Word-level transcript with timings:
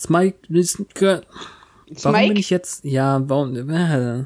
Smike, 0.00 0.38
warum 2.02 2.28
bin 2.28 2.36
ich 2.36 2.50
jetzt, 2.50 2.84
ja, 2.84 3.20
warum, 3.28 3.54
äh, 3.70 4.24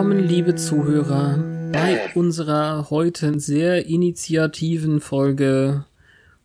Willkommen, 0.00 0.26
liebe 0.26 0.54
Zuhörer, 0.54 1.36
bei 1.72 2.10
unserer 2.14 2.88
heute 2.88 3.38
sehr 3.38 3.84
initiativen 3.84 4.98
Folge 4.98 5.84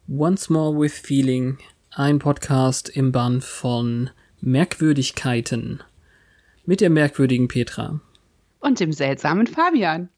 Once 0.09 0.49
More 0.49 0.77
with 0.77 0.99
Feeling, 0.99 1.57
ein 1.89 2.19
Podcast 2.19 2.89
im 2.89 3.13
Band 3.13 3.45
von 3.45 4.09
Merkwürdigkeiten 4.41 5.81
mit 6.65 6.81
der 6.81 6.89
merkwürdigen 6.89 7.47
Petra. 7.47 8.01
Und 8.59 8.81
dem 8.81 8.91
seltsamen 8.91 9.47
Fabian. 9.47 10.09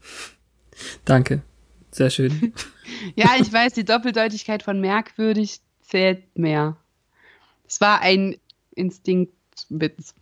Danke, 1.04 1.42
sehr 1.90 2.08
schön. 2.08 2.54
ja, 3.14 3.32
ich 3.38 3.52
weiß, 3.52 3.74
die 3.74 3.84
Doppeldeutigkeit 3.84 4.62
von 4.62 4.80
merkwürdig 4.80 5.60
zählt 5.82 6.22
mehr. 6.34 6.78
Es 7.68 7.82
war 7.82 8.00
ein 8.00 8.38
Instinktwitz. 8.74 10.14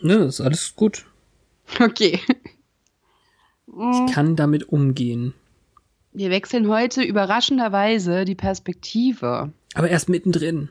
Ne, 0.00 0.14
ist 0.14 0.40
alles 0.40 0.74
gut. 0.74 1.04
Okay. 1.78 2.20
Ich 3.66 4.12
kann 4.12 4.36
damit 4.36 4.68
umgehen. 4.68 5.32
Wir 6.12 6.30
wechseln 6.30 6.68
heute 6.68 7.02
überraschenderweise 7.02 8.24
die 8.24 8.34
Perspektive. 8.34 9.52
Aber 9.74 9.88
erst 9.88 10.08
mittendrin. 10.08 10.70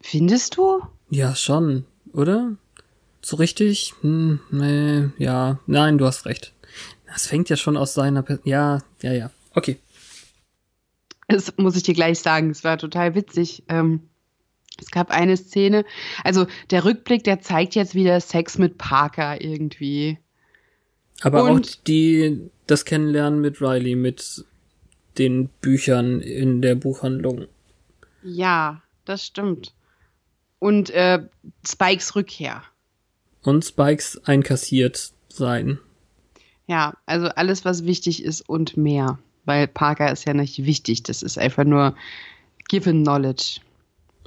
Findest 0.00 0.56
du? 0.56 0.82
Ja, 1.10 1.34
schon, 1.34 1.84
oder? 2.12 2.52
So 3.20 3.36
richtig? 3.36 3.94
Hm, 4.02 4.38
nee, 4.50 5.08
ja. 5.18 5.58
Nein, 5.66 5.98
du 5.98 6.06
hast 6.06 6.26
recht. 6.26 6.52
Das 7.06 7.26
fängt 7.26 7.48
ja 7.48 7.56
schon 7.56 7.76
aus 7.76 7.94
seiner 7.94 8.22
per 8.22 8.38
Ja, 8.44 8.82
ja, 9.02 9.12
ja. 9.12 9.30
Okay. 9.54 9.78
Das 11.28 11.54
muss 11.56 11.76
ich 11.76 11.82
dir 11.82 11.94
gleich 11.94 12.18
sagen. 12.20 12.50
Es 12.50 12.64
war 12.64 12.76
total 12.78 13.14
witzig. 13.14 13.64
Ähm, 13.68 14.00
es 14.80 14.90
gab 14.90 15.10
eine 15.10 15.36
Szene, 15.36 15.84
also 16.24 16.46
der 16.70 16.84
Rückblick, 16.84 17.24
der 17.24 17.40
zeigt 17.40 17.74
jetzt 17.74 17.94
wieder 17.94 18.20
Sex 18.20 18.58
mit 18.58 18.78
Parker 18.78 19.40
irgendwie. 19.40 20.18
Aber 21.22 21.44
Und, 21.44 21.66
auch 21.66 21.84
die, 21.86 22.50
das 22.66 22.84
Kennenlernen 22.84 23.40
mit 23.40 23.60
Riley, 23.60 23.94
mit 23.94 24.44
den 25.18 25.48
Büchern 25.60 26.20
in 26.20 26.60
der 26.60 26.74
Buchhandlung. 26.74 27.46
Ja, 28.22 28.82
das 29.04 29.24
stimmt. 29.24 29.74
Und 30.58 30.90
äh, 30.90 31.20
Spikes 31.66 32.16
Rückkehr. 32.16 32.62
Und 33.42 33.64
Spikes 33.64 34.20
einkassiert 34.24 35.12
sein. 35.28 35.78
Ja, 36.66 36.94
also 37.06 37.28
alles, 37.28 37.64
was 37.64 37.84
wichtig 37.84 38.24
ist 38.24 38.48
und 38.48 38.76
mehr. 38.76 39.18
Weil 39.44 39.68
Parker 39.68 40.10
ist 40.10 40.24
ja 40.26 40.32
nicht 40.32 40.64
wichtig, 40.64 41.02
das 41.02 41.22
ist 41.22 41.38
einfach 41.38 41.64
nur 41.64 41.94
given 42.68 43.02
knowledge. 43.02 43.60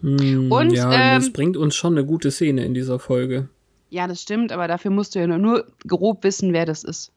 Hm, 0.02 0.52
und 0.52 0.72
ja, 0.72 0.92
ähm, 0.92 1.22
das 1.22 1.34
bringt 1.34 1.58
uns 1.58 1.76
schon 1.76 1.98
eine 1.98 2.06
gute 2.06 2.32
Szene 2.32 2.66
in 2.66 2.74
dieser 2.74 3.00
Folge. 3.00 3.50
Ja, 3.90 4.08
das 4.08 4.22
stimmt, 4.22 4.52
aber 4.52 4.68
dafür 4.68 4.92
musst 4.92 5.16
du 5.16 5.20
ja 5.20 5.28
nur, 5.28 5.38
nur 5.38 5.66
grob 5.88 6.24
wissen, 6.24 6.54
wer 6.54 6.66
das 6.66 6.84
ist. 6.84 7.12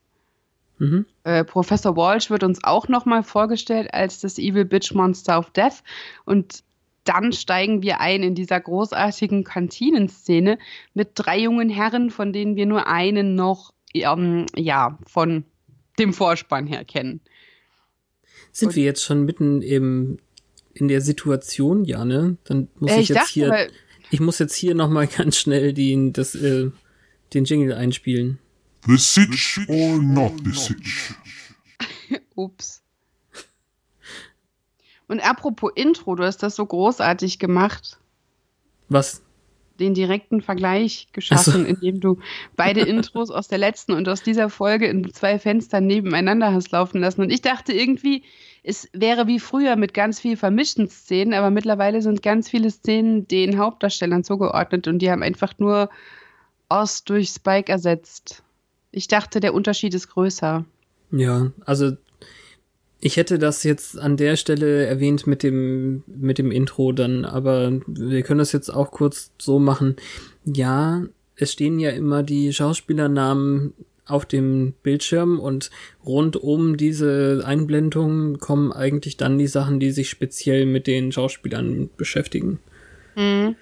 Mhm. 0.79 1.05
Äh, 1.23 1.43
Professor 1.43 1.95
Walsh 1.95 2.29
wird 2.29 2.43
uns 2.43 2.63
auch 2.63 2.87
nochmal 2.87 3.23
vorgestellt 3.23 3.93
als 3.93 4.19
das 4.19 4.39
Evil 4.39 4.65
Bitch 4.65 4.93
Monster 4.93 5.37
of 5.37 5.51
Death. 5.51 5.83
Und 6.25 6.63
dann 7.03 7.33
steigen 7.33 7.83
wir 7.83 7.99
ein 7.99 8.23
in 8.23 8.35
dieser 8.35 8.59
großartigen 8.59 9.43
Kantinenszene 9.43 10.57
mit 10.93 11.11
drei 11.15 11.39
jungen 11.39 11.69
Herren, 11.69 12.09
von 12.09 12.33
denen 12.33 12.55
wir 12.55 12.65
nur 12.65 12.87
einen 12.87 13.35
noch 13.35 13.73
ähm, 13.93 14.45
ja, 14.55 14.97
von 15.05 15.43
dem 15.99 16.13
Vorspann 16.13 16.67
her 16.67 16.85
kennen. 16.85 17.21
Sind 18.51 18.69
Und 18.69 18.75
wir 18.75 18.83
jetzt 18.83 19.03
schon 19.03 19.23
mitten 19.23 19.61
im 19.61 20.17
in 20.73 20.87
der 20.87 21.01
Situation, 21.01 21.85
ja, 21.85 22.05
ne? 22.05 22.37
Dann 22.45 22.67
muss 22.79 22.91
äh, 22.91 22.95
ich, 22.95 23.01
ich, 23.01 23.09
jetzt 23.09 23.17
dachte, 23.17 23.33
hier, 23.33 23.67
ich 24.11 24.19
muss 24.19 24.39
jetzt 24.39 24.55
hier 24.55 24.75
noch 24.75 24.89
mal 24.89 25.07
ganz 25.17 25.37
schnell 25.37 25.73
den, 25.73 26.13
das, 26.13 26.35
äh, 26.35 26.71
den 27.33 27.45
Jingle 27.45 27.73
einspielen. 27.73 28.39
The 28.85 28.97
Sitch 28.97 29.59
or 29.67 29.97
not 30.01 30.33
the 30.43 30.51
Sitch? 30.51 31.13
Ups. 32.35 32.81
Und 35.07 35.19
apropos 35.19 35.71
Intro, 35.75 36.15
du 36.15 36.23
hast 36.23 36.41
das 36.41 36.55
so 36.55 36.65
großartig 36.65 37.37
gemacht. 37.37 37.97
Was? 38.87 39.21
Den 39.79 39.93
direkten 39.93 40.41
Vergleich 40.41 41.09
geschaffen, 41.11 41.63
so. 41.63 41.67
indem 41.67 41.99
du 41.99 42.19
beide 42.55 42.81
Intros 42.87 43.29
aus 43.29 43.47
der 43.47 43.57
letzten 43.57 43.91
und 43.93 44.07
aus 44.07 44.23
dieser 44.23 44.49
Folge 44.49 44.87
in 44.87 45.13
zwei 45.13 45.37
Fenstern 45.37 45.85
nebeneinander 45.85 46.53
hast 46.53 46.71
laufen 46.71 47.01
lassen. 47.01 47.21
Und 47.21 47.29
ich 47.29 47.41
dachte 47.41 47.73
irgendwie, 47.73 48.23
es 48.63 48.87
wäre 48.93 49.27
wie 49.27 49.39
früher 49.39 49.75
mit 49.75 49.93
ganz 49.93 50.19
viel 50.19 50.37
vermischten 50.37 50.87
Szenen, 50.87 51.33
aber 51.33 51.49
mittlerweile 51.49 52.01
sind 52.01 52.21
ganz 52.21 52.49
viele 52.49 52.69
Szenen 52.69 53.27
den 53.27 53.57
Hauptdarstellern 53.57 54.23
zugeordnet 54.23 54.87
und 54.87 54.99
die 54.99 55.09
haben 55.09 55.23
einfach 55.23 55.57
nur 55.57 55.89
Ost 56.69 57.09
durch 57.09 57.29
Spike 57.29 57.71
ersetzt. 57.71 58.43
Ich 58.91 59.07
dachte, 59.07 59.39
der 59.39 59.53
Unterschied 59.53 59.93
ist 59.93 60.09
größer. 60.09 60.65
Ja, 61.11 61.51
also 61.65 61.91
ich 62.99 63.17
hätte 63.17 63.39
das 63.39 63.63
jetzt 63.63 63.97
an 63.97 64.15
der 64.15 64.35
Stelle 64.35 64.85
erwähnt 64.85 65.25
mit 65.25 65.41
dem, 65.41 66.03
mit 66.05 66.37
dem 66.37 66.51
Intro 66.51 66.91
dann, 66.91 67.25
aber 67.25 67.71
wir 67.87 68.21
können 68.21 68.39
das 68.39 68.51
jetzt 68.51 68.69
auch 68.69 68.91
kurz 68.91 69.31
so 69.39 69.57
machen. 69.57 69.95
Ja, 70.45 71.03
es 71.35 71.51
stehen 71.51 71.79
ja 71.79 71.89
immer 71.89 72.21
die 72.21 72.53
Schauspielernamen 72.53 73.73
auf 74.11 74.25
dem 74.25 74.73
Bildschirm 74.83 75.39
und 75.39 75.71
rund 76.05 76.35
um 76.37 76.77
diese 76.77 77.43
Einblendung 77.45 78.39
kommen 78.39 78.71
eigentlich 78.71 79.17
dann 79.17 79.37
die 79.37 79.47
Sachen, 79.47 79.79
die 79.79 79.91
sich 79.91 80.09
speziell 80.09 80.65
mit 80.65 80.87
den 80.87 81.11
Schauspielern 81.11 81.89
beschäftigen. 81.97 82.59
Mhm. 83.15 83.55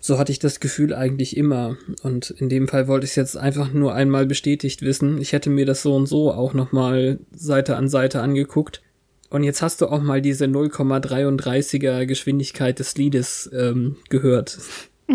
So 0.00 0.18
hatte 0.18 0.32
ich 0.32 0.38
das 0.38 0.60
Gefühl 0.60 0.92
eigentlich 0.92 1.34
immer. 1.34 1.78
Und 2.02 2.28
in 2.30 2.50
dem 2.50 2.68
Fall 2.68 2.88
wollte 2.88 3.04
ich 3.04 3.12
es 3.12 3.16
jetzt 3.16 3.38
einfach 3.38 3.72
nur 3.72 3.94
einmal 3.94 4.26
bestätigt 4.26 4.82
wissen. 4.82 5.18
Ich 5.18 5.32
hätte 5.32 5.48
mir 5.48 5.64
das 5.64 5.80
so 5.80 5.96
und 5.96 6.06
so 6.06 6.30
auch 6.30 6.52
nochmal 6.52 7.20
Seite 7.32 7.76
an 7.76 7.88
Seite 7.88 8.20
angeguckt. 8.20 8.82
Und 9.30 9.44
jetzt 9.44 9.62
hast 9.62 9.80
du 9.80 9.86
auch 9.86 10.02
mal 10.02 10.20
diese 10.20 10.44
0,33er 10.44 12.04
Geschwindigkeit 12.04 12.78
des 12.78 12.96
Liedes 12.96 13.50
ähm, 13.54 13.96
gehört. 14.10 14.58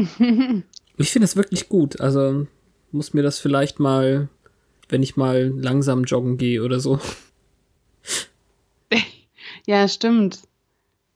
ich 0.97 1.11
finde 1.11 1.25
es 1.25 1.35
wirklich 1.35 1.69
gut. 1.69 2.01
Also 2.01 2.47
muss 2.91 3.13
mir 3.13 3.21
das 3.21 3.37
vielleicht 3.37 3.79
mal 3.79 4.27
wenn 4.89 5.03
ich 5.03 5.15
mal 5.15 5.53
langsam 5.55 6.03
joggen 6.03 6.37
gehe 6.37 6.63
oder 6.63 6.79
so. 6.79 6.99
Ja, 9.67 9.87
stimmt. 9.87 10.39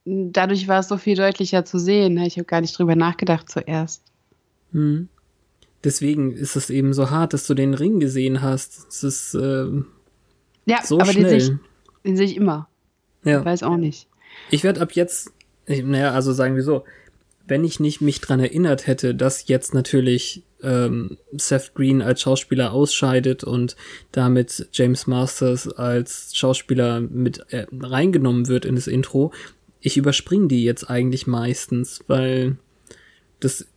Dadurch 0.05 0.67
war 0.67 0.81
es 0.81 0.87
so 0.87 0.97
viel 0.97 1.15
deutlicher 1.15 1.65
zu 1.65 1.79
sehen. 1.79 2.19
Ich 2.19 2.37
habe 2.37 2.45
gar 2.45 2.61
nicht 2.61 2.77
drüber 2.77 2.95
nachgedacht 2.95 3.49
zuerst. 3.49 4.03
Hm. 4.73 5.09
Deswegen 5.83 6.33
ist 6.33 6.55
es 6.55 6.69
eben 6.69 6.93
so 6.93 7.09
hart, 7.09 7.33
dass 7.33 7.47
du 7.47 7.55
den 7.55 7.73
Ring 7.73 7.99
gesehen 7.99 8.43
hast. 8.43 8.85
Es 8.89 9.03
ist 9.03 9.33
äh, 9.33 9.65
ja, 10.67 10.83
so 10.83 10.99
aber 10.99 11.11
schnell. 11.11 11.29
den 11.29 11.39
sehe 11.39 11.59
ich, 12.03 12.17
seh 12.17 12.23
ich 12.25 12.35
immer. 12.35 12.69
Ja. 13.23 13.39
Ich 13.39 13.45
weiß 13.45 13.63
auch 13.63 13.77
nicht. 13.77 14.07
Ich 14.51 14.63
werde 14.63 14.81
ab 14.81 14.91
jetzt, 14.91 15.31
naja, 15.67 16.11
also 16.11 16.31
sagen 16.31 16.55
wir 16.55 16.63
so, 16.63 16.83
wenn 17.47 17.63
ich 17.63 17.79
nicht 17.79 18.01
mich 18.01 18.21
dran 18.21 18.39
erinnert 18.39 18.85
hätte, 18.85 19.15
dass 19.15 19.47
jetzt 19.47 19.73
natürlich 19.73 20.43
ähm, 20.63 21.17
Seth 21.33 21.73
Green 21.75 22.01
als 22.01 22.21
Schauspieler 22.21 22.71
ausscheidet 22.71 23.43
und 23.43 23.75
damit 24.11 24.67
James 24.71 25.07
Masters 25.07 25.67
als 25.67 26.35
Schauspieler 26.35 27.01
mit 27.01 27.39
äh, 27.49 27.65
reingenommen 27.71 28.47
wird 28.47 28.65
in 28.65 28.75
das 28.75 28.87
Intro, 28.87 29.31
ich 29.81 29.97
überspringe 29.97 30.47
die 30.47 30.63
jetzt 30.63 30.89
eigentlich 30.89 31.27
meistens, 31.27 31.99
weil 32.07 32.57
das 33.39 33.67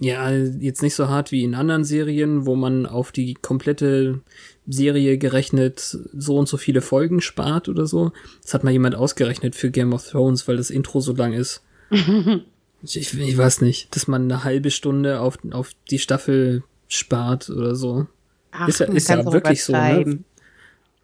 Ja, 0.00 0.30
jetzt 0.32 0.82
nicht 0.82 0.96
so 0.96 1.08
hart 1.08 1.30
wie 1.30 1.44
in 1.44 1.54
anderen 1.54 1.84
Serien, 1.84 2.44
wo 2.44 2.56
man 2.56 2.86
auf 2.86 3.12
die 3.12 3.34
komplette 3.34 4.20
Serie 4.66 5.16
gerechnet 5.18 5.78
so 6.12 6.36
und 6.36 6.48
so 6.48 6.56
viele 6.56 6.80
Folgen 6.80 7.20
spart 7.20 7.68
oder 7.68 7.86
so. 7.86 8.10
Das 8.42 8.54
hat 8.54 8.64
mal 8.64 8.72
jemand 8.72 8.96
ausgerechnet 8.96 9.54
für 9.54 9.70
Game 9.70 9.92
of 9.92 10.08
Thrones, 10.08 10.48
weil 10.48 10.56
das 10.56 10.70
Intro 10.70 10.98
so 11.00 11.14
lang 11.14 11.32
ist. 11.32 11.62
ich, 12.82 13.18
ich 13.18 13.38
weiß 13.38 13.60
nicht, 13.60 13.94
dass 13.94 14.08
man 14.08 14.22
eine 14.22 14.44
halbe 14.44 14.70
Stunde 14.70 15.20
auf, 15.20 15.38
auf 15.52 15.70
die 15.90 15.98
Staffel 15.98 16.64
spart 16.88 17.48
oder 17.50 17.74
so. 17.74 18.06
Ach, 18.50 18.68
ist 18.68 18.80
ja, 18.80 18.86
ist 18.86 19.08
ja 19.08 19.24
wirklich 19.24 19.64
so, 19.64 19.72
ne? 19.72 20.18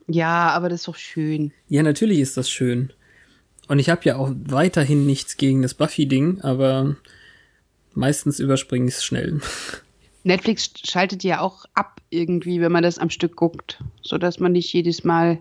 Ja, 0.06 0.50
aber 0.50 0.68
das 0.68 0.80
ist 0.80 0.88
doch 0.88 0.96
schön. 0.96 1.52
Ja, 1.68 1.82
natürlich 1.82 2.20
ist 2.20 2.36
das 2.36 2.50
schön. 2.50 2.92
Und 3.68 3.78
ich 3.78 3.90
habe 3.90 4.00
ja 4.04 4.16
auch 4.16 4.32
weiterhin 4.46 5.06
nichts 5.06 5.36
gegen 5.36 5.62
das 5.62 5.74
Buffy-Ding, 5.74 6.40
aber 6.40 6.96
meistens 7.94 8.40
überspringe 8.40 8.88
ich 8.88 8.94
es 8.94 9.04
schnell. 9.04 9.40
Netflix 10.24 10.70
schaltet 10.84 11.22
ja 11.24 11.40
auch 11.40 11.64
ab 11.74 12.00
irgendwie, 12.10 12.60
wenn 12.60 12.72
man 12.72 12.82
das 12.82 12.98
am 12.98 13.10
Stück 13.10 13.36
guckt, 13.36 13.82
sodass 14.02 14.40
man 14.40 14.52
nicht 14.52 14.72
jedes 14.72 15.04
Mal 15.04 15.38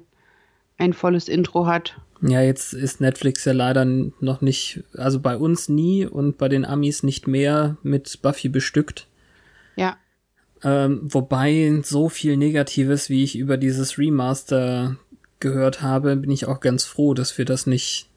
ein 0.78 0.94
volles 0.94 1.28
Intro 1.28 1.66
hat. 1.66 1.98
Ja, 2.22 2.42
jetzt 2.42 2.74
ist 2.74 3.00
Netflix 3.00 3.46
ja 3.46 3.54
leider 3.54 3.86
noch 3.86 4.42
nicht, 4.42 4.84
also 4.94 5.20
bei 5.20 5.38
uns 5.38 5.70
nie 5.70 6.06
und 6.06 6.38
bei 6.38 6.50
den 6.50 6.66
Amis 6.66 7.04
nicht 7.04 7.28
mehr 7.28 7.78
mit 7.84 8.22
Buffy 8.22 8.50
bestückt. 8.50 9.08
Ja. 9.76 9.98
Ähm, 10.64 11.02
wobei 11.04 11.82
so 11.84 12.10
viel 12.10 12.38
Negatives, 12.38 13.10
wie 13.10 13.24
ich 13.24 13.38
über 13.38 13.58
dieses 13.58 13.98
Remaster 14.00 14.98
gehört 15.40 15.82
habe, 15.82 16.16
bin 16.16 16.32
ich 16.32 16.48
auch 16.48 16.60
ganz 16.60 16.86
froh, 16.86 17.14
dass 17.14 17.38
wir 17.38 17.46
das 17.46 17.68
nicht 17.68 18.10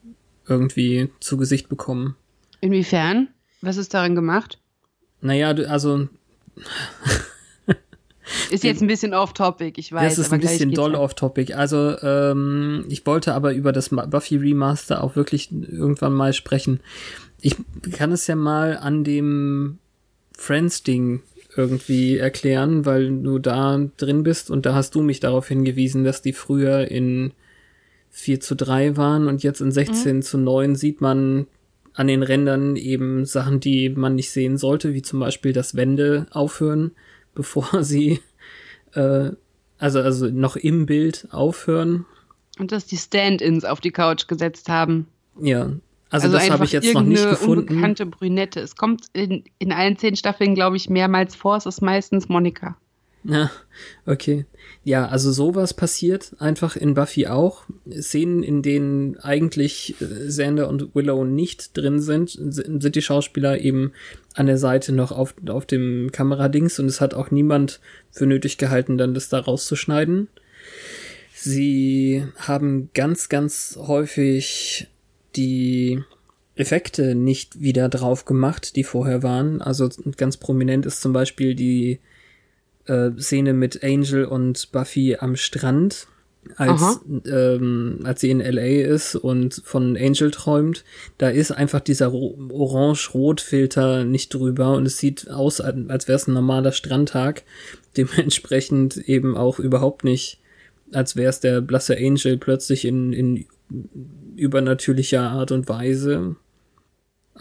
irgendwie 0.49 1.11
zu 1.21 1.37
Gesicht 1.37 1.69
bekommen. 1.69 2.17
Inwiefern? 2.61 3.29
Was 3.61 3.77
ist 3.77 3.93
darin 3.93 4.15
gemacht? 4.15 4.59
Naja, 5.21 5.51
also 5.51 6.09
Ist 8.51 8.65
jetzt 8.65 8.81
ein 8.81 8.87
bisschen 8.87 9.15
off-topic, 9.15 9.79
ich 9.79 9.93
weiß. 9.93 10.17
das 10.17 10.27
ist 10.27 10.33
ein 10.33 10.41
bisschen 10.41 10.73
doll 10.73 10.95
off-topic. 10.95 11.55
Also 11.55 11.97
ähm, 12.03 12.85
ich 12.89 13.07
wollte 13.07 13.35
aber 13.35 13.53
über 13.53 13.73
das 13.73 13.91
Buffy 13.91 14.37
Remaster 14.37 15.03
auch 15.03 15.17
wirklich 15.17 15.51
irgendwann 15.53 16.13
mal 16.13 16.33
sprechen. 16.33 16.81
Ich 17.41 17.57
kann 17.93 18.13
es 18.13 18.27
ja 18.27 18.37
mal 18.37 18.77
an 18.77 19.05
dem 19.05 19.79
Friends-Ding 20.37 21.23
irgendwie 21.57 22.17
erklären, 22.17 22.87
weil 22.87 23.23
du 23.23 23.39
da 23.39 23.79
drin 23.97 24.23
bist 24.23 24.51
und 24.51 24.67
da 24.67 24.75
hast 24.75 24.95
du 24.95 25.03
mich 25.03 25.21
darauf 25.21 25.49
hingewiesen, 25.49 26.05
dass 26.05 26.23
die 26.23 26.33
früher 26.33 26.91
in 26.91 27.33
4 28.11 28.41
zu 28.41 28.57
3 28.57 28.97
waren 28.97 29.29
und 29.29 29.43
jetzt 29.43 29.61
in 29.61 29.71
16 29.71 30.23
zu 30.23 30.39
9 30.39 30.75
sieht 30.77 31.01
man 31.01 31.47
an 31.95 32.07
den 32.07 32.23
Rändern 32.23 32.77
eben 32.77 33.25
Sachen, 33.25 33.61
die 33.61 33.89
man 33.91 34.15
nicht 34.15 34.31
sehen 34.31 34.57
sollte, 34.57 34.95
wie 34.95 35.03
zum 35.03 35.21
Beispiel, 35.21 35.53
dass 35.53 35.77
Wände 35.77 36.27
aufhören, 36.31 36.93
bevor 37.35 37.69
sie 37.85 38.21
äh, 38.95 39.31
also, 39.79 40.01
also 40.01 40.27
noch 40.27 40.57
im 40.57 40.87
Bild 40.87 41.27
aufhören. 41.31 42.05
Und 42.59 42.73
dass 42.73 42.87
die 42.87 42.99
Stand-ins 42.99 43.65
auf 43.65 43.81
die 43.81 43.91
Couch 43.91 44.29
gesetzt 44.29 44.69
haben. 44.69 45.07
Ja, 45.41 45.71
also, 46.11 46.31
das 46.31 46.51
habe 46.51 46.65
ich 46.65 46.73
jetzt 46.73 46.93
noch 46.93 47.03
nicht 47.03 47.29
gefunden. 47.29 47.69
unbekannte 47.69 48.05
Brünette. 48.05 48.61
Es 48.61 48.75
kommt 48.75 49.07
in, 49.13 49.45
in 49.59 49.73
allen 49.73 49.97
zehn 49.97 50.17
Staffeln, 50.17 50.55
glaube 50.55 50.77
ich, 50.77 50.91
mehrmals 50.91 51.37
vor. 51.37 51.57
Es 51.57 51.67
ist 51.67 51.81
meistens 51.83 52.29
Monika. 52.29 52.77
Ja, 53.25 53.51
okay. 54.07 54.47
Ja, 54.83 55.09
also 55.09 55.31
sowas 55.31 55.75
passiert 55.75 56.33
einfach 56.39 56.77
in 56.77 56.95
Buffy 56.95 57.27
auch. 57.27 57.65
Szenen, 57.91 58.43
in 58.43 58.63
denen 58.63 59.19
eigentlich 59.19 59.95
äh, 60.01 60.29
Xander 60.29 60.69
und 60.69 60.95
Willow 60.95 61.25
nicht 61.25 61.77
drin 61.77 62.01
sind, 62.01 62.31
sind 62.31 62.83
sind 62.83 62.95
die 62.95 63.03
Schauspieler 63.03 63.61
eben 63.61 63.93
an 64.35 64.47
der 64.47 64.59
Seite 64.59 64.93
noch 64.93 65.13
auf, 65.13 65.35
auf 65.49 65.67
dem 65.67 66.11
Kameradings 66.13 66.79
und 66.79 66.87
es 66.87 67.01
hat 67.01 67.15
auch 67.15 67.31
niemand 67.31 67.81
für 68.11 68.27
nötig 68.27 68.59
gehalten, 68.59 68.97
dann 68.97 69.15
das 69.15 69.29
da 69.29 69.41
rauszuschneiden. 69.41 70.29
Sie 71.35 72.25
haben 72.37 72.91
ganz, 72.95 73.29
ganz 73.29 73.79
häufig 73.81 74.89
die 75.37 76.03
Effekte 76.55 77.15
nicht 77.15 77.61
wieder 77.61 77.89
drauf 77.89 78.25
gemacht, 78.25 78.77
die 78.77 78.85
vorher 78.85 79.23
waren. 79.23 79.63
Also 79.63 79.89
ganz 80.17 80.37
prominent 80.37 80.85
ist 80.85 81.01
zum 81.01 81.13
Beispiel 81.13 81.55
die 81.55 82.01
äh, 82.91 83.11
Szene 83.21 83.53
mit 83.53 83.83
Angel 83.85 84.25
und 84.25 84.73
Buffy 84.73 85.17
am 85.19 85.37
Strand, 85.37 86.07
als, 86.57 87.01
ähm, 87.27 88.01
als 88.05 88.21
sie 88.23 88.31
in 88.31 88.41
LA 88.41 88.83
ist 88.89 89.15
und 89.15 89.61
von 89.65 89.97
Angel 89.97 90.31
träumt. 90.31 90.85
Da 91.19 91.29
ist 91.29 91.51
einfach 91.53 91.81
dieser 91.81 92.09
Ro- 92.09 92.37
Orange-Rot-Filter 92.51 94.05
nicht 94.05 94.33
drüber 94.35 94.73
und 94.75 94.87
es 94.87 94.99
sieht 94.99 95.31
aus, 95.31 95.61
als 95.61 96.09
wäre 96.09 96.17
es 96.17 96.27
ein 96.27 96.35
normaler 96.35 96.73
Strandtag. 96.73 97.43
Dementsprechend 97.97 98.97
eben 98.97 99.37
auch 99.37 99.59
überhaupt 99.59 100.05
nicht, 100.05 100.39
als 100.93 101.15
wäre 101.17 101.31
es 101.31 101.41
der 101.41 101.61
blasse 101.61 101.97
Angel 101.97 102.39
plötzlich 102.39 102.85
in, 102.85 103.13
in 103.13 103.45
übernatürlicher 104.37 105.23
Art 105.23 105.53
und 105.53 105.69
Weise 105.69 106.37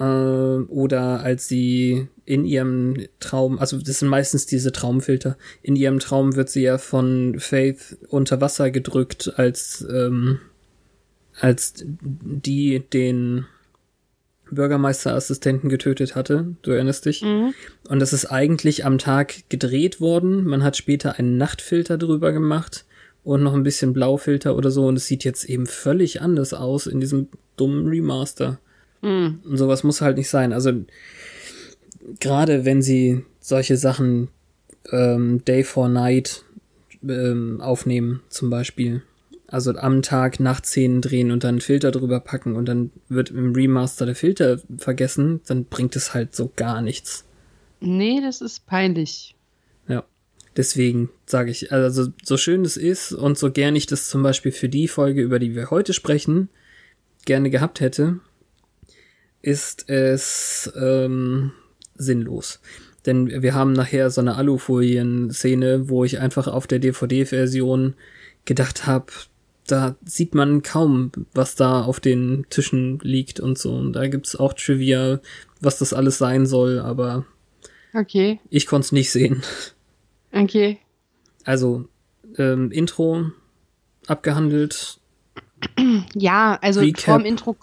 oder 0.03 1.21
als 1.21 1.47
sie 1.47 2.07
in 2.25 2.45
ihrem 2.45 3.07
Traum, 3.19 3.59
also 3.59 3.77
das 3.77 3.99
sind 3.99 4.07
meistens 4.07 4.45
diese 4.45 4.71
Traumfilter, 4.71 5.37
in 5.61 5.75
ihrem 5.75 5.99
Traum 5.99 6.35
wird 6.35 6.49
sie 6.49 6.61
ja 6.61 6.77
von 6.77 7.35
Faith 7.39 7.97
unter 8.07 8.39
Wasser 8.39 8.71
gedrückt, 8.71 9.33
als, 9.35 9.85
ähm, 9.91 10.39
als 11.39 11.73
die 12.01 12.81
den 12.93 13.45
Bürgermeisterassistenten 14.51 15.69
getötet 15.69 16.15
hatte, 16.15 16.55
du 16.61 16.71
erinnerst 16.71 17.05
dich? 17.05 17.21
Und 17.87 17.99
das 17.99 18.13
ist 18.13 18.25
eigentlich 18.25 18.85
am 18.85 18.97
Tag 18.97 19.49
gedreht 19.49 20.01
worden. 20.01 20.45
Man 20.45 20.63
hat 20.63 20.77
später 20.77 21.19
einen 21.19 21.37
Nachtfilter 21.37 21.97
drüber 21.97 22.31
gemacht 22.31 22.85
und 23.23 23.43
noch 23.43 23.53
ein 23.53 23.63
bisschen 23.63 23.93
Blaufilter 23.93 24.55
oder 24.55 24.71
so 24.71 24.87
und 24.87 24.95
es 24.95 25.07
sieht 25.07 25.23
jetzt 25.23 25.43
eben 25.45 25.67
völlig 25.67 26.21
anders 26.21 26.53
aus 26.53 26.87
in 26.87 26.99
diesem 26.99 27.27
dummen 27.57 27.87
Remaster. 27.87 28.59
Und 29.01 29.57
sowas 29.57 29.83
muss 29.83 30.01
halt 30.01 30.17
nicht 30.17 30.29
sein. 30.29 30.53
Also 30.53 30.71
gerade 32.19 32.65
wenn 32.65 32.81
sie 32.81 33.23
solche 33.39 33.77
Sachen 33.77 34.29
ähm, 34.91 35.43
Day 35.45 35.63
for 35.63 35.89
Night 35.89 36.43
ähm, 37.07 37.61
aufnehmen, 37.61 38.21
zum 38.29 38.49
Beispiel. 38.49 39.01
Also 39.47 39.75
am 39.75 40.03
Tag 40.03 40.39
Nachtszenen 40.39 41.01
drehen 41.01 41.31
und 41.31 41.43
dann 41.43 41.55
einen 41.55 41.61
Filter 41.61 41.89
drüber 41.91 42.19
packen 42.19 42.55
und 42.55 42.65
dann 42.65 42.91
wird 43.07 43.31
im 43.31 43.53
Remaster 43.53 44.05
der 44.05 44.15
Filter 44.15 44.59
vergessen, 44.77 45.41
dann 45.47 45.65
bringt 45.65 45.95
es 45.95 46.13
halt 46.13 46.35
so 46.35 46.51
gar 46.55 46.81
nichts. 46.81 47.25
Nee, 47.79 48.21
das 48.21 48.41
ist 48.41 48.67
peinlich. 48.67 49.35
Ja. 49.87 50.03
Deswegen 50.55 51.09
sage 51.25 51.49
ich, 51.49 51.71
also 51.71 52.09
so 52.23 52.37
schön 52.37 52.63
es 52.63 52.77
ist 52.77 53.11
und 53.11 53.39
so 53.39 53.51
gern 53.51 53.75
ich 53.75 53.87
das 53.87 54.09
zum 54.09 54.21
Beispiel 54.21 54.51
für 54.51 54.69
die 54.69 54.87
Folge, 54.87 55.21
über 55.21 55.39
die 55.39 55.55
wir 55.55 55.71
heute 55.71 55.93
sprechen, 55.93 56.49
gerne 57.25 57.49
gehabt 57.49 57.79
hätte, 57.79 58.19
ist 59.41 59.89
es 59.89 60.71
ähm, 60.79 61.51
sinnlos. 61.95 62.59
Denn 63.05 63.41
wir 63.41 63.53
haben 63.53 63.73
nachher 63.73 64.09
so 64.09 64.21
eine 64.21 64.35
Alufolien-Szene, 64.35 65.89
wo 65.89 66.03
ich 66.03 66.19
einfach 66.19 66.47
auf 66.47 66.67
der 66.67 66.79
DVD-Version 66.79 67.95
gedacht 68.45 68.85
habe, 68.85 69.07
da 69.67 69.95
sieht 70.03 70.33
man 70.35 70.63
kaum, 70.63 71.11
was 71.33 71.55
da 71.55 71.83
auf 71.83 71.99
den 71.99 72.45
Tischen 72.49 72.99
liegt 73.01 73.39
und 73.39 73.57
so. 73.57 73.73
Und 73.75 73.93
da 73.93 74.07
gibt's 74.07 74.35
auch 74.35 74.53
Trivia, 74.53 75.19
was 75.61 75.77
das 75.79 75.93
alles 75.93 76.17
sein 76.17 76.45
soll, 76.45 76.79
aber 76.79 77.25
Okay, 77.93 78.39
ich 78.49 78.67
konnte 78.67 78.85
es 78.85 78.91
nicht 78.91 79.11
sehen. 79.11 79.41
okay. 80.31 80.79
Also, 81.43 81.85
ähm, 82.37 82.71
Intro 82.71 83.31
abgehandelt. 84.07 84.99
Ja, 86.15 86.57
also 86.61 86.81
Recap. 86.81 87.03
vorm 87.03 87.25
Intro. 87.25 87.55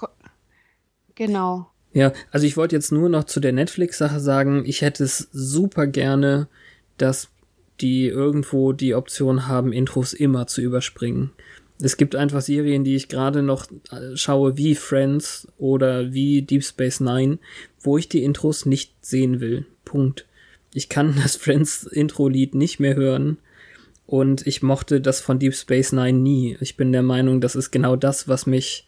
Genau. 1.17 1.71
Ja, 1.93 2.13
also 2.31 2.47
ich 2.47 2.57
wollte 2.57 2.77
jetzt 2.77 2.93
nur 2.93 3.09
noch 3.09 3.25
zu 3.25 3.41
der 3.41 3.53
Netflix-Sache 3.53 4.21
sagen, 4.21 4.65
ich 4.67 4.83
hätte 4.83 5.03
es 5.03 5.29
super 5.33 5.87
gerne, 5.87 6.47
dass 6.99 7.31
die 7.81 8.07
irgendwo 8.07 8.73
die 8.73 8.95
Option 8.95 9.49
haben, 9.49 9.73
Intros 9.73 10.13
immer 10.13 10.47
zu 10.47 10.61
überspringen. 10.61 11.33
Es 11.81 11.97
gibt 11.97 12.17
einfach 12.17 12.41
Serien, 12.41 12.85
die 12.85 12.97
ich 12.97 13.09
gerade 13.09 13.43
noch 13.43 13.67
äh, 13.91 14.17
schaue, 14.17 14.57
wie 14.57 14.75
Friends 14.75 15.49
oder 15.59 16.13
wie 16.13 16.43
Deep 16.43 16.65
Space 16.65 17.01
Nine, 17.01 17.39
wo 17.81 17.99
ich 17.99 18.09
die 18.09 18.23
Intros 18.23 18.65
nicht 18.65 18.93
sehen 19.03 19.41
will. 19.41 19.67
Punkt. 19.85 20.27
Ich 20.73 20.89
kann 20.89 21.15
das 21.23 21.37
Friends-Intro-Lied 21.37 22.55
nicht 22.55 22.81
mehr 22.81 22.95
hören. 22.95 23.39
Und 24.07 24.47
ich 24.47 24.63
mochte 24.63 25.01
das 25.01 25.21
von 25.21 25.39
Deep 25.39 25.55
Space 25.55 25.93
Nine 25.93 26.19
nie. 26.19 26.57
Ich 26.61 26.77
bin 26.77 26.93
der 26.93 27.03
Meinung, 27.03 27.41
das 27.41 27.57
ist 27.57 27.71
genau 27.71 27.97
das, 27.97 28.29
was 28.29 28.47
mich 28.47 28.86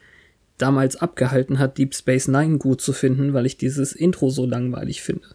damals 0.58 0.96
abgehalten 0.96 1.58
hat, 1.58 1.78
Deep 1.78 1.94
Space 1.94 2.28
Nine 2.28 2.58
gut 2.58 2.80
zu 2.80 2.92
finden, 2.92 3.32
weil 3.32 3.46
ich 3.46 3.56
dieses 3.56 3.92
Intro 3.92 4.30
so 4.30 4.44
langweilig 4.44 5.02
finde. 5.02 5.26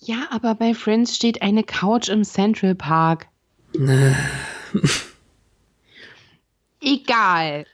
Ja, 0.00 0.26
aber 0.30 0.54
bei 0.54 0.74
Friends 0.74 1.14
steht 1.14 1.42
eine 1.42 1.62
Couch 1.62 2.08
im 2.08 2.24
Central 2.24 2.74
Park. 2.74 3.28
Egal. 6.80 7.66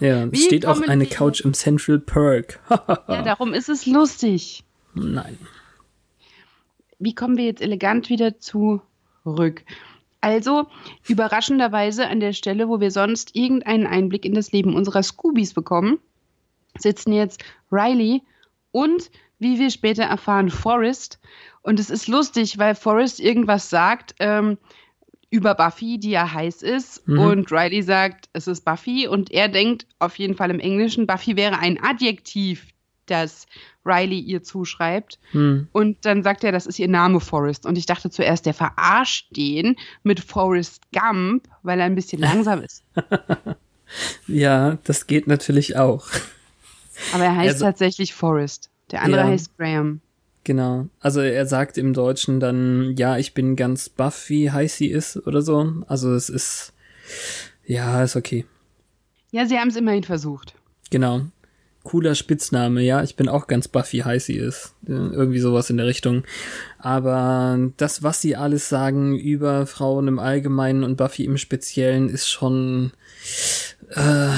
Ja, 0.00 0.24
es 0.32 0.44
steht 0.44 0.66
auch 0.66 0.82
eine 0.82 1.06
Couch 1.06 1.40
im 1.40 1.54
Central 1.54 1.98
Park. 1.98 2.60
Ja, 3.08 3.22
darum 3.22 3.54
ist 3.54 3.68
es 3.68 3.86
lustig. 3.86 4.62
Nein. 4.94 5.38
wie 6.98 7.14
kommen 7.14 7.36
wir 7.36 7.44
jetzt 7.44 7.62
elegant 7.62 8.10
wieder 8.10 8.38
zurück? 8.38 9.64
Also, 10.24 10.68
überraschenderweise 11.06 12.08
an 12.08 12.18
der 12.18 12.32
Stelle, 12.32 12.66
wo 12.66 12.80
wir 12.80 12.90
sonst 12.90 13.36
irgendeinen 13.36 13.86
Einblick 13.86 14.24
in 14.24 14.32
das 14.32 14.52
Leben 14.52 14.74
unserer 14.74 15.02
Scoobies 15.02 15.52
bekommen, 15.52 15.98
sitzen 16.78 17.12
jetzt 17.12 17.44
Riley 17.70 18.22
und, 18.70 19.10
wie 19.38 19.58
wir 19.58 19.68
später 19.68 20.04
erfahren, 20.04 20.48
Forrest. 20.48 21.20
Und 21.60 21.78
es 21.78 21.90
ist 21.90 22.08
lustig, 22.08 22.56
weil 22.56 22.74
Forrest 22.74 23.20
irgendwas 23.20 23.68
sagt 23.68 24.14
ähm, 24.18 24.56
über 25.28 25.54
Buffy, 25.54 25.98
die 25.98 26.12
ja 26.12 26.32
heiß 26.32 26.62
ist. 26.62 27.06
Mhm. 27.06 27.18
Und 27.18 27.52
Riley 27.52 27.82
sagt, 27.82 28.30
es 28.32 28.46
ist 28.46 28.64
Buffy. 28.64 29.06
Und 29.06 29.30
er 29.30 29.48
denkt 29.48 29.86
auf 29.98 30.18
jeden 30.18 30.36
Fall 30.36 30.48
im 30.48 30.58
Englischen, 30.58 31.06
Buffy 31.06 31.36
wäre 31.36 31.58
ein 31.58 31.78
Adjektiv, 31.82 32.68
das 33.06 33.46
Riley 33.84 34.18
ihr 34.18 34.42
zuschreibt. 34.42 35.18
Hm. 35.32 35.68
Und 35.72 36.04
dann 36.04 36.22
sagt 36.22 36.44
er, 36.44 36.52
das 36.52 36.66
ist 36.66 36.78
ihr 36.78 36.88
Name 36.88 37.20
Forrest. 37.20 37.66
Und 37.66 37.76
ich 37.76 37.86
dachte 37.86 38.10
zuerst, 38.10 38.46
der 38.46 38.54
verarscht 38.54 39.36
den 39.36 39.76
mit 40.02 40.20
Forrest 40.20 40.82
Gump, 40.92 41.48
weil 41.62 41.80
er 41.80 41.86
ein 41.86 41.94
bisschen 41.94 42.20
langsam 42.20 42.62
ist. 42.62 42.82
ja, 44.26 44.78
das 44.84 45.06
geht 45.06 45.26
natürlich 45.26 45.76
auch. 45.76 46.06
Aber 47.12 47.24
er 47.24 47.36
heißt 47.36 47.54
also, 47.54 47.64
tatsächlich 47.66 48.14
Forrest. 48.14 48.70
Der 48.90 49.02
andere 49.02 49.22
ja, 49.22 49.28
heißt 49.28 49.56
Graham. 49.58 50.00
Genau. 50.44 50.88
Also 51.00 51.20
er 51.20 51.46
sagt 51.46 51.78
im 51.78 51.94
Deutschen 51.94 52.38
dann, 52.38 52.94
ja, 52.96 53.16
ich 53.16 53.32
bin 53.32 53.56
ganz 53.56 53.88
buff, 53.88 54.28
wie 54.28 54.50
heiß 54.50 54.76
sie 54.76 54.88
ist 54.88 55.16
oder 55.26 55.40
so. 55.40 55.72
Also 55.88 56.12
es 56.14 56.28
ist, 56.28 56.74
ja, 57.64 58.02
ist 58.02 58.14
okay. 58.14 58.44
Ja, 59.30 59.46
sie 59.46 59.58
haben 59.58 59.68
es 59.68 59.76
immerhin 59.76 60.04
versucht. 60.04 60.54
Genau 60.90 61.22
cooler 61.84 62.14
Spitzname, 62.14 62.82
ja. 62.82 63.04
Ich 63.04 63.14
bin 63.14 63.28
auch 63.28 63.46
ganz 63.46 63.68
Buffy 63.68 63.98
heiß 63.98 64.26
sie 64.26 64.36
ist. 64.36 64.74
Irgendwie 64.86 65.38
sowas 65.38 65.70
in 65.70 65.76
der 65.76 65.86
Richtung. 65.86 66.24
Aber 66.78 67.70
das, 67.76 68.02
was 68.02 68.20
sie 68.20 68.34
alles 68.34 68.68
sagen 68.68 69.16
über 69.16 69.66
Frauen 69.66 70.08
im 70.08 70.18
Allgemeinen 70.18 70.82
und 70.82 70.96
Buffy 70.96 71.24
im 71.24 71.36
Speziellen, 71.36 72.08
ist 72.08 72.28
schon 72.28 72.92
äh, 73.90 74.30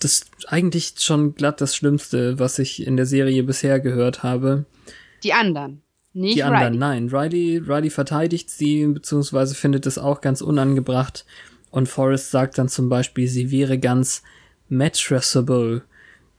das 0.00 0.26
eigentlich 0.48 0.94
schon 0.98 1.34
glatt 1.34 1.60
das 1.60 1.76
Schlimmste, 1.76 2.38
was 2.38 2.58
ich 2.58 2.86
in 2.86 2.96
der 2.96 3.06
Serie 3.06 3.42
bisher 3.44 3.78
gehört 3.80 4.22
habe. 4.22 4.64
Die 5.22 5.32
anderen. 5.32 5.82
Nicht 6.14 6.36
die 6.36 6.42
anderen, 6.42 6.74
Riley. 6.74 6.78
nein. 6.78 7.08
Riley, 7.08 7.58
Riley 7.58 7.90
verteidigt 7.90 8.50
sie, 8.50 8.86
beziehungsweise 8.86 9.54
findet 9.54 9.86
es 9.86 9.98
auch 9.98 10.20
ganz 10.20 10.40
unangebracht. 10.40 11.26
Und 11.70 11.88
Forrest 11.88 12.30
sagt 12.30 12.56
dann 12.56 12.68
zum 12.68 12.88
Beispiel, 12.88 13.26
sie 13.26 13.50
wäre 13.50 13.78
ganz 13.78 14.22
mattressable 14.68 15.82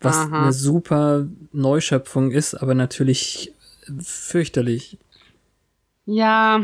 was 0.05 0.15
Aha. 0.15 0.43
eine 0.43 0.53
super 0.53 1.27
Neuschöpfung 1.51 2.31
ist, 2.31 2.55
aber 2.55 2.75
natürlich 2.75 3.53
fürchterlich. 3.99 4.97
Ja, 6.05 6.63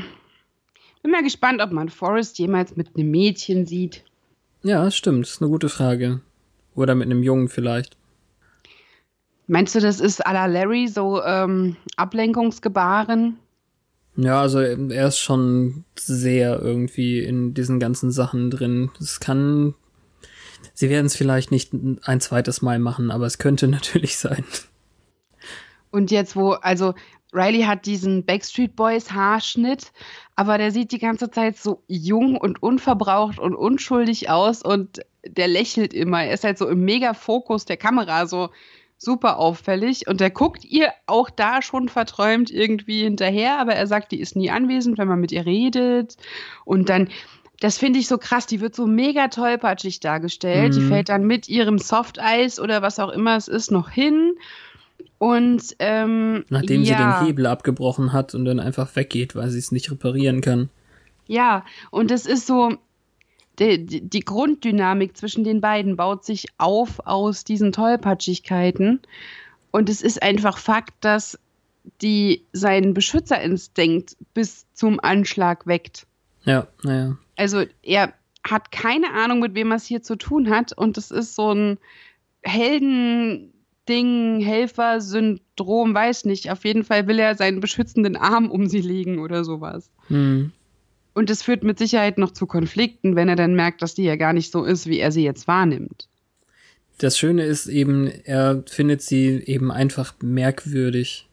bin 1.02 1.12
mal 1.12 1.24
gespannt, 1.24 1.62
ob 1.62 1.72
man 1.72 1.90
Forrest 1.90 2.38
jemals 2.38 2.76
mit 2.76 2.96
einem 2.96 3.10
Mädchen 3.10 3.66
sieht. 3.66 4.04
Ja, 4.64 4.90
stimmt, 4.92 5.26
ist 5.26 5.42
eine 5.42 5.50
gute 5.50 5.70
Frage. 5.70 6.22
Oder 6.76 6.96
mit 6.96 7.08
einem 7.08 7.24
Jungen 7.24 7.50
vielleicht. 7.50 7.98
Meinst 9.48 9.76
du, 9.76 9.80
das 9.80 10.00
ist 10.00 10.26
à 10.26 10.32
la 10.32 10.46
Larry 10.46 10.88
so 10.88 11.22
ähm, 11.24 11.76
Ablenkungsgebaren? 11.98 13.38
Ja, 14.16 14.42
also 14.42 14.60
er 14.60 15.08
ist 15.08 15.20
schon 15.20 15.84
sehr 15.98 16.62
irgendwie 16.62 17.20
in 17.20 17.54
diesen 17.54 17.80
ganzen 17.80 18.12
Sachen 18.12 18.52
drin. 18.52 18.92
Es 19.00 19.20
kann 19.20 19.74
Sie 20.82 20.90
werden 20.90 21.06
es 21.06 21.16
vielleicht 21.16 21.52
nicht 21.52 21.74
ein 21.74 22.22
zweites 22.22 22.64
Mal 22.64 22.80
machen, 22.80 23.12
aber 23.12 23.28
es 23.28 23.38
könnte 23.38 23.68
natürlich 23.68 24.18
sein. 24.18 24.44
Und 25.92 26.10
jetzt, 26.10 26.36
wo, 26.36 26.54
also 26.54 26.96
Riley 27.34 27.62
hat 27.66 27.86
diesen 27.86 28.26
Backstreet 28.26 28.76
Boys 28.76 29.12
Haarschnitt, 29.12 29.92
aber 30.36 30.58
der 30.58 30.72
sieht 30.72 30.92
die 30.92 30.98
ganze 30.98 31.30
Zeit 31.30 31.56
so 31.56 31.84
jung 31.88 32.36
und 32.36 32.64
unverbraucht 32.64 33.38
und 33.38 33.54
unschuldig 33.54 34.32
aus 34.32 34.64
und 34.64 35.02
der 35.24 35.48
lächelt 35.48 35.94
immer. 35.94 36.24
Er 36.24 36.34
ist 36.34 36.44
halt 36.44 36.58
so 36.58 36.68
im 36.68 36.84
Mega-Fokus 36.84 37.66
der 37.66 37.78
Kamera, 37.78 38.26
so 38.26 38.50
super 38.98 39.38
auffällig. 39.38 40.08
Und 40.08 40.20
der 40.20 40.32
guckt 40.32 40.66
ihr 40.66 40.94
auch 41.06 41.30
da 41.30 41.62
schon 41.62 41.90
verträumt 41.90 42.50
irgendwie 42.50 43.04
hinterher, 43.04 43.60
aber 43.60 43.76
er 43.76 43.86
sagt, 43.86 44.12
die 44.14 44.20
ist 44.20 44.36
nie 44.36 44.50
anwesend, 44.50 44.98
wenn 44.98 45.08
man 45.08 45.20
mit 45.20 45.32
ihr 45.32 45.46
redet. 45.46 46.18
Und 46.66 46.90
dann 46.90 47.08
das 47.62 47.78
finde 47.78 48.00
ich 48.00 48.08
so 48.08 48.18
krass. 48.18 48.48
Die 48.48 48.60
wird 48.60 48.76
so 48.76 48.88
mega 48.88 49.28
tollpatschig 49.28 50.00
dargestellt. 50.00 50.74
Mhm. 50.74 50.80
Die 50.80 50.86
fällt 50.88 51.10
dann 51.10 51.26
mit 51.26 51.48
ihrem 51.48 51.78
Softeis 51.78 52.60
oder 52.60 52.82
was 52.82 53.00
auch 53.00 53.10
immer 53.10 53.38
es 53.38 53.48
ist 53.48 53.72
noch 53.72 53.90
hin. 53.90 54.34
Und 55.20 55.76
ähm, 55.78 56.44
nachdem 56.50 56.82
ja. 56.82 56.86
sie 56.86 57.04
den 57.04 57.28
Hebel 57.28 57.46
abgebrochen 57.46 58.14
hat 58.14 58.34
und 58.34 58.46
dann 58.46 58.60
einfach 58.60 58.96
weggeht, 58.96 59.36
weil 59.36 59.52
sie 59.52 59.60
es 59.60 59.72
nicht 59.72 59.92
reparieren 59.92 60.42
kann. 60.42 60.70
Ja, 61.28 61.64
und 61.92 62.10
es 62.10 62.26
ist 62.26 62.48
so, 62.48 62.74
die, 63.60 63.86
die, 63.86 64.22
Grunddynamik 64.22 65.16
zwischen 65.16 65.44
den 65.44 65.62
beiden 65.62 65.96
baut 65.98 66.26
sich 66.26 66.48
auf 66.58 67.06
aus 67.06 67.44
diesen 67.44 67.72
Tollpatschigkeiten. 67.72 69.02
Und 69.70 69.88
es 69.88 70.02
ist 70.02 70.24
einfach 70.24 70.58
Fakt, 70.58 70.96
dass 71.02 71.38
die 72.02 72.44
seinen 72.54 72.96
Beschützerinstinkt 72.96 74.18
bis 74.34 74.66
zum 74.74 75.00
Anschlag 75.00 75.68
weckt. 75.68 76.08
Ja, 76.44 76.68
naja. 76.82 77.18
Also 77.42 77.64
er 77.82 78.14
hat 78.48 78.72
keine 78.72 79.14
Ahnung, 79.14 79.40
mit 79.40 79.56
wem 79.56 79.72
er 79.72 79.78
es 79.78 79.86
hier 79.86 80.04
zu 80.04 80.16
tun 80.16 80.52
hat. 80.52 80.74
Und 80.78 80.96
es 81.00 81.10
ist 81.10 81.34
so 81.34 81.52
ein 81.52 81.80
Heldending, 82.44 84.42
Helfer-Syndrom, 84.42 85.96
weiß 85.96 86.26
nicht. 86.26 86.52
Auf 86.52 86.64
jeden 86.66 86.84
Fall 86.84 87.08
will 87.08 87.18
er 87.18 87.34
seinen 87.34 87.60
beschützenden 87.60 88.16
Arm 88.16 88.52
um 88.52 88.68
sie 88.68 88.82
legen 88.82 89.18
oder 89.18 89.44
sowas. 89.44 89.90
Hm. 90.08 90.52
Und 91.16 91.32
es 91.32 91.42
führt 91.42 91.64
mit 91.64 91.80
Sicherheit 91.80 92.20
noch 92.20 92.32
zu 92.32 92.46
Konflikten, 92.46 93.16
wenn 93.16 93.28
er 93.28 93.36
dann 93.36 93.56
merkt, 93.56 93.82
dass 93.82 93.96
die 93.96 94.04
ja 94.04 94.18
gar 94.18 94.34
nicht 94.34 94.52
so 94.52 94.64
ist, 94.64 94.86
wie 94.86 95.00
er 95.00 95.12
sie 95.12 95.24
jetzt 95.24 95.48
wahrnimmt. 95.48 96.08
Das 97.00 97.18
Schöne 97.18 97.44
ist 97.44 97.66
eben, 97.66 98.06
er 98.06 98.64
findet 98.68 99.02
sie 99.02 99.42
eben 99.48 99.72
einfach 99.72 100.14
merkwürdig. 100.22 101.28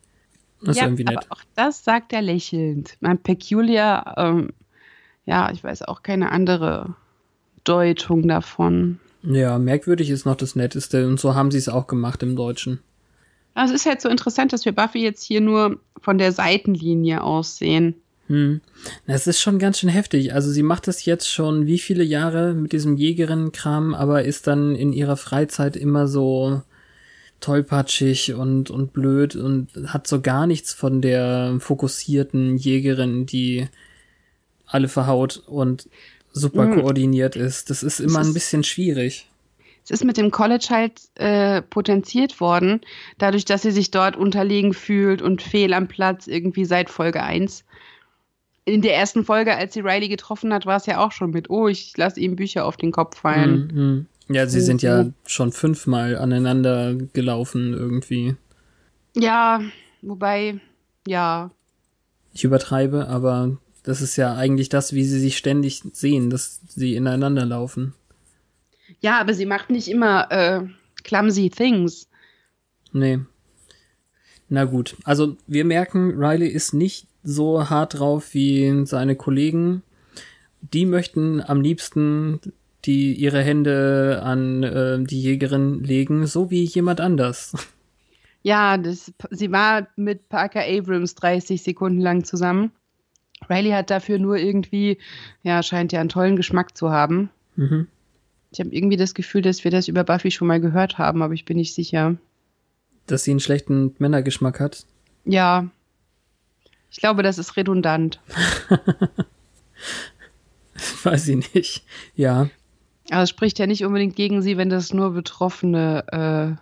Das 0.63 0.79
ja, 0.79 0.85
ist 0.85 0.87
irgendwie 0.87 1.05
nett. 1.05 1.19
Aber 1.19 1.27
auch 1.33 1.43
das 1.55 1.85
sagt 1.85 2.15
er 2.15 2.23
lächelnd. 2.23 2.97
Mein 3.01 3.19
Peculiar 3.19 4.15
ähm, 4.17 4.53
ja, 5.29 5.51
ich 5.53 5.63
weiß 5.63 5.83
auch 5.83 6.03
keine 6.03 6.33
andere 6.33 6.95
Deutung 7.63 8.27
davon. 8.27 8.99
Ja, 9.23 9.59
merkwürdig 9.59 10.09
ist 10.09 10.25
noch 10.25 10.37
das 10.37 10.57
Netteste 10.57 11.07
und 11.07 11.21
so 11.21 11.35
haben 11.35 11.51
sie 11.51 11.59
es 11.59 11.69
auch 11.69 11.87
gemacht 11.87 12.23
im 12.23 12.35
Deutschen. 12.35 12.81
Also 13.53 13.75
es 13.75 13.83
ist 13.83 13.87
halt 13.87 14.01
so 14.01 14.09
interessant, 14.09 14.55
dass 14.55 14.65
wir 14.65 14.73
Buffy 14.73 15.03
jetzt 15.03 15.23
hier 15.23 15.43
nur 15.43 15.81
von 16.01 16.17
der 16.17 16.33
Seitenlinie 16.33 17.23
aussehen. 17.23 17.97
Hm. 18.29 18.63
Das 19.07 19.27
ist 19.27 19.41
schon 19.41 19.59
ganz 19.59 19.79
schön 19.79 19.91
heftig. 19.91 20.33
Also 20.33 20.51
sie 20.51 20.63
macht 20.63 20.89
das 20.89 21.05
jetzt 21.05 21.29
schon 21.29 21.67
wie 21.67 21.79
viele 21.79 22.05
Jahre 22.05 22.55
mit 22.55 22.73
diesem 22.73 22.97
Jägerinnenkram, 22.97 23.95
aber 23.95 24.25
ist 24.25 24.47
dann 24.47 24.75
in 24.77 24.95
ihrer 24.95 25.19
Freizeit 25.19 25.77
immer 25.77 26.09
so 26.09 26.63
tollpatschig 27.41 28.33
und, 28.33 28.71
und 28.71 28.95
blöd 28.95 29.37
und 29.37 29.69
hat 29.89 30.07
so 30.07 30.23
gar 30.23 30.47
nichts 30.47 30.73
von 30.73 31.03
der 31.03 31.57
fokussierten 31.59 32.57
Jägerin, 32.57 33.27
die 33.27 33.69
alle 34.69 34.89
verhaut 34.89 35.43
und 35.47 35.89
super 36.33 36.67
mhm. 36.67 36.81
koordiniert 36.81 37.37
ist. 37.37 37.71
Das 37.71 37.83
ist 37.83 38.01
immer 38.01 38.21
ein 38.21 38.35
bisschen 38.35 38.65
schwierig. 38.65 39.29
Es 39.85 39.91
ist 39.91 40.05
mit 40.05 40.19
dem 40.19 40.31
College 40.31 40.67
halt 40.69 41.01
äh, 41.15 41.63
potenziert 41.63 42.41
worden, 42.41 42.83
dadurch, 43.17 43.47
dass 43.47 43.63
sie 43.63 43.71
sich 43.71 43.91
dort 43.91 44.17
unterlegen 44.17 44.75
fühlt 44.75 45.23
und 45.23 45.41
fehl 45.41 45.73
am 45.73 45.89
Platz 45.89 46.27
irgendwie 46.27 46.67
seit 46.67 46.91
Folge 46.91 47.23
1. 47.23 47.65
In 48.67 48.83
der 48.83 48.95
ersten 48.95 49.25
Folge, 49.25 49.57
als 49.57 49.73
sie 49.73 49.81
Riley 49.81 50.09
getroffen 50.09 50.53
hat, 50.53 50.67
war 50.67 50.77
es 50.77 50.85
ja 50.85 50.99
auch 51.03 51.13
schon 51.13 51.31
mit, 51.31 51.49
oh, 51.49 51.69
ich 51.69 51.97
lasse 51.97 52.21
ihm 52.21 52.37
Bücher 52.37 52.67
auf 52.67 52.77
den 52.77 52.93
Kopf 52.93 53.19
fallen. 53.19 54.07
Mhm. 54.29 54.35
Ja, 54.35 54.47
sie 54.47 54.61
sind 54.61 54.83
ja 54.83 55.07
schon 55.27 55.53
fünfmal 55.53 56.19
aneinander 56.19 56.95
gelaufen 57.15 57.73
irgendwie. 57.73 58.37
Ja, 59.17 59.63
wobei, 60.03 60.61
ja. 61.07 61.51
Ich 62.35 62.45
übertreibe, 62.45 63.09
aber 63.09 63.57
das 63.89 64.03
ist 64.03 64.17
ja 64.17 64.35
eigentlich 64.35 64.69
das, 64.69 64.93
wie 64.93 65.03
sie 65.03 65.19
sich 65.19 65.39
ständig 65.39 65.83
sehen, 65.95 66.29
dass 66.29 66.61
sie 66.69 66.95
ineinander 66.95 67.47
laufen. 67.47 67.95
Ja, 69.01 69.19
aber 69.19 69.33
sie 69.33 69.47
macht 69.47 69.71
nicht 69.71 69.89
immer 69.89 70.31
äh, 70.31 70.67
clumsy 71.05 71.49
things. 71.49 72.07
Nee. 72.93 73.21
Na 74.51 74.65
gut, 74.65 74.95
also 75.05 75.39
wir 75.47 75.65
merken, 75.65 76.23
Riley 76.23 76.49
ist 76.49 76.75
nicht 76.75 77.07
so 77.23 77.71
hart 77.71 77.99
drauf 77.99 78.35
wie 78.35 78.85
seine 78.85 79.17
Kollegen. 79.17 79.83
Die 80.61 80.85
möchten 80.85 81.41
am 81.41 81.63
liebsten 81.63 82.41
die 82.85 83.15
ihre 83.15 83.43
Hände 83.43 84.21
an 84.23 84.65
äh, 84.65 85.03
die 85.03 85.23
Jägerin 85.23 85.83
legen, 85.83 86.27
so 86.27 86.51
wie 86.51 86.65
jemand 86.65 87.01
anders. 87.01 87.55
Ja, 88.43 88.77
das, 88.77 89.13
sie 89.31 89.51
war 89.51 89.89
mit 89.97 90.29
Parker 90.29 90.63
Abrams 90.63 91.15
30 91.17 91.63
Sekunden 91.63 92.01
lang 92.01 92.25
zusammen. 92.25 92.71
Riley 93.49 93.71
hat 93.71 93.91
dafür 93.91 94.19
nur 94.19 94.37
irgendwie, 94.37 94.99
ja, 95.43 95.63
scheint 95.63 95.93
ja 95.93 96.01
einen 96.01 96.09
tollen 96.09 96.37
Geschmack 96.37 96.77
zu 96.77 96.91
haben. 96.91 97.31
Mhm. 97.57 97.87
Ich 98.51 98.61
habe 98.61 98.71
irgendwie 98.71 98.97
das 98.97 99.15
Gefühl, 99.15 99.43
dass 99.43 99.65
wir 99.65 99.71
das 99.71 99.89
über 99.89 100.05
Buffy 100.05 100.31
schon 100.31 100.49
mal 100.49 100.61
gehört 100.61 100.99
haben, 100.99 101.23
aber 101.23 101.35
ich 101.35 101.45
bin 101.45 101.57
nicht 101.57 101.75
sicher. 101.75 102.17
Dass 103.07 103.25
sie 103.25 103.33
einen 103.33 103.41
schlechten 103.41 103.95
Männergeschmack 103.99 104.61
hat? 104.61 104.85
Ja. 105.25 105.69
Ich 106.91 106.99
glaube, 106.99 107.23
das 107.23 107.39
ist 107.39 107.57
redundant. 107.57 108.21
Weiß 111.03 111.29
ich 111.29 111.55
nicht. 111.55 111.85
Ja. 112.15 112.49
Aber 113.11 113.23
es 113.23 113.31
spricht 113.31 113.59
ja 113.59 113.67
nicht 113.67 113.85
unbedingt 113.85 114.17
gegen 114.17 114.43
sie, 114.43 114.57
wenn 114.57 114.71
das 114.71 114.93
nur 114.93 115.13
Betroffene 115.13 116.59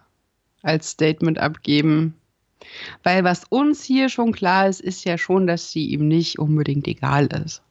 äh, 0.65 0.67
als 0.67 0.91
Statement 0.91 1.39
abgeben. 1.39 2.15
Weil 3.03 3.25
was 3.25 3.45
uns 3.49 3.85
hier 3.85 4.09
schon 4.09 4.33
klar 4.33 4.69
ist, 4.69 4.81
ist 4.81 5.05
ja 5.05 5.19
schon, 5.19 5.47
dass 5.47 5.71
sie 5.71 5.87
ihm 5.87 6.09
nicht 6.09 6.39
unbedingt 6.39 6.89
egal 6.89 7.27
ist. 7.45 7.63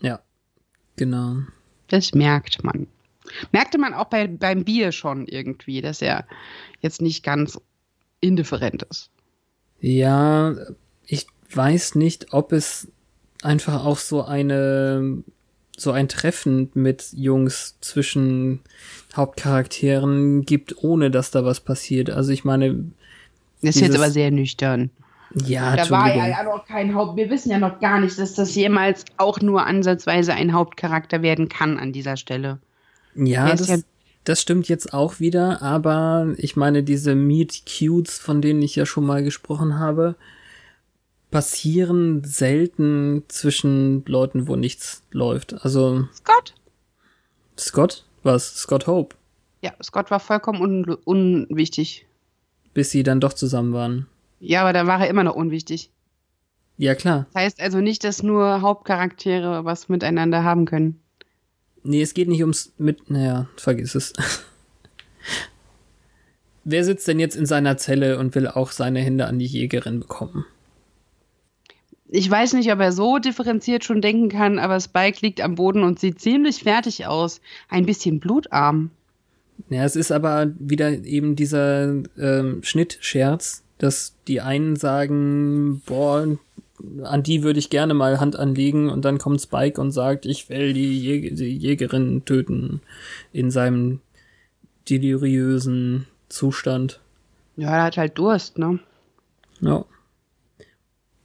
Ja, 0.00 0.20
genau. 0.96 1.36
Das 1.88 2.12
merkt 2.14 2.62
man. 2.62 2.86
Merkte 3.52 3.78
man 3.78 3.94
auch 3.94 4.06
bei, 4.06 4.26
beim 4.26 4.64
Bier 4.64 4.92
schon 4.92 5.26
irgendwie, 5.26 5.80
dass 5.80 6.02
er 6.02 6.26
jetzt 6.80 7.02
nicht 7.02 7.22
ganz 7.22 7.60
indifferent 8.20 8.82
ist. 8.84 9.10
Ja, 9.80 10.54
ich 11.06 11.26
weiß 11.52 11.94
nicht, 11.94 12.32
ob 12.32 12.52
es 12.52 12.88
einfach 13.42 13.84
auch 13.84 13.98
so 13.98 14.22
eine 14.22 15.22
so 15.76 15.92
ein 15.92 16.08
Treffen 16.08 16.70
mit 16.74 17.08
Jungs 17.14 17.78
zwischen 17.80 18.60
Hauptcharakteren 19.16 20.42
gibt, 20.42 20.84
ohne 20.84 21.10
dass 21.10 21.30
da 21.30 21.44
was 21.44 21.60
passiert. 21.60 22.10
Also 22.10 22.32
ich 22.32 22.44
meine. 22.44 22.92
Das 23.62 23.76
ist 23.76 23.82
jetzt 23.82 23.96
aber 23.96 24.10
sehr 24.10 24.30
nüchtern. 24.30 24.90
Ja, 25.46 25.76
da 25.76 25.88
war 25.90 26.14
ja, 26.14 26.26
ja 26.28 26.42
noch 26.42 26.66
kein 26.66 26.94
Haupt. 26.94 27.16
Wir 27.16 27.30
wissen 27.30 27.50
ja 27.50 27.58
noch 27.58 27.78
gar 27.78 28.00
nicht, 28.00 28.18
dass 28.18 28.34
das 28.34 28.54
jemals 28.54 29.04
auch 29.16 29.40
nur 29.40 29.64
ansatzweise 29.64 30.34
ein 30.34 30.52
Hauptcharakter 30.52 31.22
werden 31.22 31.48
kann 31.48 31.78
an 31.78 31.92
dieser 31.92 32.16
Stelle. 32.16 32.58
Ja, 33.14 33.50
das, 33.50 33.68
ja 33.68 33.76
das 34.24 34.40
stimmt 34.40 34.68
jetzt 34.68 34.92
auch 34.92 35.20
wieder, 35.20 35.62
aber 35.62 36.34
ich 36.36 36.56
meine, 36.56 36.82
diese 36.82 37.14
Meet 37.14 37.62
Cutes, 37.64 38.18
von 38.18 38.42
denen 38.42 38.60
ich 38.62 38.76
ja 38.76 38.86
schon 38.86 39.06
mal 39.06 39.22
gesprochen 39.22 39.78
habe, 39.78 40.16
passieren 41.30 42.24
selten 42.24 43.24
zwischen 43.28 44.04
Leuten, 44.06 44.48
wo 44.48 44.56
nichts 44.56 45.02
läuft. 45.10 45.64
Also. 45.64 46.08
Scott? 46.12 46.54
Scott? 47.56 48.04
Was? 48.22 48.56
Scott 48.56 48.86
Hope? 48.86 49.16
Ja, 49.62 49.72
Scott 49.82 50.10
war 50.10 50.20
vollkommen 50.20 50.60
un 50.60 50.84
unwichtig. 51.04 52.06
Bis 52.74 52.90
sie 52.90 53.02
dann 53.02 53.20
doch 53.20 53.32
zusammen 53.32 53.72
waren. 53.72 54.06
Ja, 54.38 54.62
aber 54.62 54.72
da 54.72 54.86
war 54.86 55.00
er 55.00 55.08
immer 55.08 55.24
noch 55.24 55.34
unwichtig. 55.34 55.90
Ja, 56.76 56.94
klar. 56.94 57.26
Das 57.32 57.42
heißt 57.42 57.60
also 57.60 57.80
nicht, 57.80 58.04
dass 58.04 58.22
nur 58.22 58.62
Hauptcharaktere 58.62 59.64
was 59.64 59.88
miteinander 59.88 60.44
haben 60.44 60.64
können. 60.64 61.00
Nee, 61.82 62.02
es 62.02 62.14
geht 62.14 62.28
nicht 62.28 62.40
ums 62.40 62.72
mit. 62.78 63.10
Naja, 63.10 63.48
vergiss 63.56 63.94
es. 63.94 64.12
Wer 66.64 66.84
sitzt 66.84 67.08
denn 67.08 67.18
jetzt 67.18 67.36
in 67.36 67.46
seiner 67.46 67.76
Zelle 67.76 68.18
und 68.18 68.34
will 68.34 68.46
auch 68.46 68.70
seine 68.70 69.00
Hände 69.00 69.26
an 69.26 69.38
die 69.38 69.46
Jägerin 69.46 70.00
bekommen? 70.00 70.44
ich 72.12 72.28
weiß 72.28 72.54
nicht, 72.54 72.72
ob 72.72 72.80
er 72.80 72.92
so 72.92 73.18
differenziert 73.18 73.84
schon 73.84 74.00
denken 74.00 74.28
kann, 74.28 74.58
aber 74.58 74.80
Spike 74.80 75.18
liegt 75.22 75.40
am 75.40 75.54
Boden 75.54 75.84
und 75.84 76.00
sieht 76.00 76.20
ziemlich 76.20 76.64
fertig 76.64 77.06
aus. 77.06 77.40
Ein 77.68 77.86
bisschen 77.86 78.18
blutarm. 78.18 78.90
Ja, 79.68 79.84
es 79.84 79.96
ist 79.96 80.10
aber 80.10 80.52
wieder 80.58 80.90
eben 81.04 81.36
dieser 81.36 82.02
ähm, 82.18 82.62
Schnittscherz, 82.62 83.62
dass 83.78 84.14
die 84.26 84.40
einen 84.40 84.76
sagen, 84.76 85.82
boah, 85.86 86.38
an 87.02 87.22
die 87.22 87.42
würde 87.42 87.58
ich 87.58 87.70
gerne 87.70 87.94
mal 87.94 88.20
Hand 88.20 88.36
anlegen 88.36 88.88
und 88.88 89.04
dann 89.04 89.18
kommt 89.18 89.40
Spike 89.40 89.80
und 89.80 89.90
sagt, 89.90 90.26
ich 90.26 90.48
will 90.48 90.72
die, 90.72 90.98
Jäg 90.98 91.36
die 91.36 91.56
Jägerin 91.56 92.24
töten 92.24 92.80
in 93.32 93.50
seinem 93.50 94.00
deliriösen 94.88 96.06
Zustand. 96.28 97.00
Ja, 97.56 97.76
er 97.76 97.82
hat 97.84 97.96
halt 97.96 98.18
Durst, 98.18 98.58
ne? 98.58 98.78
Ja. 99.60 99.84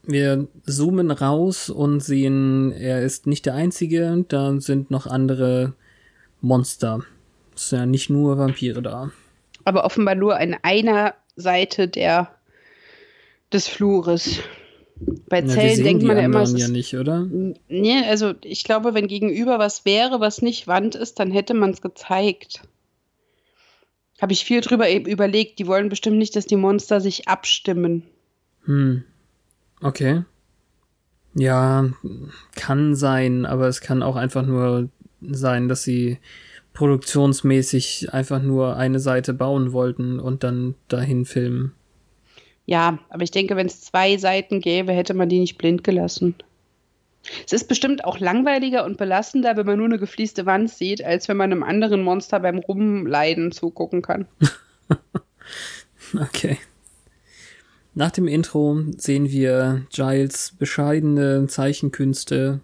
Wir 0.03 0.47
zoomen 0.65 1.09
raus 1.09 1.69
und 1.69 2.03
sehen, 2.03 2.71
er 2.71 3.01
ist 3.01 3.25
nicht 3.25 3.45
der 3.45 3.55
Einzige, 3.55 4.23
da 4.27 4.59
sind 4.59 4.91
noch 4.91 5.07
andere 5.07 5.73
Monster. 6.41 7.03
Es 7.55 7.69
sind 7.69 7.79
ja 7.79 7.85
nicht 7.85 8.09
nur 8.09 8.37
Vampire 8.37 8.81
da. 8.81 9.11
Aber 9.63 9.85
offenbar 9.85 10.15
nur 10.15 10.37
an 10.37 10.55
einer 10.61 11.15
Seite 11.35 11.87
der, 11.87 12.35
des 13.51 13.67
Flures. 13.67 14.39
Bei 15.27 15.41
ja, 15.41 15.47
Zellen 15.47 15.83
denkt 15.83 16.03
man 16.03 16.17
ja 16.17 16.23
immer, 16.23 16.41
es 16.41 16.57
ja 16.57 16.67
nicht, 16.67 16.95
oder? 16.95 17.27
Nee, 17.67 18.03
also 18.07 18.33
ich 18.41 18.63
glaube, 18.63 18.93
wenn 18.93 19.07
gegenüber 19.07 19.59
was 19.59 19.85
wäre, 19.85 20.19
was 20.19 20.41
nicht 20.41 20.67
Wand 20.67 20.95
ist, 20.95 21.19
dann 21.19 21.31
hätte 21.31 21.53
man 21.53 21.71
es 21.71 21.81
gezeigt. 21.81 22.61
Habe 24.21 24.31
ich 24.31 24.45
viel 24.45 24.61
drüber 24.61 24.89
überlegt. 24.93 25.59
Die 25.59 25.67
wollen 25.67 25.89
bestimmt 25.89 26.17
nicht, 26.17 26.35
dass 26.35 26.45
die 26.45 26.55
Monster 26.55 27.01
sich 27.01 27.27
abstimmen. 27.27 28.03
Hm. 28.63 29.03
Okay. 29.81 30.23
Ja, 31.33 31.89
kann 32.55 32.95
sein, 32.95 33.45
aber 33.45 33.67
es 33.67 33.81
kann 33.81 34.01
auch 34.01 34.15
einfach 34.15 34.45
nur 34.45 34.89
sein, 35.21 35.67
dass 35.67 35.83
sie 35.83 36.19
produktionsmäßig 36.75 38.13
einfach 38.13 38.41
nur 38.41 38.75
eine 38.75 38.99
Seite 38.99 39.33
bauen 39.33 39.73
wollten 39.73 40.19
und 40.19 40.43
dann 40.43 40.75
dahin 40.87 41.25
filmen. 41.25 41.73
Ja, 42.67 42.99
aber 43.09 43.23
ich 43.23 43.31
denke, 43.31 43.55
wenn 43.55 43.67
es 43.67 43.81
zwei 43.81 44.17
Seiten 44.17 44.59
gäbe, 44.59 44.91
hätte 44.91 45.13
man 45.13 45.29
die 45.29 45.39
nicht 45.39 45.57
blind 45.57 45.83
gelassen. 45.83 46.35
Es 47.45 47.53
ist 47.53 47.67
bestimmt 47.67 48.05
auch 48.05 48.19
langweiliger 48.19 48.85
und 48.85 48.97
belastender, 48.97 49.57
wenn 49.57 49.65
man 49.65 49.77
nur 49.77 49.87
eine 49.87 49.97
geflieste 49.97 50.45
Wand 50.45 50.69
sieht, 50.69 51.03
als 51.03 51.27
wenn 51.27 51.37
man 51.37 51.51
einem 51.51 51.63
anderen 51.63 52.03
Monster 52.03 52.39
beim 52.39 52.59
Rumleiden 52.59 53.51
zugucken 53.51 54.01
kann. 54.01 54.27
okay. 56.19 56.57
Nach 57.95 58.11
dem 58.11 58.27
Intro 58.27 58.79
sehen 58.97 59.29
wir 59.29 59.85
Giles 59.91 60.53
bescheidene 60.59 61.47
Zeichenkünste. 61.47 62.59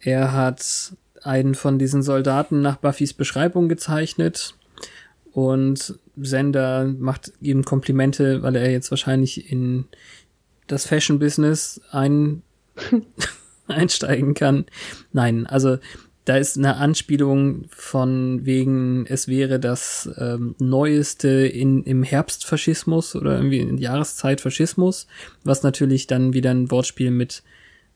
Er 0.00 0.32
hat 0.32 0.92
einen 1.24 1.54
von 1.54 1.78
diesen 1.78 2.02
Soldaten 2.02 2.60
nach 2.60 2.76
Buffys 2.76 3.12
Beschreibung 3.12 3.68
gezeichnet 3.68 4.54
und 5.32 5.98
Sender 6.16 6.86
macht 6.98 7.32
ihm 7.40 7.64
Komplimente, 7.64 8.42
weil 8.42 8.56
er 8.56 8.70
jetzt 8.70 8.90
wahrscheinlich 8.90 9.50
in 9.50 9.84
das 10.66 10.86
Fashion 10.86 11.18
Business 11.18 11.80
ein 11.90 12.42
einsteigen 13.68 14.34
kann. 14.34 14.66
Nein, 15.12 15.46
also 15.46 15.78
da 16.24 16.36
ist 16.36 16.58
eine 16.58 16.76
Anspielung 16.76 17.64
von 17.70 18.44
wegen, 18.44 19.06
es 19.06 19.28
wäre 19.28 19.58
das 19.58 20.10
ähm, 20.18 20.54
Neueste 20.58 21.28
in, 21.28 21.84
im 21.84 22.02
Herbstfaschismus 22.02 23.16
oder 23.16 23.36
irgendwie 23.36 23.60
in 23.60 23.78
Jahreszeitfaschismus, 23.78 25.06
was 25.42 25.62
natürlich 25.62 26.06
dann 26.06 26.34
wieder 26.34 26.50
ein 26.50 26.70
Wortspiel 26.70 27.10
mit 27.10 27.42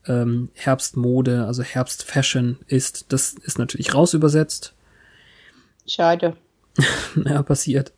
ähm, 0.06 0.48
Herbstmode, 0.54 1.44
also 1.46 1.62
Herbstfashion 1.62 2.58
ist. 2.66 3.06
Das 3.08 3.34
ist 3.34 3.58
natürlich 3.58 3.94
rausübersetzt. 3.94 4.74
Schade. 5.86 6.36
ja, 7.24 7.42
passiert. 7.42 7.92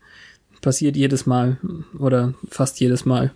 Passiert 0.61 0.97
jedes 0.97 1.27
Mal 1.27 1.59
oder 1.99 2.35
fast 2.49 2.81
jedes 2.81 3.05
Mal. 3.05 3.33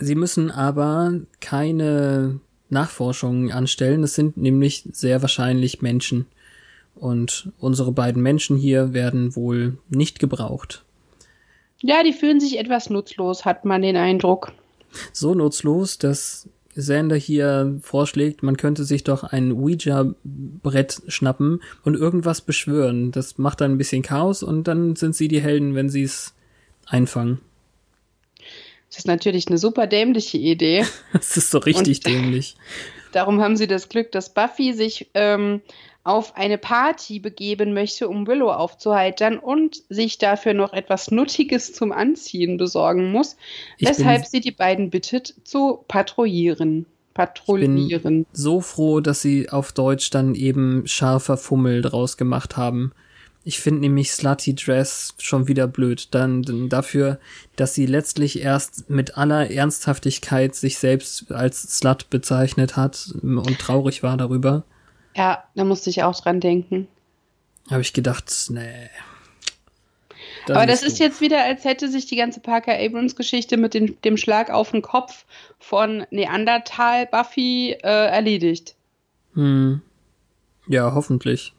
Sie 0.00 0.14
müssen 0.14 0.50
aber 0.50 1.14
keine 1.40 2.40
Nachforschungen 2.68 3.50
anstellen. 3.52 4.02
Es 4.02 4.14
sind 4.14 4.36
nämlich 4.36 4.88
sehr 4.92 5.22
wahrscheinlich 5.22 5.82
Menschen. 5.82 6.26
Und 6.94 7.52
unsere 7.58 7.92
beiden 7.92 8.22
Menschen 8.22 8.56
hier 8.56 8.92
werden 8.92 9.36
wohl 9.36 9.78
nicht 9.88 10.18
gebraucht. 10.18 10.84
Ja, 11.82 12.02
die 12.02 12.12
fühlen 12.12 12.40
sich 12.40 12.58
etwas 12.58 12.88
nutzlos, 12.88 13.44
hat 13.44 13.64
man 13.64 13.82
den 13.82 13.96
Eindruck. 13.96 14.52
So 15.12 15.34
nutzlos, 15.34 15.98
dass 15.98 16.48
Sander 16.76 17.16
hier 17.16 17.78
vorschlägt, 17.82 18.42
man 18.42 18.56
könnte 18.56 18.84
sich 18.84 19.02
doch 19.02 19.24
ein 19.24 19.52
Ouija-Brett 19.52 21.02
schnappen 21.08 21.62
und 21.84 21.94
irgendwas 21.94 22.42
beschwören. 22.42 23.12
Das 23.12 23.38
macht 23.38 23.60
dann 23.60 23.72
ein 23.72 23.78
bisschen 23.78 24.02
Chaos 24.02 24.42
und 24.42 24.64
dann 24.68 24.94
sind 24.94 25.16
sie 25.16 25.28
die 25.28 25.40
Helden, 25.40 25.74
wenn 25.74 25.88
sie 25.88 26.02
es 26.02 26.34
einfangen. 26.86 27.40
Das 28.90 28.98
ist 28.98 29.06
natürlich 29.06 29.48
eine 29.48 29.58
super 29.58 29.86
dämliche 29.86 30.38
Idee. 30.38 30.84
das 31.12 31.36
ist 31.36 31.50
so 31.50 31.58
richtig 31.58 31.98
Und 31.98 32.06
dämlich. 32.06 32.56
Darum 33.12 33.40
haben 33.40 33.56
sie 33.56 33.66
das 33.66 33.88
Glück, 33.88 34.12
dass 34.12 34.34
Buffy 34.34 34.74
sich 34.74 35.08
ähm, 35.14 35.62
auf 36.06 36.36
eine 36.36 36.56
Party 36.56 37.18
begeben 37.18 37.74
möchte, 37.74 38.08
um 38.08 38.28
Willow 38.28 38.52
aufzuheitern 38.52 39.38
und 39.38 39.82
sich 39.88 40.18
dafür 40.18 40.54
noch 40.54 40.72
etwas 40.72 41.10
Nuttiges 41.10 41.72
zum 41.72 41.90
Anziehen 41.90 42.58
besorgen 42.58 43.10
muss, 43.10 43.36
ich 43.76 43.88
weshalb 43.88 44.24
sie 44.24 44.40
die 44.40 44.52
beiden 44.52 44.90
bittet, 44.90 45.34
zu 45.42 45.84
patrouillieren. 45.88 46.86
Patrouillieren. 47.12 47.90
Ich 47.90 48.02
bin 48.02 48.26
so 48.32 48.60
froh, 48.60 49.00
dass 49.00 49.20
sie 49.20 49.48
auf 49.50 49.72
Deutsch 49.72 50.10
dann 50.10 50.36
eben 50.36 50.86
scharfer 50.86 51.36
Fummel 51.36 51.82
draus 51.82 52.16
gemacht 52.16 52.56
haben. 52.56 52.92
Ich 53.42 53.58
finde 53.58 53.80
nämlich 53.80 54.12
Slutty 54.12 54.54
Dress 54.54 55.14
schon 55.18 55.48
wieder 55.48 55.66
blöd. 55.66 56.08
Dann, 56.12 56.42
dann 56.42 56.68
dafür, 56.68 57.18
dass 57.56 57.74
sie 57.74 57.86
letztlich 57.86 58.40
erst 58.40 58.90
mit 58.90 59.16
aller 59.16 59.50
Ernsthaftigkeit 59.50 60.54
sich 60.54 60.78
selbst 60.78 61.32
als 61.32 61.62
Slut 61.78 62.10
bezeichnet 62.10 62.76
hat 62.76 63.12
und 63.22 63.58
traurig 63.58 64.02
war 64.04 64.16
darüber. 64.16 64.64
Ja, 65.16 65.44
da 65.54 65.64
musste 65.64 65.90
ich 65.90 66.02
auch 66.02 66.18
dran 66.20 66.40
denken. 66.40 66.88
Habe 67.70 67.80
ich 67.80 67.92
gedacht, 67.92 68.30
nee. 68.50 68.90
Da 70.46 70.54
Aber 70.54 70.66
das 70.66 70.82
ist 70.82 70.98
jetzt 70.98 71.20
wieder, 71.20 71.42
als 71.42 71.64
hätte 71.64 71.88
sich 71.88 72.06
die 72.06 72.16
ganze 72.16 72.40
Parker 72.40 72.78
Abrams-Geschichte 72.78 73.56
mit 73.56 73.74
dem, 73.74 74.00
dem 74.02 74.16
Schlag 74.16 74.50
auf 74.50 74.70
den 74.70 74.82
Kopf 74.82 75.24
von 75.58 76.06
Neandertal 76.10 77.06
Buffy 77.06 77.72
äh, 77.72 78.06
erledigt. 78.08 78.76
Hm. 79.34 79.80
Ja, 80.68 80.94
hoffentlich. 80.94 81.52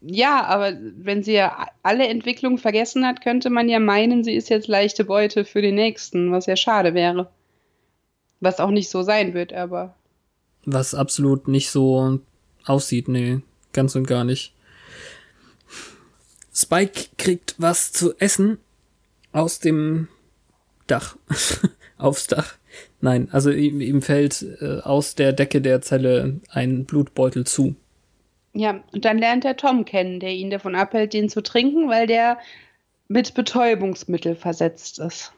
Ja, 0.00 0.44
aber 0.44 0.72
wenn 0.96 1.22
sie 1.22 1.32
ja 1.32 1.68
alle 1.82 2.08
Entwicklungen 2.08 2.58
vergessen 2.58 3.06
hat, 3.06 3.22
könnte 3.22 3.50
man 3.50 3.68
ja 3.68 3.78
meinen, 3.78 4.24
sie 4.24 4.34
ist 4.34 4.50
jetzt 4.50 4.68
leichte 4.68 5.04
Beute 5.04 5.44
für 5.44 5.62
den 5.62 5.76
nächsten, 5.76 6.32
was 6.32 6.46
ja 6.46 6.56
schade 6.56 6.92
wäre. 6.94 7.30
Was 8.40 8.60
auch 8.60 8.70
nicht 8.70 8.90
so 8.90 9.02
sein 9.02 9.32
wird, 9.32 9.52
aber. 9.52 9.94
Was 10.66 10.94
absolut 10.94 11.48
nicht 11.48 11.70
so 11.70 12.18
aussieht, 12.64 13.08
nee, 13.08 13.40
ganz 13.72 13.94
und 13.94 14.06
gar 14.06 14.24
nicht. 14.24 14.54
Spike 16.54 17.08
kriegt 17.18 17.54
was 17.58 17.92
zu 17.92 18.14
essen 18.18 18.58
aus 19.32 19.58
dem 19.58 20.08
Dach. 20.86 21.16
Aufs 21.98 22.26
Dach. 22.26 22.54
Nein, 23.00 23.28
also 23.32 23.50
ihm, 23.50 23.80
ihm 23.80 24.02
fällt 24.02 24.44
äh, 24.60 24.80
aus 24.80 25.14
der 25.14 25.32
Decke 25.32 25.60
der 25.60 25.80
Zelle 25.80 26.40
ein 26.50 26.84
Blutbeutel 26.84 27.46
zu. 27.46 27.76
Ja, 28.52 28.82
und 28.92 29.04
dann 29.04 29.18
lernt 29.18 29.44
er 29.44 29.56
Tom 29.56 29.84
kennen, 29.84 30.20
der 30.20 30.30
ihn 30.30 30.50
davon 30.50 30.74
abhält, 30.74 31.12
den 31.12 31.28
zu 31.28 31.42
trinken, 31.42 31.88
weil 31.88 32.06
der 32.06 32.38
mit 33.08 33.34
Betäubungsmittel 33.34 34.36
versetzt 34.36 34.98
ist. 34.98 35.32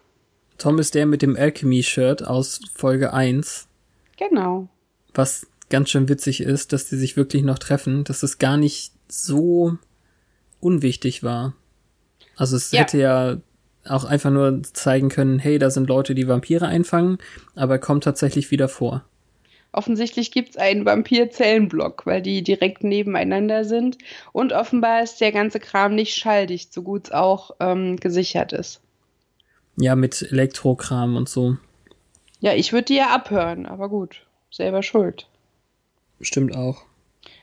Tom 0.58 0.78
ist 0.78 0.94
der 0.94 1.06
mit 1.06 1.22
dem 1.22 1.36
Alchemy-Shirt 1.36 2.26
aus 2.26 2.60
Folge 2.74 3.12
1. 3.12 3.68
Genau. 4.18 4.68
Was 5.14 5.46
ganz 5.70 5.90
schön 5.90 6.09
witzig 6.09 6.40
ist, 6.40 6.72
dass 6.72 6.88
die 6.88 6.96
sich 6.96 7.16
wirklich 7.16 7.42
noch 7.42 7.59
treffen, 7.59 8.05
dass 8.05 8.22
es 8.22 8.38
gar 8.38 8.57
nicht 8.57 8.92
so 9.09 9.76
unwichtig 10.61 11.22
war. 11.22 11.55
Also 12.37 12.57
es 12.57 12.70
ja. 12.70 12.81
hätte 12.81 12.98
ja 12.98 13.37
auch 13.88 14.05
einfach 14.05 14.31
nur 14.31 14.62
zeigen 14.62 15.09
können, 15.09 15.38
hey, 15.38 15.59
da 15.59 15.70
sind 15.70 15.88
Leute, 15.88 16.14
die 16.14 16.29
Vampire 16.29 16.66
einfangen, 16.66 17.18
aber 17.55 17.74
er 17.74 17.79
kommt 17.79 18.05
tatsächlich 18.05 18.50
wieder 18.50 18.68
vor. 18.68 19.05
Offensichtlich 19.72 20.33
gibt 20.33 20.50
es 20.50 20.57
einen 20.57 20.87
Vampir-Zellenblock, 20.87 22.07
weil 22.07 22.22
die 22.22 22.42
direkt 22.42 22.83
nebeneinander 22.83 23.64
sind. 23.64 23.98
Und 24.33 24.55
offenbar 24.55 25.02
ist 25.02 25.20
der 25.20 25.33
ganze 25.33 25.61
Kram 25.61 25.94
nicht 25.94 26.14
schalldicht, 26.14 26.72
so 26.72 26.83
gut 26.83 27.07
es 27.07 27.12
auch 27.12 27.50
ähm, 27.61 27.96
gesichert 27.96 28.55
ist. 28.55 28.81
Ja, 29.76 29.94
mit 29.94 30.22
Elektrokram 30.22 31.16
und 31.16 31.29
so. 31.29 31.59
Ja, 32.40 32.55
ich 32.55 32.72
würde 32.72 32.87
die 32.87 32.96
ja 32.96 33.14
abhören, 33.14 33.66
aber 33.66 33.90
gut, 33.90 34.22
selber 34.50 34.83
schuld. 34.83 35.29
Stimmt 36.20 36.57
auch. 36.57 36.83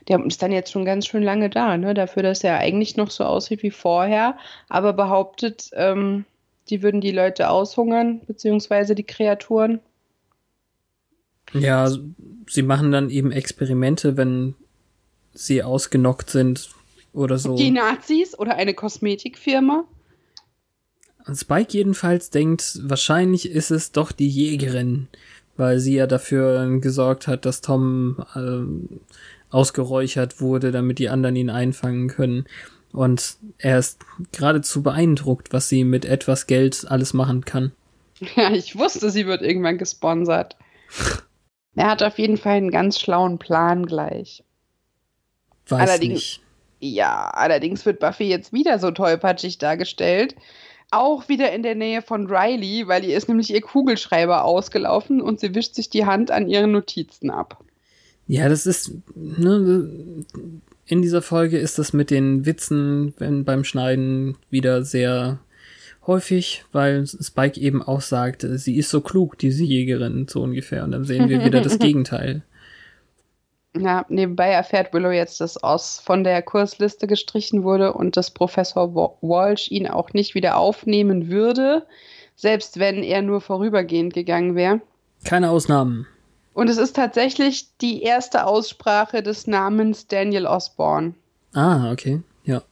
Der 0.08 0.22
ist 0.24 0.42
dann 0.42 0.52
jetzt 0.52 0.70
schon 0.70 0.84
ganz 0.84 1.06
schön 1.06 1.22
lange 1.22 1.48
da, 1.50 1.76
ne? 1.76 1.94
Dafür, 1.94 2.22
dass 2.22 2.44
er 2.44 2.58
eigentlich 2.58 2.96
noch 2.96 3.10
so 3.10 3.24
aussieht 3.24 3.62
wie 3.62 3.70
vorher, 3.70 4.36
aber 4.68 4.92
behauptet, 4.92 5.70
ähm, 5.72 6.24
die 6.68 6.82
würden 6.82 7.00
die 7.00 7.10
Leute 7.10 7.50
aushungern, 7.50 8.20
beziehungsweise 8.26 8.94
die 8.94 9.04
Kreaturen. 9.04 9.80
Ja, 11.52 11.90
sie 12.48 12.62
machen 12.62 12.90
dann 12.90 13.10
eben 13.10 13.32
Experimente, 13.32 14.16
wenn 14.16 14.54
sie 15.32 15.62
ausgenockt 15.62 16.30
sind 16.30 16.70
oder 17.12 17.38
so. 17.38 17.56
Die 17.56 17.70
Nazis 17.70 18.38
oder 18.38 18.56
eine 18.56 18.74
Kosmetikfirma? 18.74 19.84
Spike 21.32 21.72
jedenfalls 21.72 22.30
denkt, 22.30 22.80
wahrscheinlich 22.82 23.50
ist 23.50 23.70
es 23.70 23.92
doch 23.92 24.12
die 24.12 24.28
Jägerin, 24.28 25.08
weil 25.56 25.78
sie 25.78 25.94
ja 25.94 26.06
dafür 26.06 26.78
gesorgt 26.80 27.26
hat, 27.26 27.44
dass 27.46 27.60
Tom 27.60 28.24
äh, 28.34 29.54
ausgeräuchert 29.54 30.40
wurde, 30.40 30.72
damit 30.72 30.98
die 30.98 31.08
anderen 31.08 31.36
ihn 31.36 31.50
einfangen 31.50 32.08
können. 32.08 32.46
Und 32.92 33.36
er 33.58 33.78
ist 33.78 34.00
geradezu 34.32 34.82
beeindruckt, 34.82 35.52
was 35.52 35.68
sie 35.68 35.84
mit 35.84 36.04
etwas 36.04 36.46
Geld 36.46 36.86
alles 36.88 37.14
machen 37.14 37.44
kann. 37.44 37.72
Ja, 38.36 38.52
ich 38.52 38.78
wusste, 38.78 39.10
sie 39.10 39.26
wird 39.26 39.42
irgendwann 39.42 39.76
gesponsert. 39.76 40.56
er 41.74 41.90
hat 41.90 42.02
auf 42.02 42.16
jeden 42.16 42.36
Fall 42.36 42.54
einen 42.54 42.70
ganz 42.70 43.00
schlauen 43.00 43.38
Plan 43.38 43.86
gleich. 43.86 44.44
Weiß 45.66 45.80
allerdings, 45.80 46.14
nicht. 46.14 46.40
Ja, 46.78 47.28
allerdings 47.30 47.84
wird 47.84 47.98
Buffy 47.98 48.28
jetzt 48.28 48.52
wieder 48.52 48.78
so 48.78 48.92
tollpatschig 48.92 49.58
dargestellt. 49.58 50.36
Auch 50.90 51.28
wieder 51.28 51.52
in 51.52 51.62
der 51.62 51.74
Nähe 51.74 52.02
von 52.02 52.26
Riley, 52.28 52.86
weil 52.86 53.04
ihr 53.04 53.16
ist 53.16 53.28
nämlich 53.28 53.52
ihr 53.52 53.60
Kugelschreiber 53.60 54.44
ausgelaufen 54.44 55.20
und 55.20 55.40
sie 55.40 55.54
wischt 55.54 55.74
sich 55.74 55.90
die 55.90 56.06
Hand 56.06 56.30
an 56.30 56.48
ihren 56.48 56.72
Notizen 56.72 57.30
ab. 57.30 57.64
Ja, 58.26 58.48
das 58.48 58.66
ist, 58.66 58.92
ne, 59.14 59.90
in 60.86 61.02
dieser 61.02 61.22
Folge 61.22 61.58
ist 61.58 61.78
das 61.78 61.92
mit 61.92 62.10
den 62.10 62.46
Witzen 62.46 63.14
wenn, 63.18 63.44
beim 63.44 63.64
Schneiden 63.64 64.36
wieder 64.50 64.84
sehr 64.84 65.40
häufig, 66.06 66.64
weil 66.72 67.06
Spike 67.06 67.60
eben 67.60 67.82
auch 67.82 68.00
sagt, 68.00 68.46
sie 68.48 68.76
ist 68.76 68.90
so 68.90 69.00
klug, 69.00 69.38
diese 69.38 69.64
Jägerin, 69.64 70.26
so 70.28 70.42
ungefähr. 70.42 70.84
Und 70.84 70.92
dann 70.92 71.04
sehen 71.04 71.28
wir 71.28 71.44
wieder 71.44 71.60
das 71.60 71.78
Gegenteil. 71.80 72.42
Ja, 73.76 74.06
nebenbei 74.08 74.50
erfährt 74.50 74.92
Willow 74.92 75.10
jetzt, 75.10 75.40
dass 75.40 75.62
Oz 75.62 76.00
von 76.04 76.22
der 76.22 76.42
Kursliste 76.42 77.08
gestrichen 77.08 77.64
wurde 77.64 77.92
und 77.92 78.16
dass 78.16 78.30
Professor 78.30 78.94
Walsh 79.20 79.70
ihn 79.70 79.88
auch 79.88 80.12
nicht 80.12 80.34
wieder 80.34 80.56
aufnehmen 80.56 81.28
würde, 81.28 81.84
selbst 82.36 82.78
wenn 82.78 83.02
er 83.02 83.22
nur 83.22 83.40
vorübergehend 83.40 84.14
gegangen 84.14 84.54
wäre. 84.54 84.80
Keine 85.24 85.50
Ausnahmen. 85.50 86.06
Und 86.52 86.70
es 86.70 86.76
ist 86.76 86.94
tatsächlich 86.94 87.76
die 87.78 88.02
erste 88.02 88.46
Aussprache 88.46 89.24
des 89.24 89.48
Namens 89.48 90.06
Daniel 90.06 90.46
Osborne. 90.46 91.14
Ah, 91.52 91.90
okay, 91.90 92.22
ja. 92.44 92.62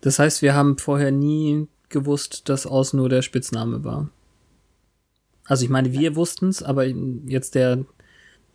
Das 0.00 0.18
heißt, 0.18 0.40
wir 0.40 0.54
haben 0.54 0.78
vorher 0.78 1.10
nie 1.10 1.68
gewusst, 1.90 2.48
dass 2.48 2.66
Oz 2.66 2.94
nur 2.94 3.10
der 3.10 3.20
Spitzname 3.20 3.84
war. 3.84 4.08
Also 5.46 5.64
ich 5.64 5.70
meine, 5.70 5.92
wir 5.92 6.16
wussten 6.16 6.48
es, 6.48 6.62
aber 6.62 6.86
jetzt 6.86 7.54
der 7.54 7.84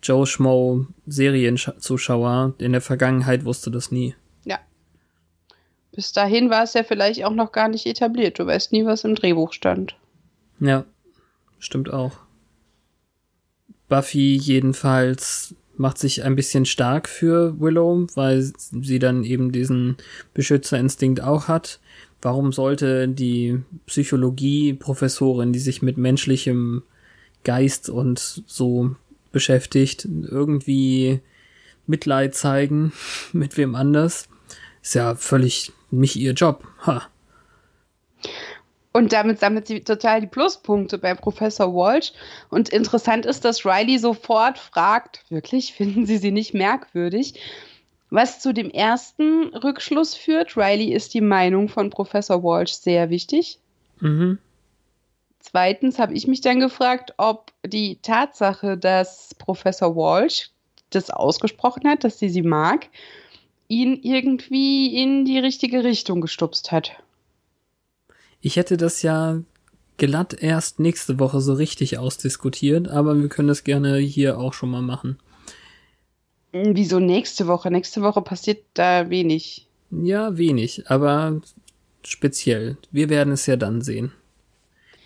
Joe 0.02 0.26
Schmo 0.26 0.86
Serienzuschauer 1.06 2.54
in 2.58 2.72
der 2.72 2.80
Vergangenheit 2.80 3.44
wusste 3.44 3.70
das 3.70 3.90
nie. 3.90 4.14
Ja. 4.44 4.58
Bis 5.92 6.12
dahin 6.12 6.50
war 6.50 6.62
es 6.62 6.74
ja 6.74 6.82
vielleicht 6.82 7.24
auch 7.24 7.34
noch 7.34 7.52
gar 7.52 7.68
nicht 7.68 7.86
etabliert. 7.86 8.38
Du 8.38 8.46
weißt 8.46 8.72
nie, 8.72 8.84
was 8.84 9.04
im 9.04 9.14
Drehbuch 9.14 9.52
stand. 9.52 9.96
Ja, 10.58 10.84
stimmt 11.58 11.92
auch. 11.92 12.12
Buffy 13.88 14.36
jedenfalls 14.36 15.54
macht 15.76 15.98
sich 15.98 16.22
ein 16.22 16.36
bisschen 16.36 16.66
stark 16.66 17.08
für 17.08 17.58
Willow, 17.58 18.06
weil 18.14 18.42
sie 18.56 18.98
dann 18.98 19.24
eben 19.24 19.50
diesen 19.50 19.96
Beschützerinstinkt 20.34 21.22
auch 21.22 21.48
hat. 21.48 21.80
Warum 22.22 22.52
sollte 22.52 23.08
die 23.08 23.62
Psychologie-Professorin, 23.86 25.52
die 25.52 25.58
sich 25.58 25.80
mit 25.80 25.96
menschlichem 25.96 26.82
Geist 27.44 27.88
und 27.88 28.18
so 28.18 28.94
beschäftigt, 29.32 30.04
irgendwie 30.04 31.20
Mitleid 31.86 32.34
zeigen 32.34 32.92
mit 33.32 33.56
wem 33.56 33.74
anders? 33.74 34.28
Ist 34.82 34.94
ja 34.94 35.14
völlig 35.14 35.72
nicht 35.90 36.16
ihr 36.16 36.32
Job. 36.32 36.66
Ha. 36.86 37.02
Und 38.92 39.12
damit 39.12 39.38
sammelt 39.38 39.66
sie 39.66 39.80
total 39.80 40.20
die 40.20 40.26
Pluspunkte 40.26 40.98
bei 40.98 41.14
Professor 41.14 41.72
Walsh. 41.72 42.12
Und 42.48 42.70
interessant 42.70 43.24
ist, 43.24 43.44
dass 43.44 43.64
Riley 43.64 43.98
sofort 43.98 44.58
fragt, 44.58 45.24
wirklich, 45.28 45.72
finden 45.76 46.06
Sie 46.06 46.18
sie 46.18 46.32
nicht 46.32 46.54
merkwürdig? 46.54 47.34
Was 48.10 48.40
zu 48.40 48.52
dem 48.52 48.70
ersten 48.70 49.54
Rückschluss 49.54 50.16
führt, 50.16 50.56
Riley 50.56 50.92
ist 50.92 51.14
die 51.14 51.20
Meinung 51.20 51.68
von 51.68 51.90
Professor 51.90 52.42
Walsh 52.42 52.72
sehr 52.72 53.08
wichtig. 53.10 53.60
Mhm. 54.00 54.38
Zweitens 55.50 55.98
habe 55.98 56.14
ich 56.14 56.28
mich 56.28 56.42
dann 56.42 56.60
gefragt, 56.60 57.14
ob 57.16 57.52
die 57.66 57.96
Tatsache, 57.96 58.78
dass 58.78 59.34
Professor 59.36 59.96
Walsh 59.96 60.50
das 60.90 61.10
ausgesprochen 61.10 61.88
hat, 61.88 62.04
dass 62.04 62.20
sie 62.20 62.28
sie 62.28 62.42
mag, 62.42 62.86
ihn 63.66 63.98
irgendwie 64.00 64.96
in 64.96 65.24
die 65.24 65.40
richtige 65.40 65.82
Richtung 65.82 66.20
gestupst 66.20 66.70
hat. 66.70 66.92
Ich 68.40 68.54
hätte 68.54 68.76
das 68.76 69.02
ja 69.02 69.40
glatt 69.96 70.40
erst 70.40 70.78
nächste 70.78 71.18
Woche 71.18 71.40
so 71.40 71.54
richtig 71.54 71.98
ausdiskutiert, 71.98 72.86
aber 72.86 73.20
wir 73.20 73.28
können 73.28 73.48
das 73.48 73.64
gerne 73.64 73.96
hier 73.96 74.38
auch 74.38 74.52
schon 74.52 74.70
mal 74.70 74.82
machen. 74.82 75.18
Wieso 76.52 77.00
nächste 77.00 77.48
Woche? 77.48 77.72
Nächste 77.72 78.02
Woche 78.02 78.22
passiert 78.22 78.62
da 78.74 79.10
wenig. 79.10 79.66
Ja, 79.90 80.38
wenig, 80.38 80.88
aber 80.88 81.40
speziell. 82.04 82.76
Wir 82.92 83.08
werden 83.08 83.32
es 83.32 83.46
ja 83.46 83.56
dann 83.56 83.82
sehen. 83.82 84.12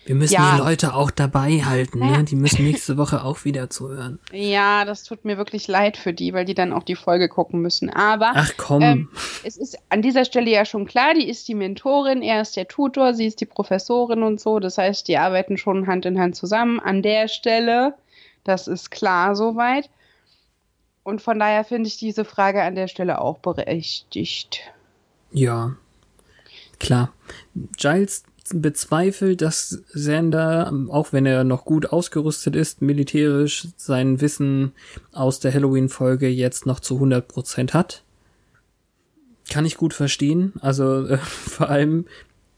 Wir 0.05 0.13
müssen 0.13 0.35
ja. 0.35 0.55
die 0.55 0.61
Leute 0.61 0.93
auch 0.93 1.09
dabei 1.09 1.63
halten, 1.63 1.97
ne? 1.97 2.23
Die 2.23 2.35
müssen 2.35 2.63
nächste 2.63 2.95
Woche 2.95 3.23
auch 3.23 3.43
wieder 3.43 3.71
zuhören. 3.71 4.19
Ja, 4.31 4.85
das 4.85 5.03
tut 5.03 5.25
mir 5.25 5.37
wirklich 5.37 5.67
leid 5.67 5.97
für 5.97 6.13
die, 6.13 6.31
weil 6.31 6.45
die 6.45 6.53
dann 6.53 6.73
auch 6.73 6.83
die 6.83 6.95
Folge 6.95 7.27
gucken 7.27 7.59
müssen. 7.59 7.89
Aber 7.89 8.31
Ach 8.35 8.51
komm. 8.55 8.81
Ähm, 8.83 9.09
es 9.43 9.57
ist 9.57 9.79
an 9.89 10.03
dieser 10.03 10.23
Stelle 10.23 10.51
ja 10.51 10.63
schon 10.63 10.85
klar, 10.85 11.15
die 11.15 11.27
ist 11.27 11.47
die 11.47 11.55
Mentorin, 11.55 12.21
er 12.21 12.41
ist 12.41 12.55
der 12.55 12.67
Tutor, 12.67 13.15
sie 13.15 13.25
ist 13.25 13.41
die 13.41 13.47
Professorin 13.47 14.21
und 14.21 14.39
so. 14.39 14.59
Das 14.59 14.77
heißt, 14.77 15.07
die 15.07 15.17
arbeiten 15.17 15.57
schon 15.57 15.87
Hand 15.87 16.05
in 16.05 16.19
Hand 16.19 16.35
zusammen. 16.35 16.79
An 16.79 17.01
der 17.01 17.27
Stelle, 17.27 17.95
das 18.43 18.67
ist 18.67 18.91
klar 18.91 19.35
soweit. 19.35 19.89
Und 21.01 21.23
von 21.23 21.39
daher 21.39 21.63
finde 21.63 21.87
ich 21.87 21.97
diese 21.97 22.25
Frage 22.25 22.61
an 22.61 22.75
der 22.75 22.87
Stelle 22.87 23.21
auch 23.21 23.39
berechtigt. 23.39 24.61
Ja. 25.31 25.75
klar. 26.79 27.11
Giles 27.77 28.23
bezweifelt, 28.53 29.41
dass 29.41 29.81
Xander, 29.93 30.71
auch 30.89 31.13
wenn 31.13 31.25
er 31.25 31.43
noch 31.43 31.65
gut 31.65 31.87
ausgerüstet 31.87 32.55
ist, 32.55 32.81
militärisch 32.81 33.67
sein 33.77 34.21
Wissen 34.21 34.73
aus 35.11 35.39
der 35.39 35.53
Halloween-Folge 35.53 36.27
jetzt 36.27 36.65
noch 36.65 36.79
zu 36.79 36.99
100% 36.99 37.73
hat. 37.73 38.03
Kann 39.49 39.65
ich 39.65 39.77
gut 39.77 39.93
verstehen. 39.93 40.53
Also 40.61 41.07
äh, 41.07 41.17
vor 41.21 41.69
allem 41.69 42.05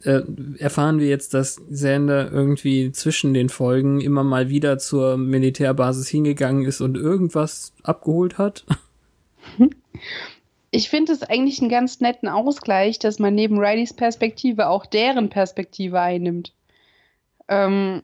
äh, 0.03 0.21
erfahren 0.57 0.99
wir 0.99 1.07
jetzt, 1.07 1.33
dass 1.33 1.61
Xander 1.71 2.31
irgendwie 2.31 2.91
zwischen 2.91 3.33
den 3.33 3.49
Folgen 3.49 4.01
immer 4.01 4.23
mal 4.23 4.49
wieder 4.49 4.77
zur 4.77 5.17
Militärbasis 5.17 6.07
hingegangen 6.07 6.65
ist 6.65 6.81
und 6.81 6.97
irgendwas 6.97 7.73
abgeholt 7.83 8.37
hat. 8.37 8.65
Ich 10.71 10.89
finde 10.89 11.13
es 11.13 11.23
eigentlich 11.23 11.61
einen 11.61 11.69
ganz 11.69 12.01
netten 12.01 12.27
Ausgleich, 12.27 12.99
dass 12.99 13.19
man 13.19 13.35
neben 13.35 13.57
Rileys 13.57 13.93
Perspektive 13.93 14.67
auch 14.67 14.85
deren 14.85 15.29
Perspektive 15.29 15.99
einnimmt. 15.99 16.53
Ähm, 17.47 18.03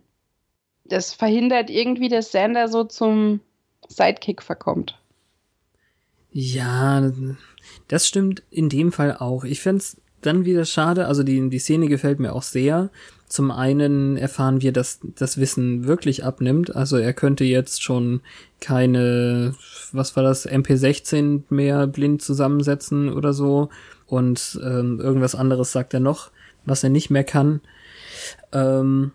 das 0.86 1.14
verhindert 1.14 1.70
irgendwie, 1.70 2.10
dass 2.10 2.30
Xander 2.30 2.68
so 2.68 2.84
zum 2.84 3.42
Sidekick 3.88 4.42
verkommt. 4.42 4.98
Ja, 6.32 7.12
das 7.88 8.08
stimmt 8.08 8.44
in 8.50 8.70
dem 8.70 8.92
Fall 8.92 9.18
auch. 9.18 9.44
Ich 9.44 9.62
fände 9.62 9.84
dann 10.22 10.46
wieder 10.46 10.66
schade, 10.66 11.08
also 11.08 11.24
die, 11.24 11.50
die 11.50 11.60
Szene 11.60 11.88
gefällt 11.88 12.20
mir 12.20 12.34
auch 12.34 12.44
sehr. 12.44 12.90
Zum 13.34 13.50
einen 13.50 14.16
erfahren 14.16 14.62
wir, 14.62 14.72
dass 14.72 15.00
das 15.02 15.40
Wissen 15.40 15.88
wirklich 15.88 16.24
abnimmt. 16.24 16.76
Also 16.76 16.98
er 16.98 17.14
könnte 17.14 17.44
jetzt 17.44 17.82
schon 17.82 18.22
keine, 18.62 19.56
was 19.92 20.16
war 20.16 20.22
das, 20.22 20.48
MP16 20.48 21.42
mehr 21.50 21.88
blind 21.88 22.22
zusammensetzen 22.22 23.12
oder 23.12 23.34
so. 23.34 23.70
Und 24.06 24.60
ähm, 24.64 25.00
irgendwas 25.00 25.34
anderes 25.34 25.72
sagt 25.72 25.96
er 25.96 26.00
noch, 26.00 26.30
was 26.66 26.84
er 26.84 26.92
nicht 26.92 27.10
mehr 27.10 27.24
kann. 27.24 27.62
Ähm, 28.52 29.14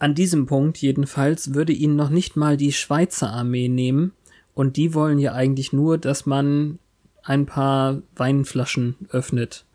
an 0.00 0.16
diesem 0.16 0.46
Punkt 0.46 0.78
jedenfalls 0.78 1.54
würde 1.54 1.72
ihn 1.72 1.94
noch 1.94 2.10
nicht 2.10 2.34
mal 2.34 2.56
die 2.56 2.72
Schweizer 2.72 3.30
Armee 3.30 3.68
nehmen. 3.68 4.10
Und 4.54 4.76
die 4.76 4.92
wollen 4.92 5.20
ja 5.20 5.34
eigentlich 5.34 5.72
nur, 5.72 5.98
dass 5.98 6.26
man 6.26 6.80
ein 7.22 7.46
paar 7.46 8.02
Weinflaschen 8.16 8.96
öffnet. 9.10 9.66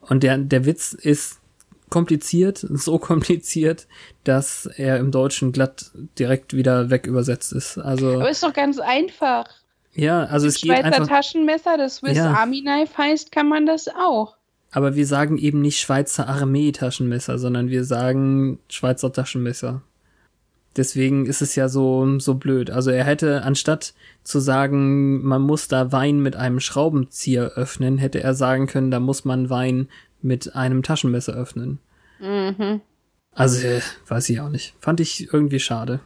Und 0.00 0.24
der, 0.24 0.38
der 0.38 0.66
Witz 0.66 0.92
ist 0.92 1.38
kompliziert, 1.92 2.58
so 2.58 2.98
kompliziert, 2.98 3.86
dass 4.24 4.64
er 4.64 4.96
im 4.96 5.10
Deutschen 5.10 5.52
glatt 5.52 5.90
direkt 6.18 6.56
wieder 6.56 6.88
weg 6.88 7.06
übersetzt 7.06 7.52
ist. 7.52 7.76
Also, 7.76 8.14
Aber 8.14 8.30
ist 8.30 8.42
doch 8.42 8.54
ganz 8.54 8.78
einfach. 8.78 9.44
Ja, 9.92 10.24
also 10.24 10.46
das 10.46 10.56
es 10.56 10.62
geht 10.62 10.72
Schweizer 10.72 10.86
einfach. 10.86 11.06
Taschenmesser, 11.06 11.76
das 11.76 11.96
Swiss 11.96 12.16
Ja. 12.16 12.32
Army 12.32 12.62
Knife 12.62 12.96
heißt, 12.96 13.30
kann 13.30 13.46
man 13.46 13.66
das 13.66 13.88
auch. 13.88 14.36
Aber 14.70 14.96
wir 14.96 15.06
sagen 15.06 15.36
eben 15.36 15.60
nicht 15.60 15.80
Schweizer 15.80 16.26
Armee-Taschenmesser, 16.28 17.38
sondern 17.38 17.68
wir 17.68 17.84
sagen 17.84 18.58
Schweizer 18.70 19.12
Taschenmesser. 19.12 19.82
Deswegen 20.74 21.26
ist 21.26 21.42
es 21.42 21.54
ja 21.54 21.68
so, 21.68 22.18
so 22.18 22.36
blöd. 22.36 22.70
Also 22.70 22.90
er 22.90 23.04
hätte, 23.04 23.42
anstatt 23.42 23.92
zu 24.24 24.40
sagen, 24.40 25.22
man 25.22 25.42
muss 25.42 25.68
da 25.68 25.92
Wein 25.92 26.20
mit 26.20 26.36
einem 26.36 26.60
Schraubenzieher 26.60 27.52
öffnen, 27.56 27.98
hätte 27.98 28.22
er 28.22 28.32
sagen 28.32 28.66
können, 28.66 28.90
da 28.90 28.98
muss 28.98 29.26
man 29.26 29.50
Wein 29.50 29.88
mit 30.22 30.54
einem 30.54 30.82
Taschenmesser 30.82 31.34
öffnen. 31.34 31.78
Mhm. 32.20 32.80
Also, 33.34 33.66
äh, 33.66 33.80
weiß 34.06 34.28
ich 34.30 34.40
auch 34.40 34.48
nicht. 34.48 34.74
Fand 34.80 35.00
ich 35.00 35.32
irgendwie 35.32 35.60
schade. 35.60 36.00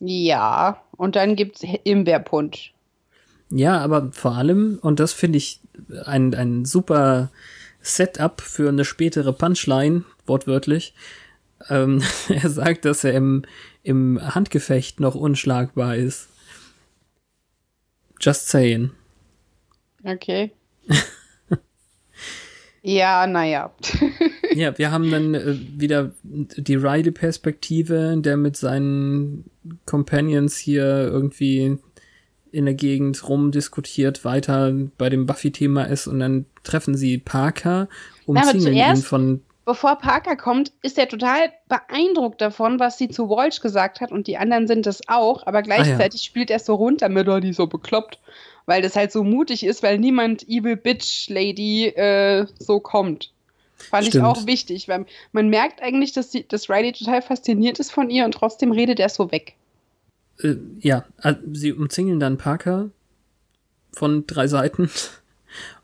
Ja, 0.00 0.82
und 0.96 1.16
dann 1.16 1.36
gibt's 1.36 1.62
Himbeerpunsch. 1.62 2.74
Ja, 3.50 3.78
aber 3.78 4.10
vor 4.12 4.32
allem, 4.36 4.78
und 4.80 5.00
das 5.00 5.12
finde 5.12 5.38
ich 5.38 5.60
ein, 6.04 6.34
ein 6.34 6.64
super 6.64 7.30
Setup 7.80 8.40
für 8.40 8.68
eine 8.68 8.84
spätere 8.84 9.32
Punchline, 9.32 10.04
wortwörtlich. 10.26 10.94
Ähm, 11.68 12.02
er 12.28 12.50
sagt, 12.50 12.84
dass 12.84 13.04
er 13.04 13.12
im, 13.12 13.44
im 13.82 14.20
Handgefecht 14.34 15.00
noch 15.00 15.14
unschlagbar 15.14 15.96
ist. 15.96 16.28
Just 18.20 18.48
saying. 18.48 18.90
Okay. 20.04 20.52
ja, 22.84 23.26
naja. 23.26 23.72
Ja, 24.54 24.78
wir 24.78 24.92
haben 24.92 25.10
dann 25.10 25.34
äh, 25.34 25.56
wieder 25.76 26.12
die 26.22 26.76
Riley-Perspektive, 26.76 28.14
der 28.18 28.36
mit 28.36 28.56
seinen 28.56 29.50
Companions 29.84 30.56
hier 30.56 30.84
irgendwie 30.84 31.78
in 32.52 32.64
der 32.64 32.74
Gegend 32.74 33.28
rumdiskutiert, 33.28 34.24
weiter 34.24 34.72
bei 34.96 35.10
dem 35.10 35.26
Buffy-Thema 35.26 35.84
ist 35.84 36.06
und 36.06 36.20
dann 36.20 36.46
treffen 36.62 36.94
sie 36.94 37.18
Parker, 37.18 37.88
umzingeln 38.26 38.76
ihn 38.76 38.96
von 39.02 39.42
Bevor 39.64 39.96
Parker 39.96 40.36
kommt, 40.36 40.72
ist 40.82 40.98
er 40.98 41.08
total 41.08 41.50
beeindruckt 41.68 42.40
davon, 42.40 42.78
was 42.78 42.98
sie 42.98 43.08
zu 43.08 43.30
Walsh 43.30 43.60
gesagt 43.60 44.00
hat 44.00 44.12
und 44.12 44.26
die 44.26 44.36
anderen 44.36 44.66
sind 44.66 44.86
es 44.86 45.08
auch, 45.08 45.46
aber 45.46 45.62
gleichzeitig 45.62 46.22
spielt 46.22 46.50
er 46.50 46.58
so 46.58 46.74
runter 46.74 47.08
mit, 47.08 47.28
oh, 47.28 47.40
die 47.40 47.48
ist 47.48 47.56
so 47.56 47.66
bekloppt, 47.66 48.18
weil 48.66 48.82
das 48.82 48.94
halt 48.94 49.10
so 49.10 49.24
mutig 49.24 49.64
ist, 49.64 49.82
weil 49.82 49.98
niemand 49.98 50.46
Evil 50.48 50.76
Bitch 50.76 51.30
Lady 51.30 51.86
äh, 51.86 52.46
so 52.58 52.78
kommt. 52.80 53.32
Fand 53.76 54.06
Stimmt. 54.06 54.22
ich 54.22 54.28
auch 54.28 54.46
wichtig, 54.46 54.88
weil 54.88 55.06
man 55.32 55.48
merkt 55.48 55.82
eigentlich, 55.82 56.12
dass, 56.12 56.30
sie, 56.30 56.46
dass 56.46 56.68
Riley 56.68 56.92
total 56.92 57.22
fasziniert 57.22 57.78
ist 57.80 57.90
von 57.90 58.10
ihr 58.10 58.24
und 58.24 58.32
trotzdem 58.32 58.70
redet 58.70 59.00
er 59.00 59.08
so 59.08 59.32
weg. 59.32 59.54
äh, 60.42 60.56
ja, 60.80 61.04
äh, 61.22 61.34
sie 61.52 61.72
umzingeln 61.72 62.20
dann 62.20 62.38
Parker 62.38 62.90
von 63.92 64.26
drei 64.26 64.46
Seiten 64.46 64.90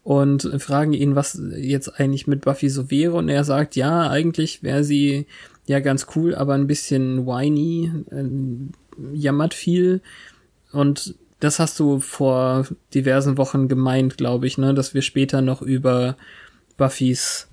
und 0.02 0.42
fragen 0.62 0.92
ihn, 0.92 1.14
was 1.14 1.40
jetzt 1.56 2.00
eigentlich 2.00 2.26
mit 2.26 2.42
Buffy 2.42 2.68
so 2.68 2.90
wäre. 2.90 3.14
Und 3.14 3.28
er 3.28 3.44
sagt, 3.44 3.76
ja, 3.76 4.08
eigentlich 4.08 4.62
wäre 4.62 4.84
sie 4.84 5.26
ja 5.66 5.80
ganz 5.80 6.06
cool, 6.16 6.34
aber 6.34 6.54
ein 6.54 6.66
bisschen 6.66 7.26
whiny, 7.26 7.92
äh, 8.10 9.14
jammert 9.14 9.54
viel. 9.54 10.00
Und 10.72 11.14
das 11.40 11.58
hast 11.58 11.78
du 11.80 12.00
vor 12.00 12.66
diversen 12.94 13.38
Wochen 13.38 13.68
gemeint, 13.68 14.16
glaube 14.16 14.46
ich, 14.46 14.58
ne, 14.58 14.74
dass 14.74 14.94
wir 14.94 15.02
später 15.02 15.42
noch 15.42 15.62
über 15.62 16.16
Buffys 16.76 17.48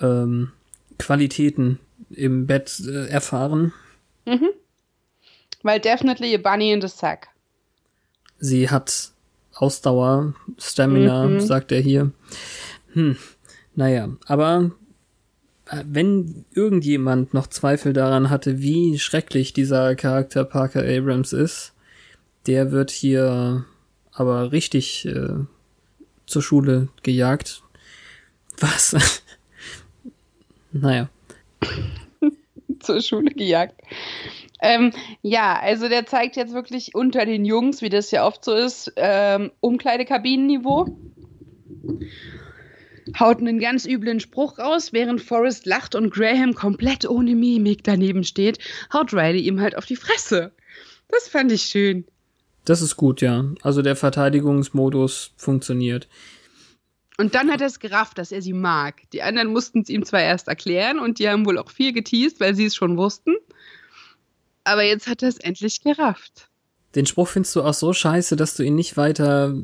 ähm, 0.00 0.52
Qualitäten 0.98 1.78
im 2.10 2.46
Bett 2.46 2.80
äh, 2.86 3.08
erfahren. 3.08 3.72
Weil 5.62 5.80
definitely 5.80 6.34
a 6.34 6.38
bunny 6.38 6.72
in 6.72 6.80
the 6.80 6.88
sack. 6.88 7.28
Sie 8.38 8.68
hat 8.68 9.12
Ausdauer, 9.54 10.34
Stamina, 10.58 11.26
Mhm. 11.26 11.40
sagt 11.40 11.72
er 11.72 11.80
hier. 11.80 12.12
Hm, 12.92 13.16
naja, 13.74 14.08
aber 14.26 14.70
äh, 15.66 15.84
wenn 15.86 16.44
irgendjemand 16.52 17.34
noch 17.34 17.46
Zweifel 17.46 17.92
daran 17.92 18.30
hatte, 18.30 18.60
wie 18.60 18.98
schrecklich 18.98 19.52
dieser 19.52 19.94
Charakter 19.94 20.44
Parker 20.44 20.80
Abrams 20.82 21.32
ist, 21.32 21.72
der 22.46 22.72
wird 22.72 22.90
hier 22.90 23.64
aber 24.12 24.52
richtig 24.52 25.06
äh, 25.06 25.44
zur 26.26 26.42
Schule 26.42 26.88
gejagt. 27.02 27.62
Was? 28.58 28.96
naja. 30.72 31.08
zur 32.80 33.00
Schule 33.00 33.30
gejagt. 33.30 33.80
Ähm, 34.62 34.92
ja, 35.22 35.58
also 35.60 35.88
der 35.88 36.06
zeigt 36.06 36.36
jetzt 36.36 36.54
wirklich 36.54 36.94
unter 36.94 37.26
den 37.26 37.44
Jungs, 37.44 37.82
wie 37.82 37.88
das 37.88 38.12
ja 38.12 38.24
oft 38.24 38.44
so 38.44 38.54
ist, 38.54 38.92
ähm, 38.94 39.50
Umkleidekabinenniveau. 39.58 40.96
Haut 43.18 43.38
einen 43.40 43.58
ganz 43.58 43.84
üblen 43.84 44.20
Spruch 44.20 44.60
raus, 44.60 44.92
während 44.92 45.20
Forrest 45.20 45.66
lacht 45.66 45.96
und 45.96 46.14
Graham 46.14 46.54
komplett 46.54 47.08
ohne 47.10 47.34
Mimik 47.34 47.82
daneben 47.82 48.22
steht, 48.22 48.60
haut 48.92 49.12
Riley 49.12 49.40
ihm 49.40 49.60
halt 49.60 49.76
auf 49.76 49.84
die 49.84 49.96
Fresse. 49.96 50.52
Das 51.08 51.28
fand 51.28 51.50
ich 51.50 51.62
schön. 51.62 52.06
Das 52.64 52.80
ist 52.80 52.96
gut, 52.96 53.20
ja. 53.20 53.44
Also 53.62 53.82
der 53.82 53.96
Verteidigungsmodus 53.96 55.32
funktioniert. 55.36 56.08
Und 57.18 57.34
dann 57.34 57.50
hat 57.50 57.60
er 57.60 57.66
es 57.66 57.80
gerafft, 57.80 58.18
dass 58.18 58.30
er 58.30 58.42
sie 58.42 58.52
mag. 58.52 59.02
Die 59.12 59.22
anderen 59.22 59.52
mussten 59.52 59.80
es 59.80 59.88
ihm 59.88 60.04
zwar 60.04 60.22
erst 60.22 60.46
erklären 60.46 61.00
und 61.00 61.18
die 61.18 61.28
haben 61.28 61.44
wohl 61.46 61.58
auch 61.58 61.70
viel 61.70 61.92
geteased, 61.92 62.38
weil 62.38 62.54
sie 62.54 62.66
es 62.66 62.76
schon 62.76 62.96
wussten. 62.96 63.34
Aber 64.64 64.82
jetzt 64.84 65.08
hat 65.08 65.22
er 65.22 65.28
es 65.28 65.38
endlich 65.38 65.80
gerafft. 65.82 66.48
Den 66.94 67.06
Spruch 67.06 67.28
findest 67.28 67.56
du 67.56 67.62
auch 67.62 67.74
so 67.74 67.92
scheiße, 67.92 68.36
dass 68.36 68.54
du 68.54 68.62
ihn 68.62 68.74
nicht 68.74 68.96
weiter 68.96 69.54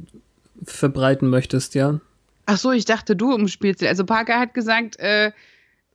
verbreiten 0.65 1.29
möchtest, 1.29 1.75
ja? 1.75 2.01
Ach 2.47 2.57
so, 2.59 2.73
ich 2.73 2.85
dachte, 2.87 3.15
du 3.15 3.33
umspielst. 3.35 3.83
ihn. 3.83 3.89
Also 3.89 4.05
Parker 4.05 4.39
hat 4.41 4.55
gesagt, 4.55 4.99
äh, 4.99 5.31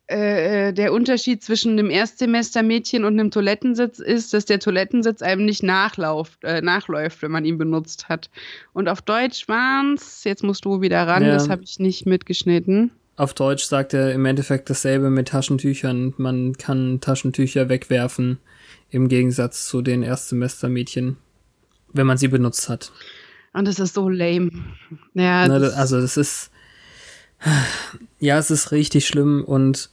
äh, 0.07 0.73
der 0.73 0.93
Unterschied 0.93 1.43
zwischen 1.43 1.71
einem 1.71 1.89
Erstsemestermädchen 1.89 3.03
und 3.05 3.19
einem 3.19 3.31
Toilettensitz 3.31 3.99
ist, 3.99 4.33
dass 4.33 4.45
der 4.45 4.59
Toilettensitz 4.59 5.21
einem 5.21 5.45
nicht 5.45 5.63
nachlauft, 5.63 6.43
äh, 6.43 6.61
nachläuft, 6.61 7.21
wenn 7.21 7.31
man 7.31 7.45
ihn 7.45 7.57
benutzt 7.57 8.09
hat. 8.09 8.29
Und 8.73 8.87
auf 8.89 9.01
Deutsch 9.01 9.47
waren's, 9.47 10.23
jetzt 10.25 10.43
musst 10.43 10.65
du 10.65 10.81
wieder 10.81 11.07
ran, 11.07 11.23
Ja. 11.23 11.33
das 11.33 11.49
habe 11.49 11.63
ich 11.63 11.79
nicht 11.79 12.05
mitgeschnitten. 12.05 12.91
Auf 13.15 13.33
Deutsch 13.33 13.63
sagt 13.63 13.93
er 13.93 14.11
im 14.13 14.25
Endeffekt 14.25 14.69
dasselbe 14.69 15.09
mit 15.09 15.29
Taschentüchern. 15.29 16.13
Man 16.17 16.57
kann 16.57 16.99
Taschentücher 16.99 17.69
wegwerfen, 17.69 18.39
im 18.93 19.07
Gegensatz 19.07 19.65
zu 19.67 19.81
den 19.81 20.03
Erstsemestermädchen, 20.03 21.17
wenn 21.93 22.07
man 22.07 22.17
sie 22.17 22.27
benutzt 22.27 22.69
hat. 22.69 22.91
Und 23.51 23.67
das 23.67 23.79
ist 23.79 23.95
so 23.95 24.07
lame. 24.07 24.51
Ja, 25.13 25.47
Ne, 25.47 25.59
das, 25.59 25.73
also 25.73 25.99
das 25.99 26.15
ist, 26.15 26.51
Ja, 28.19 28.37
es 28.37 28.51
ist 28.51 28.71
richtig 28.71 29.07
schlimm 29.07 29.43
und 29.43 29.89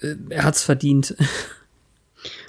äh, 0.00 0.16
er 0.30 0.44
hat's 0.44 0.62
verdient. 0.62 1.14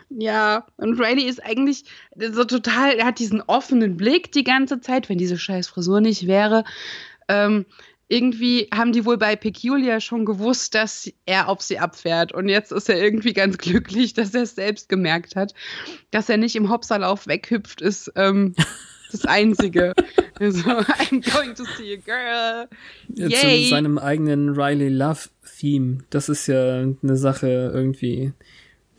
Ja, 0.09 0.65
und 0.77 0.97
Riley 1.01 1.27
ist 1.27 1.43
eigentlich 1.43 1.83
so 2.15 2.45
total, 2.45 2.93
er 2.93 3.07
hat 3.07 3.19
diesen 3.19 3.41
offenen 3.41 3.97
Blick 3.97 4.31
die 4.31 4.45
ganze 4.45 4.79
Zeit, 4.79 5.09
wenn 5.09 5.17
diese 5.17 5.37
scheiß 5.37 5.67
Frisur 5.67 5.99
nicht 5.99 6.27
wäre. 6.27 6.63
Ähm, 7.27 7.65
irgendwie 8.09 8.67
haben 8.73 8.93
die 8.93 9.05
wohl 9.05 9.17
bei 9.17 9.35
Peculiar 9.35 9.99
schon 9.99 10.25
gewusst, 10.25 10.75
dass 10.75 11.11
er 11.25 11.49
auf 11.49 11.61
sie 11.61 11.79
abfährt. 11.79 12.31
Und 12.31 12.47
jetzt 12.47 12.71
ist 12.71 12.89
er 12.89 13.01
irgendwie 13.01 13.33
ganz 13.33 13.57
glücklich, 13.57 14.13
dass 14.13 14.33
er 14.33 14.43
es 14.43 14.55
selbst 14.55 14.89
gemerkt 14.89 15.35
hat. 15.35 15.53
Dass 16.11 16.29
er 16.29 16.37
nicht 16.37 16.55
im 16.55 16.69
Hopserlauf 16.69 17.27
weghüpft, 17.27 17.81
ist 17.81 18.11
ähm, 18.15 18.55
das 19.11 19.25
Einzige. 19.25 19.93
also, 20.39 20.69
I'm 20.69 21.21
going 21.33 21.53
to 21.55 21.65
see 21.77 21.93
a 21.93 21.97
girl. 21.97 22.67
Yay. 23.13 23.63
Zu 23.65 23.69
seinem 23.71 23.97
eigenen 23.97 24.49
Riley 24.49 24.89
Love 24.89 25.29
Theme. 25.59 25.99
Das 26.09 26.29
ist 26.29 26.47
ja 26.47 26.79
eine 26.79 27.17
Sache 27.17 27.71
irgendwie. 27.73 28.31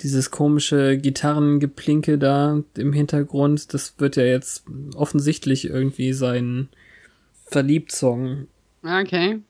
Dieses 0.03 0.31
komische 0.31 0.97
Gitarrengeplinke 0.97 2.19
da 2.19 2.63
im 2.77 2.93
Hintergrund, 2.93 3.75
das 3.75 3.95
wird 3.99 4.15
ja 4.15 4.23
jetzt 4.23 4.65
offensichtlich 4.95 5.65
irgendwie 5.65 6.13
sein 6.13 6.69
Verliebt-Song 7.47 8.47
Okay. 8.89 9.43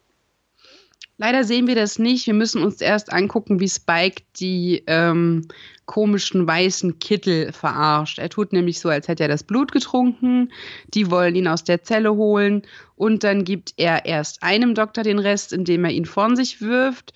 Leider 1.21 1.43
sehen 1.43 1.67
wir 1.67 1.75
das 1.75 1.99
nicht. 1.99 2.27
Wir 2.27 2.35
müssen 2.35 2.63
uns 2.63 2.81
erst 2.81 3.13
angucken, 3.13 3.59
wie 3.59 3.69
Spike 3.69 4.23
die 4.39 4.85
ähm, 4.87 5.49
komischen 5.87 6.47
weißen 6.47 7.01
Kittel 7.01 7.53
verarscht. 7.53 8.19
Er 8.19 8.29
tut 8.29 8.53
nämlich 8.53 8.79
so, 8.79 8.89
als 8.89 9.09
hätte 9.09 9.25
er 9.25 9.29
das 9.29 9.43
Blut 9.43 9.73
getrunken. 9.73 10.53
Die 10.95 11.11
wollen 11.11 11.35
ihn 11.35 11.49
aus 11.49 11.65
der 11.65 11.83
Zelle 11.83 12.15
holen. 12.15 12.63
Und 12.95 13.25
dann 13.25 13.45
gibt 13.45 13.75
er 13.77 14.07
erst 14.07 14.43
einem 14.45 14.75
Doktor 14.75 15.03
den 15.03 15.19
Rest, 15.19 15.53
indem 15.53 15.85
er 15.85 15.91
ihn 15.91 16.05
von 16.05 16.37
sich 16.37 16.61
wirft. 16.61 17.15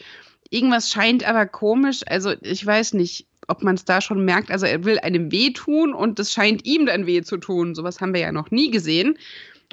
Irgendwas 0.50 0.90
scheint 0.90 1.24
aber 1.24 1.46
komisch. 1.46 2.00
Also 2.06 2.34
ich 2.40 2.66
weiß 2.66 2.94
nicht, 2.94 3.26
ob 3.46 3.62
man 3.62 3.76
es 3.76 3.84
da 3.84 4.00
schon 4.00 4.24
merkt. 4.24 4.50
Also 4.50 4.66
er 4.66 4.84
will 4.84 4.98
einem 4.98 5.30
weh 5.30 5.50
tun 5.50 5.94
und 5.94 6.18
es 6.18 6.32
scheint 6.32 6.64
ihm 6.66 6.86
dann 6.86 7.06
weh 7.06 7.22
zu 7.22 7.36
tun. 7.36 7.74
Sowas 7.76 8.00
haben 8.00 8.14
wir 8.14 8.20
ja 8.20 8.32
noch 8.32 8.50
nie 8.50 8.70
gesehen. 8.70 9.16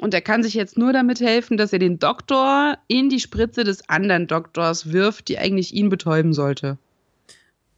Und 0.00 0.14
er 0.14 0.20
kann 0.22 0.42
sich 0.42 0.54
jetzt 0.54 0.78
nur 0.78 0.92
damit 0.92 1.20
helfen, 1.20 1.56
dass 1.56 1.72
er 1.72 1.78
den 1.78 1.98
Doktor 1.98 2.78
in 2.88 3.10
die 3.10 3.20
Spritze 3.20 3.64
des 3.64 3.88
anderen 3.88 4.26
Doktors 4.26 4.92
wirft, 4.92 5.28
die 5.28 5.38
eigentlich 5.38 5.74
ihn 5.74 5.88
betäuben 5.90 6.32
sollte. 6.32 6.78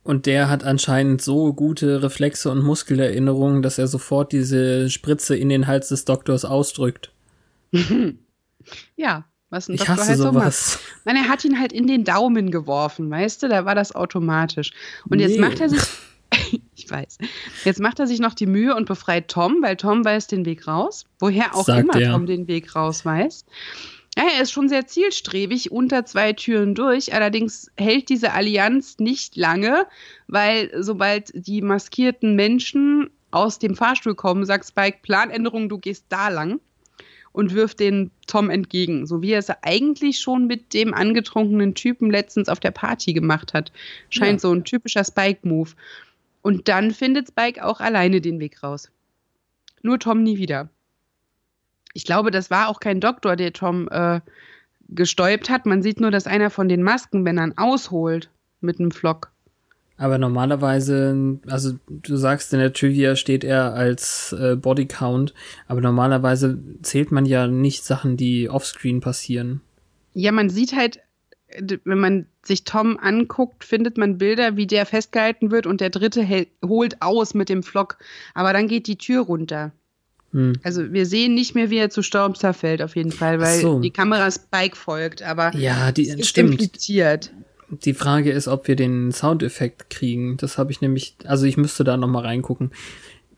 Und 0.05 0.27
der 0.27 0.49
hat 0.49 0.65
anscheinend 0.65 1.23
so 1.23 1.53
gute 1.53 2.03
Reflexe 2.03 2.51
und 2.51 2.63
Muskelerinnerungen, 2.63 3.63
dass 3.63 3.79
er 3.79 3.87
sofort 3.89 4.33
diese 4.33 4.89
Spritze 4.91 5.37
in 5.37 5.49
den 5.49 5.67
Hals 5.67 5.89
des 5.89 6.05
Doktors 6.05 6.45
ausdrückt. 6.45 7.13
ja, 8.97 9.25
was 9.51 9.69
ein 9.69 9.75
ich 9.75 9.81
Doktor 9.81 9.97
hasse 9.97 10.09
halt 10.09 10.19
so 10.19 10.25
sowas. 10.25 10.79
macht. 10.81 11.05
Nein, 11.05 11.17
er 11.25 11.29
hat 11.29 11.45
ihn 11.45 11.59
halt 11.59 11.73
in 11.73 11.87
den 11.87 12.05
Daumen 12.05 12.51
geworfen, 12.51 13.11
weißt 13.11 13.43
du? 13.43 13.49
Da 13.49 13.65
war 13.65 13.75
das 13.75 13.95
automatisch. 13.95 14.73
Und 15.09 15.19
jetzt 15.21 15.33
Nee. 15.35 15.41
macht 15.41 15.61
er 15.61 15.69
sich. 15.69 15.81
ich 16.77 16.91
weiß. 16.91 17.19
Jetzt 17.65 17.81
macht 17.81 18.01
er 18.01 18.07
sich 18.07 18.21
noch 18.21 18.35
die 18.35 18.47
Mühe 18.47 18.75
und 18.75 18.87
befreit 18.87 19.29
Tom, 19.29 19.59
weil 19.61 19.77
Tom 19.77 20.05
weiß 20.05 20.27
den 20.27 20.45
Weg 20.45 20.67
raus. 20.67 21.05
Woher 21.19 21.55
auch 21.55 21.65
Sagt 21.65 21.81
immer 21.81 22.01
er. 22.01 22.13
Tom 22.13 22.27
den 22.27 22.49
Weg 22.49 22.75
raus 22.75 23.05
weiß. 23.05 23.45
Ja, 24.17 24.25
er 24.37 24.43
ist 24.43 24.53
schon 24.53 24.69
sehr 24.69 24.87
zielstrebig 24.87 25.73
unter 25.73 26.05
zwei 26.05 26.35
Türen 26.35 26.75
durch. 26.75 27.15
Allerdings 27.15 27.71
hält 27.77 28.11
diese 28.11 28.33
Allianz 28.33 28.99
nicht 28.99 29.37
lange, 29.37 29.87
weil 30.27 30.71
sobald 30.83 31.31
die 31.35 31.63
maskierten 31.63 32.37
Menschen 32.37 33.09
aus 33.31 33.59
dem 33.59 33.75
Fahrstuhl 33.75 34.15
kommen, 34.15 34.45
sagt 34.45 34.67
Spike, 34.67 34.99
Planänderung, 35.01 35.71
du 35.71 35.79
gehst 35.79 36.05
da 36.11 36.29
lang 36.29 36.61
und 37.33 37.55
wirft 37.55 37.81
den 37.81 38.11
Tom 38.27 38.51
entgegen, 38.51 39.07
so 39.07 39.23
wie 39.23 39.33
er 39.33 39.39
es 39.39 39.49
eigentlich 39.63 40.21
schon 40.21 40.47
mit 40.47 40.75
dem 40.75 40.93
angetrunkenen 40.93 41.75
Typen 41.75 42.11
letztens 42.11 42.51
auf 42.51 42.61
der 42.61 42.73
Party 42.73 43.15
gemacht 43.15 43.55
hat. 43.55 43.73
Scheint 44.11 44.35
Ja. 44.43 44.49
so 44.49 44.53
ein 44.53 44.65
typischer 44.65 45.05
Spike-Move. 45.05 45.71
Und 46.43 46.69
dann 46.69 46.91
findet 46.91 47.29
Spike 47.29 47.65
auch 47.65 47.81
alleine 47.81 48.21
den 48.21 48.41
Weg 48.41 48.63
raus. 48.63 48.91
Nur 49.83 49.99
Tom 49.99 50.23
nie 50.23 50.39
wieder. 50.39 50.69
Ich 51.95 52.05
glaube, 52.05 52.31
das 52.31 52.51
war 52.51 52.69
auch 52.69 52.81
kein 52.81 53.01
Doktor, 53.01 53.37
der 53.37 53.53
Tom 53.53 53.89
äh, 53.91 54.21
gestäubt 54.89 55.51
hat. 55.51 55.67
Man 55.67 55.83
sieht 55.83 56.01
nur, 56.01 56.11
dass 56.11 56.27
einer 56.27 56.51
von 56.51 56.69
den 56.69 56.83
Maskenmännern 56.83 57.55
ausholt 57.57 58.31
mit 58.61 58.79
einem 58.79 58.91
Flock. 58.91 59.31
Aber 59.99 60.19
normalerweise, 60.19 61.39
also 61.47 61.75
du 61.89 62.17
sagst, 62.17 62.53
in 62.53 62.59
der 62.59 62.73
Trivia 62.73 63.15
steht 63.15 63.45
er 63.45 63.75
als 63.75 64.33
äh, 64.33 64.57
Bodycount, 64.57 65.35
aber 65.69 65.81
normalerweise 65.81 66.59
zählt 66.83 67.13
man 67.13 67.25
ja 67.25 67.47
nicht 67.47 67.85
Sachen, 67.85 68.17
die 68.17 68.49
offscreen 68.49 69.01
passieren. 69.01 69.61
Ja, 70.15 70.33
man 70.33 70.51
sieht 70.51 70.75
halt, 70.75 70.99
wenn 71.85 71.99
man 71.99 72.27
sich 72.43 72.65
Tom 72.65 72.99
anguckt, 72.99 73.65
findet 73.65 73.99
man 73.99 74.19
Bilder, 74.19 74.57
wie 74.57 74.67
der 74.67 74.87
festgehalten 74.87 75.51
wird 75.51 75.67
und 75.67 75.81
der 75.81 75.91
dritte 75.91 76.23
hält, 76.23 76.49
holt 76.65 77.01
aus 77.01 77.35
mit 77.35 77.49
dem 77.49 77.63
Flock. 77.63 77.99
Aber 78.35 78.53
dann 78.53 78.69
geht 78.69 78.87
die 78.87 78.99
Tür 78.99 79.23
runter. 79.23 79.73
Hm. 80.33 80.55
Also 80.63 80.93
wir 80.93 81.07
sehen 81.07 81.35
nicht 81.35 81.55
mehr, 81.55 81.71
wie 81.71 81.79
er 81.79 81.91
zu 81.91 82.03
Staub 82.03 82.37
zerfällt, 82.37 82.83
auf 82.83 82.97
jeden 82.97 83.13
Fall, 83.13 83.41
weil 83.41 83.61
so. 83.61 83.81
die 83.81 83.91
Kamera 83.91 84.31
Spike 84.31 84.77
folgt. 84.77 85.23
Aber 85.23 85.55
Ja, 85.55 85.93
die 85.93 86.09
ist 86.09 86.27
stimmt. 86.27 86.53
impliziert. 86.53 87.33
Die 87.71 87.95
Frage 87.95 88.33
ist, 88.33 88.49
ob 88.49 88.69
wir 88.69 88.77
den 88.77 89.13
Soundeffekt 89.13 89.89
kriegen. 89.89 90.37
Das 90.37 90.59
habe 90.59 90.73
ich 90.73 90.81
nämlich, 90.81 91.17
also 91.25 91.47
ich 91.47 91.57
müsste 91.57 91.85
da 91.85 91.97
noch 91.97 92.09
mal 92.09 92.23
reingucken. 92.23 92.71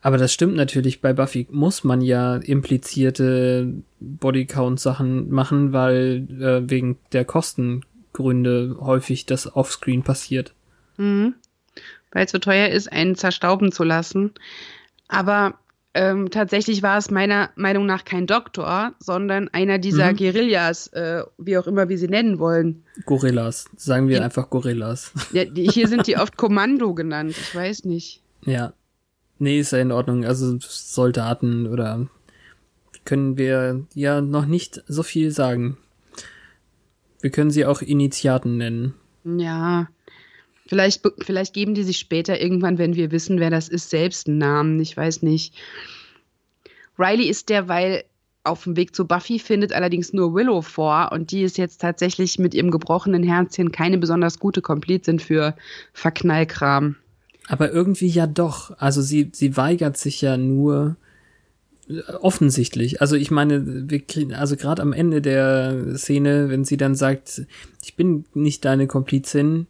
Aber 0.01 0.17
das 0.17 0.31
stimmt 0.31 0.55
natürlich. 0.55 1.01
Bei 1.01 1.13
Buffy 1.13 1.47
muss 1.49 1.83
man 1.83 2.01
ja 2.01 2.35
implizierte 2.35 3.73
Bodycount-Sachen 3.99 5.31
machen, 5.31 5.73
weil 5.73 6.27
äh, 6.39 6.69
wegen 6.69 6.97
der 7.11 7.25
Kostengründe 8.15 8.77
häufig 8.79 9.25
das 9.25 9.55
Offscreen 9.55 10.03
passiert. 10.03 10.53
Mhm. 10.97 11.35
Weil 12.11 12.25
es 12.25 12.31
so 12.31 12.39
teuer 12.39 12.69
ist, 12.69 12.91
einen 12.91 13.15
zerstauben 13.15 13.71
zu 13.71 13.83
lassen. 13.83 14.31
Aber 15.07 15.55
ähm, 15.93 16.29
tatsächlich 16.29 16.81
war 16.83 16.97
es 16.97 17.11
meiner 17.11 17.49
Meinung 17.55 17.85
nach 17.85 18.05
kein 18.05 18.27
Doktor, 18.27 18.93
sondern 18.99 19.49
einer 19.49 19.79
dieser 19.79 20.11
Mhm. 20.13 20.17
Guerillas, 20.17 20.87
äh, 20.87 21.23
wie 21.37 21.57
auch 21.57 21.67
immer 21.67 21.89
wir 21.89 21.97
sie 21.97 22.07
nennen 22.07 22.39
wollen. 22.39 22.83
Gorillas. 23.05 23.65
Sagen 23.77 24.07
wir 24.07 24.17
Ja. 24.17 24.23
einfach 24.23 24.49
Gorillas. 24.49 25.11
Ja, 25.31 25.45
die, 25.45 25.67
hier 25.69 25.87
sind 25.87 26.07
die 26.07 26.17
oft 26.17 26.37
Kommando 26.37 26.93
genannt. 26.93 27.31
Ich 27.37 27.55
weiß 27.55 27.85
nicht. 27.85 28.21
ja. 28.45 28.73
Nee, 29.37 29.59
ist 29.59 29.71
ja 29.73 29.79
in 29.79 29.91
Ordnung. 29.91 30.23
Also 30.23 30.55
Soldaten 30.61 31.67
oder 31.67 32.07
können 33.03 33.37
wir 33.37 33.81
ja 33.93 34.21
noch 34.21 34.45
nicht 34.45 34.81
so 34.87 35.03
viel 35.03 35.29
sagen. 35.31 35.77
Wir 37.25 37.31
können 37.31 37.49
sie 37.49 37.65
auch 37.65 37.81
Initiaten 37.81 38.57
nennen. 38.57 38.93
Ja. 39.23 39.87
Vielleicht, 40.67 41.01
vielleicht 41.21 41.55
geben 41.55 41.73
die 41.73 41.81
sich 41.81 41.97
später 41.97 42.39
irgendwann, 42.39 42.77
wenn 42.77 42.95
wir 42.95 43.09
wissen, 43.09 43.39
wer 43.39 43.49
das 43.49 43.67
ist, 43.67 43.89
selbst 43.89 44.27
einen 44.27 44.37
Namen. 44.37 44.79
Ich 44.79 44.95
weiß 44.95 45.23
nicht. 45.23 45.55
Riley 46.99 47.27
ist 47.27 47.49
derweil 47.49 48.03
auf 48.43 48.65
dem 48.65 48.75
Weg 48.75 48.95
zu 48.95 49.07
Buffy, 49.07 49.39
findet 49.39 49.73
allerdings 49.73 50.13
nur 50.13 50.35
Willow 50.35 50.61
vor 50.61 51.09
und 51.13 51.31
die 51.31 51.41
ist 51.41 51.57
jetzt 51.57 51.81
tatsächlich 51.81 52.37
mit 52.37 52.53
ihrem 52.53 52.69
gebrochenen 52.69 53.23
Herzchen 53.23 53.71
keine 53.71 53.97
besonders 53.97 54.37
gute 54.37 54.61
Komplizin 54.61 55.17
für 55.17 55.55
Verknallkram. 55.93 56.95
Aber 57.47 57.71
irgendwie 57.71 58.05
ja 58.07 58.27
doch. 58.27 58.77
Also 58.77 59.01
sie, 59.01 59.31
sie 59.33 59.57
weigert 59.57 59.97
sich 59.97 60.21
ja 60.21 60.37
nur 60.37 60.95
offensichtlich. 62.19 63.01
Also 63.01 63.15
ich 63.15 63.31
meine, 63.31 63.89
wir 63.89 63.99
kriegen, 63.99 64.33
also 64.33 64.55
gerade 64.55 64.81
am 64.81 64.93
Ende 64.93 65.21
der 65.21 65.97
Szene, 65.97 66.49
wenn 66.49 66.65
sie 66.65 66.77
dann 66.77 66.95
sagt, 66.95 67.43
ich 67.83 67.95
bin 67.95 68.25
nicht 68.33 68.65
deine 68.65 68.87
Komplizin, 68.87 69.67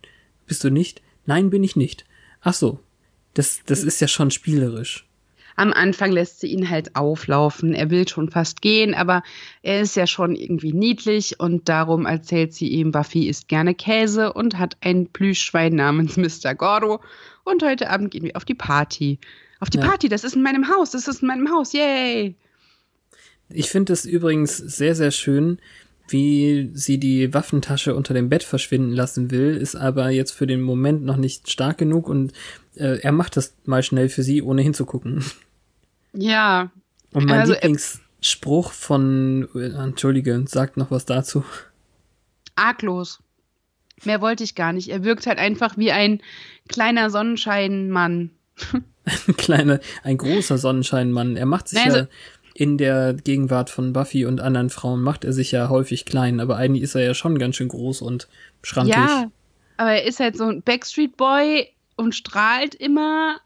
bist 0.47 0.63
du 0.63 0.69
nicht? 0.69 1.01
Nein, 1.25 1.49
bin 1.49 1.63
ich 1.63 1.75
nicht. 1.75 2.05
Ach 2.41 2.53
so. 2.53 2.79
Das, 3.33 3.61
das 3.65 3.83
ist 3.83 3.99
ja 3.99 4.07
schon 4.07 4.31
spielerisch. 4.31 5.05
Am 5.57 5.71
Anfang 5.71 6.11
lässt 6.11 6.41
sie 6.41 6.47
ihn 6.47 6.69
halt 6.69 6.95
auflaufen. 6.95 7.73
Er 7.73 7.89
will 7.89 8.07
schon 8.07 8.29
fast 8.29 8.61
gehen, 8.61 8.93
aber 8.93 9.23
er 9.61 9.81
ist 9.81 9.95
ja 9.95 10.05
schon 10.05 10.35
irgendwie 10.35 10.73
niedlich 10.73 11.39
und 11.39 11.69
darum 11.69 12.05
erzählt 12.05 12.53
sie 12.53 12.67
ihm, 12.67 12.91
Buffy 12.91 13.27
isst 13.27 13.47
gerne 13.47 13.73
Käse 13.73 14.33
und 14.33 14.57
hat 14.57 14.77
ein 14.81 15.07
Plüschschwein 15.07 15.75
namens 15.75 16.17
Mr. 16.17 16.55
Gordo. 16.55 17.01
Und 17.43 17.63
heute 17.63 17.89
Abend 17.89 18.11
gehen 18.11 18.23
wir 18.23 18.35
auf 18.35 18.45
die 18.45 18.55
Party. 18.55 19.19
Auf 19.59 19.69
die 19.69 19.77
Ja. 19.77 19.85
Party, 19.85 20.09
das 20.09 20.23
ist 20.23 20.35
in 20.35 20.41
meinem 20.43 20.67
Haus, 20.69 20.91
das 20.91 21.07
ist 21.07 21.21
in 21.21 21.27
meinem 21.27 21.49
Haus, 21.51 21.73
yay! 21.73 22.35
Ich 23.49 23.69
finde 23.69 23.93
es 23.93 24.05
übrigens 24.05 24.57
sehr, 24.57 24.95
sehr 24.95 25.11
schön, 25.11 25.59
wie 26.07 26.69
sie 26.73 26.97
die 26.99 27.33
Waffentasche 27.33 27.95
unter 27.95 28.13
dem 28.13 28.29
Bett 28.29 28.43
verschwinden 28.43 28.91
lassen 28.91 29.31
will, 29.31 29.55
ist 29.55 29.75
aber 29.75 30.09
jetzt 30.09 30.31
für 30.31 30.45
den 30.47 30.61
Moment 30.61 31.03
noch 31.03 31.17
nicht 31.17 31.49
stark 31.49 31.77
genug 31.77 32.09
und 32.09 32.33
äh, 32.75 32.99
er 32.99 33.11
macht 33.11 33.37
das 33.37 33.55
mal 33.65 33.81
schnell 33.83 34.09
für 34.09 34.23
sie, 34.23 34.41
ohne 34.41 34.61
hinzugucken. 34.61 35.23
Ja, 36.13 36.71
Und 37.11 37.25
mein 37.25 37.39
Also, 37.41 37.53
er- 37.53 37.61
Lieblingsspruch 37.69 38.71
von, 38.71 39.47
äh, 39.55 39.69
entschuldige, 39.83 40.43
sagt 40.47 40.75
noch 40.77 40.91
was 40.91 41.05
dazu. 41.05 41.43
arglos. 42.55 43.19
Mehr 44.03 44.21
wollte 44.21 44.43
ich 44.43 44.55
gar 44.55 44.73
nicht. 44.73 44.89
Er 44.89 45.03
wirkt 45.03 45.25
halt 45.27 45.39
einfach 45.39 45.77
wie 45.77 45.91
ein 45.91 46.21
kleiner 46.67 47.09
Sonnenscheinmann. 47.09 48.31
Ein 49.27 49.37
kleiner, 49.37 49.79
ein 50.03 50.17
großer 50.17 50.57
Sonnenscheinmann. 50.57 51.37
Er 51.37 51.45
macht 51.45 51.67
sich 51.67 51.79
Also, 51.79 51.97
ja 51.99 52.07
in 52.55 52.77
der 52.77 53.13
Gegenwart 53.13 53.69
von 53.69 53.91
Buffy 53.91 54.25
und 54.25 54.39
anderen 54.39 54.69
Frauen 54.69 55.01
macht 55.01 55.25
er 55.25 55.33
sich 55.33 55.51
ja 55.51 55.67
häufig 55.67 56.05
klein, 56.05 56.39
aber 56.39 56.55
eigentlich 56.55 56.83
ist 56.83 56.95
er 56.95 57.03
ja 57.03 57.13
schon 57.13 57.37
ganz 57.37 57.57
schön 57.57 57.67
groß 57.67 58.01
und 58.01 58.29
schrankig. 58.63 58.95
Ja, 58.95 59.29
aber 59.75 59.91
er 59.91 60.05
ist 60.05 60.21
halt 60.21 60.37
so 60.37 60.45
ein 60.45 60.61
Backstreet 60.61 61.17
Boy 61.17 61.69
und 61.97 62.15
strahlt 62.15 62.73
immer. 62.73 63.41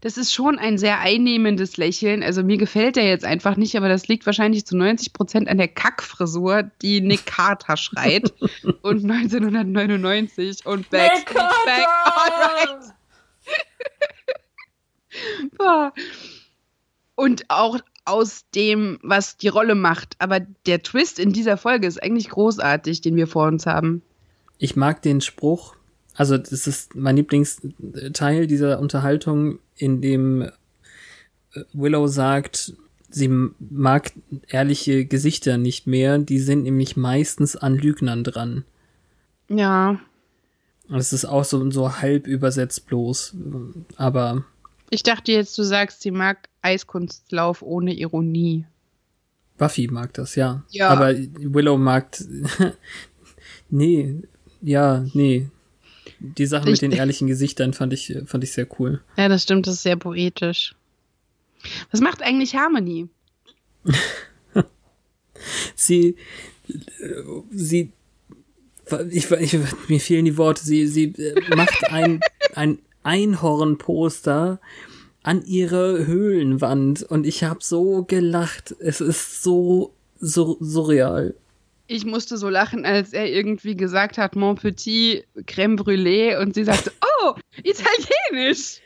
Das 0.00 0.16
ist 0.16 0.32
schon 0.32 0.60
ein 0.60 0.78
sehr 0.78 1.00
einnehmendes 1.00 1.76
Lächeln. 1.76 2.22
Also 2.22 2.44
mir 2.44 2.56
gefällt 2.56 2.96
er 2.96 3.04
jetzt 3.04 3.24
einfach 3.24 3.56
nicht, 3.56 3.76
aber 3.76 3.88
das 3.88 4.06
liegt 4.06 4.26
wahrscheinlich 4.26 4.64
zu 4.64 4.76
90 4.76 5.12
Prozent 5.12 5.48
an 5.48 5.58
der 5.58 5.68
Kackfrisur, 5.68 6.70
die 6.82 7.00
Nick 7.00 7.26
Carter 7.26 7.76
schreit. 7.76 8.32
und 8.82 9.10
1999 9.10 10.64
und 10.66 10.88
Backstreet 10.90 11.34
Back. 11.64 11.86
Alright. 12.04 12.94
Und 17.16 17.44
auch 17.48 17.78
aus 18.04 18.44
dem, 18.54 18.98
was 19.02 19.36
die 19.36 19.48
Rolle 19.48 19.74
macht. 19.74 20.16
Aber 20.18 20.40
der 20.66 20.82
Twist 20.82 21.18
in 21.18 21.32
dieser 21.32 21.56
Folge 21.56 21.86
ist 21.86 22.02
eigentlich 22.02 22.28
großartig, 22.28 23.00
den 23.00 23.16
wir 23.16 23.26
vor 23.26 23.46
uns 23.46 23.66
haben. 23.66 24.02
Ich 24.58 24.76
mag 24.76 25.02
den 25.02 25.20
Spruch, 25.20 25.76
also 26.14 26.38
das 26.38 26.66
ist 26.66 26.94
mein 26.94 27.16
Lieblingsteil 27.16 28.46
dieser 28.46 28.78
Unterhaltung, 28.78 29.58
in 29.76 30.00
dem 30.00 30.42
äh, 30.42 30.50
Willow 31.72 32.06
sagt, 32.06 32.74
sie 33.08 33.28
mag 33.28 34.12
ehrliche 34.48 35.06
Gesichter 35.06 35.58
nicht 35.58 35.86
mehr, 35.86 36.18
die 36.18 36.38
sind 36.38 36.62
nämlich 36.62 36.96
meistens 36.96 37.56
an 37.56 37.76
Lügnern 37.76 38.24
dran. 38.24 38.64
Ja. 39.48 39.98
Das 40.88 41.12
ist 41.12 41.24
auch 41.24 41.44
so, 41.44 41.70
so 41.70 42.00
halb 42.00 42.26
übersetzt 42.26 42.86
bloß, 42.86 43.36
aber. 43.96 44.44
Ich 44.94 45.02
dachte 45.02 45.32
jetzt, 45.32 45.58
du 45.58 45.64
sagst, 45.64 46.02
sie 46.02 46.12
mag 46.12 46.48
Eiskunstlauf 46.62 47.62
ohne 47.62 47.92
Ironie. 47.94 48.64
Buffy 49.58 49.88
mag 49.88 50.14
das, 50.14 50.36
ja. 50.36 50.62
Ja. 50.70 50.88
Aber 50.88 51.12
Willow 51.16 51.76
mag. 51.76 52.16
nee, 53.70 54.22
ja, 54.62 55.04
nee. 55.12 55.48
Die 56.20 56.46
Sache 56.46 56.70
mit 56.70 56.80
den 56.80 56.92
ehrlichen 56.92 57.26
Gesichtern 57.26 57.72
fand 57.72 57.92
ich, 57.92 58.16
fand 58.26 58.44
ich 58.44 58.52
sehr 58.52 58.68
cool. 58.78 59.02
Ja, 59.16 59.28
das 59.28 59.42
stimmt, 59.42 59.66
das 59.66 59.74
ist 59.74 59.82
sehr 59.82 59.96
poetisch. 59.96 60.76
Was 61.90 62.00
macht 62.00 62.22
eigentlich 62.22 62.54
Harmony? 62.54 63.08
Sie, 65.74 66.16
sie, 67.50 67.92
ich, 69.10 69.30
ich, 69.30 69.58
mir 69.88 70.00
fehlen 70.00 70.24
die 70.24 70.38
Worte. 70.38 70.64
Sie, 70.64 70.86
sie 70.86 71.06
äh, 71.06 71.56
macht 71.56 71.90
ein, 71.90 72.20
ein 72.54 72.78
Einhornposter 73.04 74.60
an 75.22 75.44
ihre 75.46 76.06
Höhlenwand 76.06 77.02
und 77.02 77.26
ich 77.26 77.44
habe 77.44 77.60
so 77.62 78.04
gelacht. 78.04 78.74
Es 78.80 79.00
ist 79.00 79.42
so, 79.42 79.94
so 80.20 80.56
surreal. 80.60 81.34
Ich 81.86 82.04
musste 82.04 82.38
so 82.38 82.48
lachen, 82.48 82.84
als 82.84 83.12
er 83.12 83.30
irgendwie 83.30 83.76
gesagt 83.76 84.18
hat, 84.18 84.36
Mon 84.36 84.56
Petit 84.56 85.24
Crème 85.46 85.76
Brûlée 85.76 86.38
und 86.38 86.54
sie 86.54 86.64
sagte, 86.64 86.92
oh, 87.22 87.34
italienisch. 87.62 88.80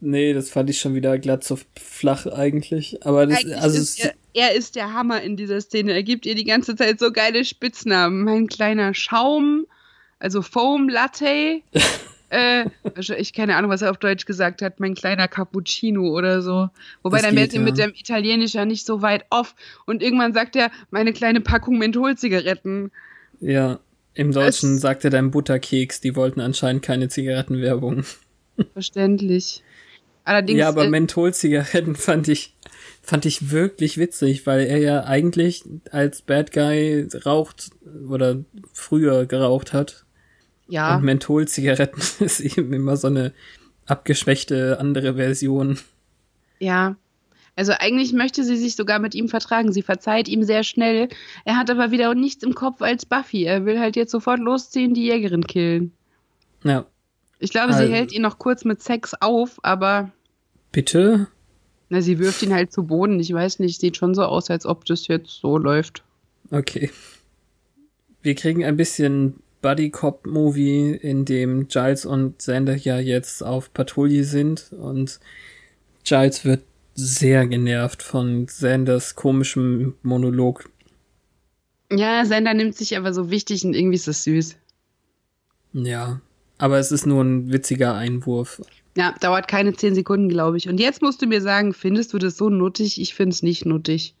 Nee, 0.00 0.32
das 0.32 0.50
fand 0.50 0.68
ich 0.68 0.80
schon 0.80 0.94
wieder 0.96 1.18
glatt 1.18 1.44
so 1.44 1.56
flach 1.80 2.26
eigentlich. 2.26 3.06
Aber 3.06 3.26
das, 3.26 3.38
Eigentlich 3.38 3.56
also 3.58 3.78
ist 3.78 4.04
er, 4.04 4.14
er 4.34 4.54
ist 4.54 4.74
der 4.74 4.92
Hammer 4.92 5.22
in 5.22 5.36
dieser 5.36 5.60
Szene. 5.60 5.92
Er 5.92 6.02
gibt 6.02 6.26
ihr 6.26 6.34
die 6.34 6.44
ganze 6.44 6.74
Zeit 6.74 6.98
so 6.98 7.12
geile 7.12 7.44
Spitznamen. 7.44 8.24
Mein 8.24 8.48
kleiner 8.48 8.94
Schaum, 8.94 9.66
also 10.18 10.42
Foam 10.42 10.88
Latte. 10.88 11.60
äh, 12.32 12.64
also 12.96 13.14
ich 13.14 13.32
keine 13.32 13.56
Ahnung, 13.56 13.70
was 13.70 13.82
er 13.82 13.90
auf 13.90 13.98
Deutsch 13.98 14.24
gesagt 14.26 14.62
hat. 14.62 14.80
Mein 14.80 14.94
kleiner 14.94 15.28
Cappuccino 15.28 16.08
oder 16.08 16.42
so. 16.42 16.68
Wobei 17.02 17.18
Das 17.18 17.26
dann 17.26 17.36
wird 17.36 17.52
geht, 17.52 17.60
mit 17.62 17.78
ja. 17.78 17.86
dem 17.86 17.94
Italienisch 17.94 18.54
ja 18.54 18.64
nicht 18.64 18.86
so 18.86 19.02
weit 19.02 19.24
off. 19.30 19.54
Und 19.86 20.02
irgendwann 20.02 20.32
sagt 20.32 20.56
er, 20.56 20.70
meine 20.90 21.12
kleine 21.12 21.40
Packung 21.40 21.78
Mentholzigaretten. 21.78 22.90
ja. 23.40 23.78
Im 24.14 24.30
Deutschen 24.32 24.74
Es- 24.74 24.82
sagte 24.82 25.08
dein 25.08 25.30
Butterkeks, 25.30 26.02
die 26.02 26.14
wollten 26.16 26.40
anscheinend 26.40 26.82
keine 26.82 27.08
Zigarettenwerbung. 27.08 28.04
Verständlich. 28.74 29.62
Allerdings. 30.24 30.58
ja, 30.60 30.68
aber 30.68 30.84
äh, 30.84 30.90
Mentholzigaretten 30.90 31.96
fand 31.96 32.28
ich, 32.28 32.54
fand 33.02 33.24
ich 33.24 33.50
wirklich 33.50 33.96
witzig, 33.96 34.46
weil 34.46 34.66
er 34.66 34.76
ja 34.78 35.04
eigentlich 35.04 35.64
als 35.90 36.20
Bad 36.20 36.52
Guy 36.52 37.08
raucht 37.24 37.70
oder 38.08 38.44
früher 38.74 39.24
geraucht 39.24 39.72
hat. 39.72 40.04
Ja. 40.68 40.96
Und 40.96 41.04
Mentholzigaretten 41.04 42.02
ist 42.20 42.40
eben 42.40 42.72
immer 42.72 42.96
so 42.96 43.08
eine 43.08 43.32
abgeschwächte 43.86 44.78
andere 44.80 45.14
Version. 45.16 45.78
Ja. 46.58 46.96
Also 47.54 47.72
eigentlich 47.78 48.12
möchte 48.14 48.44
sie 48.44 48.56
sich 48.56 48.76
sogar 48.76 48.98
mit 48.98 49.14
ihm 49.14 49.28
vertragen. 49.28 49.72
Sie 49.72 49.82
verzeiht 49.82 50.26
ihm 50.28 50.42
sehr 50.44 50.62
schnell. 50.64 51.08
Er 51.44 51.56
hat 51.58 51.68
aber 51.70 51.90
wieder 51.90 52.14
nichts 52.14 52.42
im 52.44 52.54
Kopf 52.54 52.80
als 52.80 53.04
Buffy. 53.04 53.44
Er 53.44 53.66
will 53.66 53.78
halt 53.78 53.94
jetzt 53.96 54.10
sofort 54.12 54.38
losziehen, 54.40 54.94
die 54.94 55.04
Jägerin 55.04 55.46
killen. 55.46 55.92
Ja. 56.64 56.86
Ich 57.40 57.50
glaube, 57.50 57.74
Also- 57.74 57.84
sie 57.86 57.92
hält 57.92 58.12
ihn 58.12 58.22
noch 58.22 58.38
kurz 58.38 58.64
mit 58.64 58.80
Sex 58.82 59.12
auf, 59.20 59.58
aber 59.62 60.10
Bitte? 60.70 61.26
na, 61.90 62.00
sie 62.00 62.18
wirft 62.18 62.42
ihn 62.42 62.54
halt 62.54 62.72
zu 62.72 62.84
Boden. 62.84 63.20
Ich 63.20 63.32
weiß 63.34 63.58
nicht, 63.58 63.78
sieht 63.80 63.98
schon 63.98 64.14
so 64.14 64.22
aus, 64.22 64.48
als 64.48 64.64
ob 64.64 64.86
das 64.86 65.06
jetzt 65.08 65.28
so 65.40 65.58
läuft. 65.58 66.04
Okay. 66.50 66.90
Wir 68.22 68.34
kriegen 68.34 68.64
ein 68.64 68.76
bisschen 68.78 69.41
Buddy 69.62 69.90
Cop 69.90 70.26
Movie, 70.26 70.90
in 70.90 71.24
dem 71.24 71.68
Giles 71.68 72.04
und 72.04 72.38
Xander 72.38 72.76
ja 72.76 72.98
jetzt 72.98 73.42
auf 73.42 73.72
Patrouille 73.72 74.24
sind 74.24 74.72
und 74.72 75.20
Giles 76.04 76.44
wird 76.44 76.64
sehr 76.94 77.46
genervt 77.46 78.02
von 78.02 78.46
Xanders 78.46 79.14
komischem 79.14 79.94
Monolog. 80.02 80.68
Ja, 81.90 82.24
Sender 82.24 82.54
nimmt 82.54 82.74
sich 82.74 82.96
aber 82.96 83.14
so 83.14 83.30
wichtig 83.30 83.64
und 83.64 83.74
irgendwie 83.74 83.96
ist 83.96 84.08
das 84.08 84.24
süß. 84.24 84.56
Ja, 85.74 86.20
aber 86.58 86.78
es 86.78 86.92
ist 86.92 87.06
nur 87.06 87.22
ein 87.22 87.52
witziger 87.52 87.94
Einwurf. 87.94 88.60
Ja, 88.96 89.14
dauert 89.20 89.48
keine 89.48 89.74
zehn 89.74 89.94
Sekunden, 89.94 90.28
glaube 90.28 90.58
ich. 90.58 90.68
Und 90.68 90.78
jetzt 90.78 91.02
musst 91.02 91.22
du 91.22 91.26
mir 91.26 91.40
sagen, 91.40 91.72
findest 91.72 92.12
du 92.12 92.18
das 92.18 92.36
so 92.36 92.50
nuttig? 92.50 93.00
Ich 93.00 93.14
finde 93.14 93.34
es 93.34 93.42
nicht 93.42 93.64
nuttig. 93.64 94.14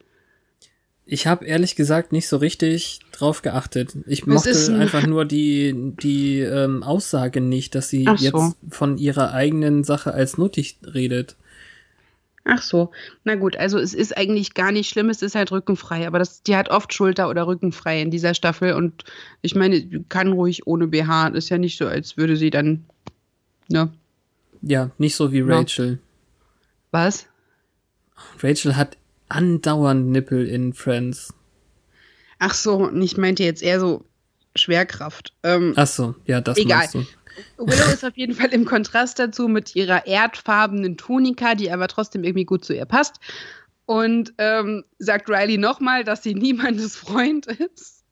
Ich 1.04 1.26
habe 1.26 1.44
ehrlich 1.44 1.74
gesagt 1.74 2.12
nicht 2.12 2.28
so 2.28 2.36
richtig 2.36 3.00
drauf 3.10 3.42
geachtet. 3.42 3.96
Ich 4.06 4.26
mochte 4.26 4.50
ein- 4.52 4.80
einfach 4.80 5.04
nur 5.06 5.24
die, 5.24 5.74
die 6.02 6.38
ähm, 6.40 6.82
Aussage 6.82 7.40
nicht, 7.40 7.74
dass 7.74 7.88
sie 7.88 8.06
Ach 8.06 8.16
so. 8.18 8.24
jetzt 8.24 8.56
von 8.70 8.98
ihrer 8.98 9.32
eigenen 9.32 9.82
Sache 9.84 10.14
als 10.14 10.38
nuttig 10.38 10.78
redet. 10.84 11.36
Ach 12.44 12.62
so. 12.62 12.90
Na 13.24 13.34
gut, 13.36 13.56
also 13.56 13.78
es 13.78 13.94
ist 13.94 14.16
eigentlich 14.16 14.54
gar 14.54 14.72
nicht 14.72 14.88
schlimm, 14.88 15.10
es 15.10 15.22
ist 15.22 15.34
halt 15.36 15.52
rückenfrei, 15.52 16.06
aber 16.06 16.18
das, 16.18 16.42
die 16.42 16.56
hat 16.56 16.70
oft 16.70 16.92
Schulter- 16.94 17.28
oder 17.28 17.46
Rückenfrei 17.46 18.00
in 18.00 18.10
dieser 18.10 18.34
Staffel 18.34 18.72
und 18.74 19.04
ich 19.42 19.54
meine, 19.54 19.80
kann 20.08 20.32
ruhig 20.32 20.66
ohne 20.66 20.88
BH. 20.88 21.28
Ist 21.28 21.50
ja 21.50 21.58
nicht 21.58 21.78
so, 21.78 21.86
als 21.86 22.16
würde 22.16 22.36
sie 22.36 22.50
dann. 22.50 22.84
Ne? 23.68 23.92
Ja, 24.62 24.90
nicht 24.98 25.14
so 25.16 25.32
wie 25.32 25.38
Ja. 25.40 25.46
Rachel. 25.58 25.98
Was? 26.90 27.26
Rachel 28.40 28.76
hat 28.76 28.96
andauernd 29.32 30.08
Nippel 30.08 30.46
in 30.46 30.72
Friends. 30.72 31.34
Ach 32.38 32.54
so, 32.54 32.76
und 32.76 33.00
ich 33.02 33.16
meinte 33.16 33.44
jetzt 33.44 33.62
eher 33.62 33.80
so 33.80 34.04
Schwerkraft. 34.56 35.32
Ähm, 35.42 35.72
Ach 35.76 35.86
so, 35.86 36.14
ja, 36.26 36.40
das 36.40 36.58
Egal. 36.58 36.78
meinst 36.78 36.94
du. 36.94 37.06
Willow 37.58 37.90
ist 37.92 38.04
auf 38.04 38.16
jeden 38.16 38.34
Fall 38.34 38.52
im 38.52 38.64
Kontrast 38.64 39.18
dazu 39.18 39.48
mit 39.48 39.74
ihrer 39.74 40.06
erdfarbenen 40.06 40.96
Tunika, 40.96 41.54
die 41.54 41.70
aber 41.70 41.88
trotzdem 41.88 42.24
irgendwie 42.24 42.44
gut 42.44 42.64
zu 42.64 42.74
ihr 42.74 42.84
passt. 42.84 43.16
Und 43.86 44.32
ähm, 44.38 44.84
sagt 44.98 45.28
Riley 45.28 45.58
nochmal, 45.58 46.04
dass 46.04 46.22
sie 46.22 46.34
niemandes 46.34 46.96
Freund 46.96 47.46
ist. 47.46 48.04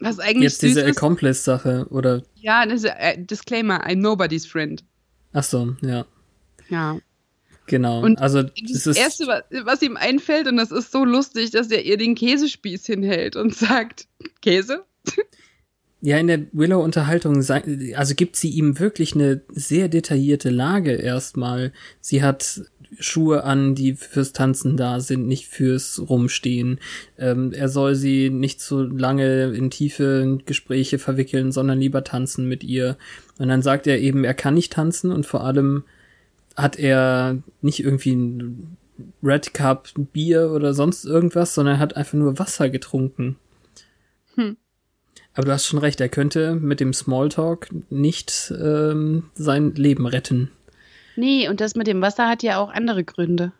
Was 0.00 0.20
eigentlich 0.20 0.44
Jetzt 0.52 0.62
diese. 0.62 0.84
Accomplice-Sache, 0.86 1.86
oder? 1.90 2.22
Ja, 2.36 2.64
das 2.66 2.84
ist, 2.84 2.92
äh, 2.98 3.16
Disclaimer, 3.18 3.84
I'm 3.86 3.96
nobody's 3.96 4.46
friend. 4.46 4.84
Ach 5.32 5.42
so, 5.42 5.74
ja, 5.82 6.06
Ja. 6.68 6.98
Genau. 7.68 8.02
Und 8.02 8.18
also, 8.18 8.42
Das 8.42 8.86
ist, 8.86 8.96
Erste, 8.96 9.26
was, 9.26 9.42
was 9.64 9.82
ihm 9.82 9.96
einfällt, 9.96 10.48
und 10.48 10.56
das 10.56 10.72
ist 10.72 10.90
so 10.90 11.04
lustig, 11.04 11.50
dass 11.50 11.70
er 11.70 11.84
ihr 11.84 11.96
den 11.96 12.14
Käsespieß 12.14 12.86
hinhält 12.86 13.36
und 13.36 13.54
sagt, 13.54 14.06
Käse? 14.42 14.84
ja, 16.00 16.18
in 16.18 16.26
der 16.26 16.40
Willow-Unterhaltung, 16.52 17.36
also 17.94 18.14
gibt 18.14 18.36
sie 18.36 18.50
ihm 18.50 18.78
wirklich 18.78 19.14
eine 19.14 19.42
sehr 19.50 19.88
detaillierte 19.88 20.50
Lage 20.50 20.92
erstmal. 20.92 21.72
Sie 22.00 22.22
hat 22.22 22.62
Schuhe 22.98 23.44
an, 23.44 23.74
die 23.74 23.94
fürs 23.94 24.32
Tanzen 24.32 24.76
da 24.76 25.00
sind, 25.00 25.26
nicht 25.26 25.46
fürs 25.46 26.00
Rumstehen. 26.08 26.78
Ähm, 27.18 27.52
er 27.52 27.68
soll 27.68 27.94
sie 27.94 28.30
nicht 28.30 28.60
so 28.60 28.82
lange 28.82 29.52
in 29.52 29.70
tiefe 29.70 30.38
Gespräche 30.46 30.98
verwickeln, 30.98 31.52
sondern 31.52 31.78
lieber 31.78 32.04
tanzen 32.04 32.48
mit 32.48 32.64
ihr. 32.64 32.96
Und 33.38 33.48
dann 33.48 33.62
sagt 33.62 33.86
er 33.86 34.00
eben, 34.00 34.24
er 34.24 34.34
kann 34.34 34.54
nicht 34.54 34.72
tanzen 34.72 35.12
und 35.12 35.26
vor 35.26 35.44
allem 35.44 35.84
hat 36.58 36.76
er 36.76 37.38
nicht 37.62 37.80
irgendwie 37.80 38.14
ein 38.14 38.76
Red 39.22 39.54
Cup 39.54 39.88
Bier 40.12 40.50
oder 40.50 40.74
sonst 40.74 41.04
irgendwas, 41.04 41.54
sondern 41.54 41.76
er 41.76 41.80
hat 41.80 41.96
einfach 41.96 42.18
nur 42.18 42.38
Wasser 42.38 42.68
getrunken. 42.68 43.36
Hm. 44.34 44.56
Aber 45.34 45.46
du 45.46 45.52
hast 45.52 45.66
schon 45.66 45.78
recht, 45.78 46.00
er 46.00 46.08
könnte 46.08 46.56
mit 46.56 46.80
dem 46.80 46.92
Smalltalk 46.92 47.68
nicht 47.90 48.52
ähm, 48.60 49.30
sein 49.34 49.74
Leben 49.76 50.06
retten. 50.06 50.50
Nee, 51.14 51.48
und 51.48 51.60
das 51.60 51.76
mit 51.76 51.86
dem 51.86 52.02
Wasser 52.02 52.28
hat 52.28 52.42
ja 52.42 52.58
auch 52.58 52.70
andere 52.70 53.04
Gründe. 53.04 53.52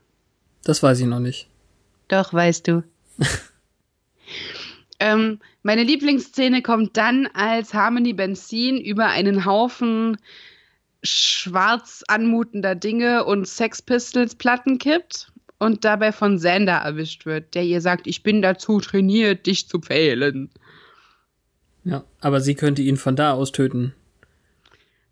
Das 0.64 0.82
weiß 0.82 0.98
ich 1.00 1.06
noch 1.06 1.20
nicht. 1.20 1.48
Doch, 2.08 2.32
weißt 2.32 2.66
du. 2.66 2.82
ähm, 5.00 5.38
meine 5.62 5.84
Lieblingsszene 5.84 6.62
kommt 6.62 6.96
dann, 6.96 7.28
als 7.32 7.74
Harmony 7.74 8.12
Benzin 8.12 8.80
über 8.80 9.06
einen 9.06 9.44
Haufen 9.44 10.16
schwarz 11.02 12.04
anmutender 12.08 12.74
Dinge 12.74 13.24
und 13.24 13.46
Sex 13.46 13.82
Pistols 13.82 14.34
Platten 14.34 14.78
kippt 14.78 15.32
und 15.58 15.84
dabei 15.84 16.12
von 16.12 16.36
Xander 16.36 16.78
erwischt 16.78 17.26
wird, 17.26 17.54
der 17.54 17.64
ihr 17.64 17.80
sagt, 17.80 18.06
ich 18.06 18.22
bin 18.22 18.42
dazu 18.42 18.80
trainiert, 18.80 19.46
dich 19.46 19.68
zu 19.68 19.80
pfählen. 19.80 20.50
Ja, 21.84 22.04
aber 22.20 22.40
sie 22.40 22.54
könnte 22.54 22.82
ihn 22.82 22.96
von 22.96 23.16
da 23.16 23.32
aus 23.32 23.52
töten. 23.52 23.94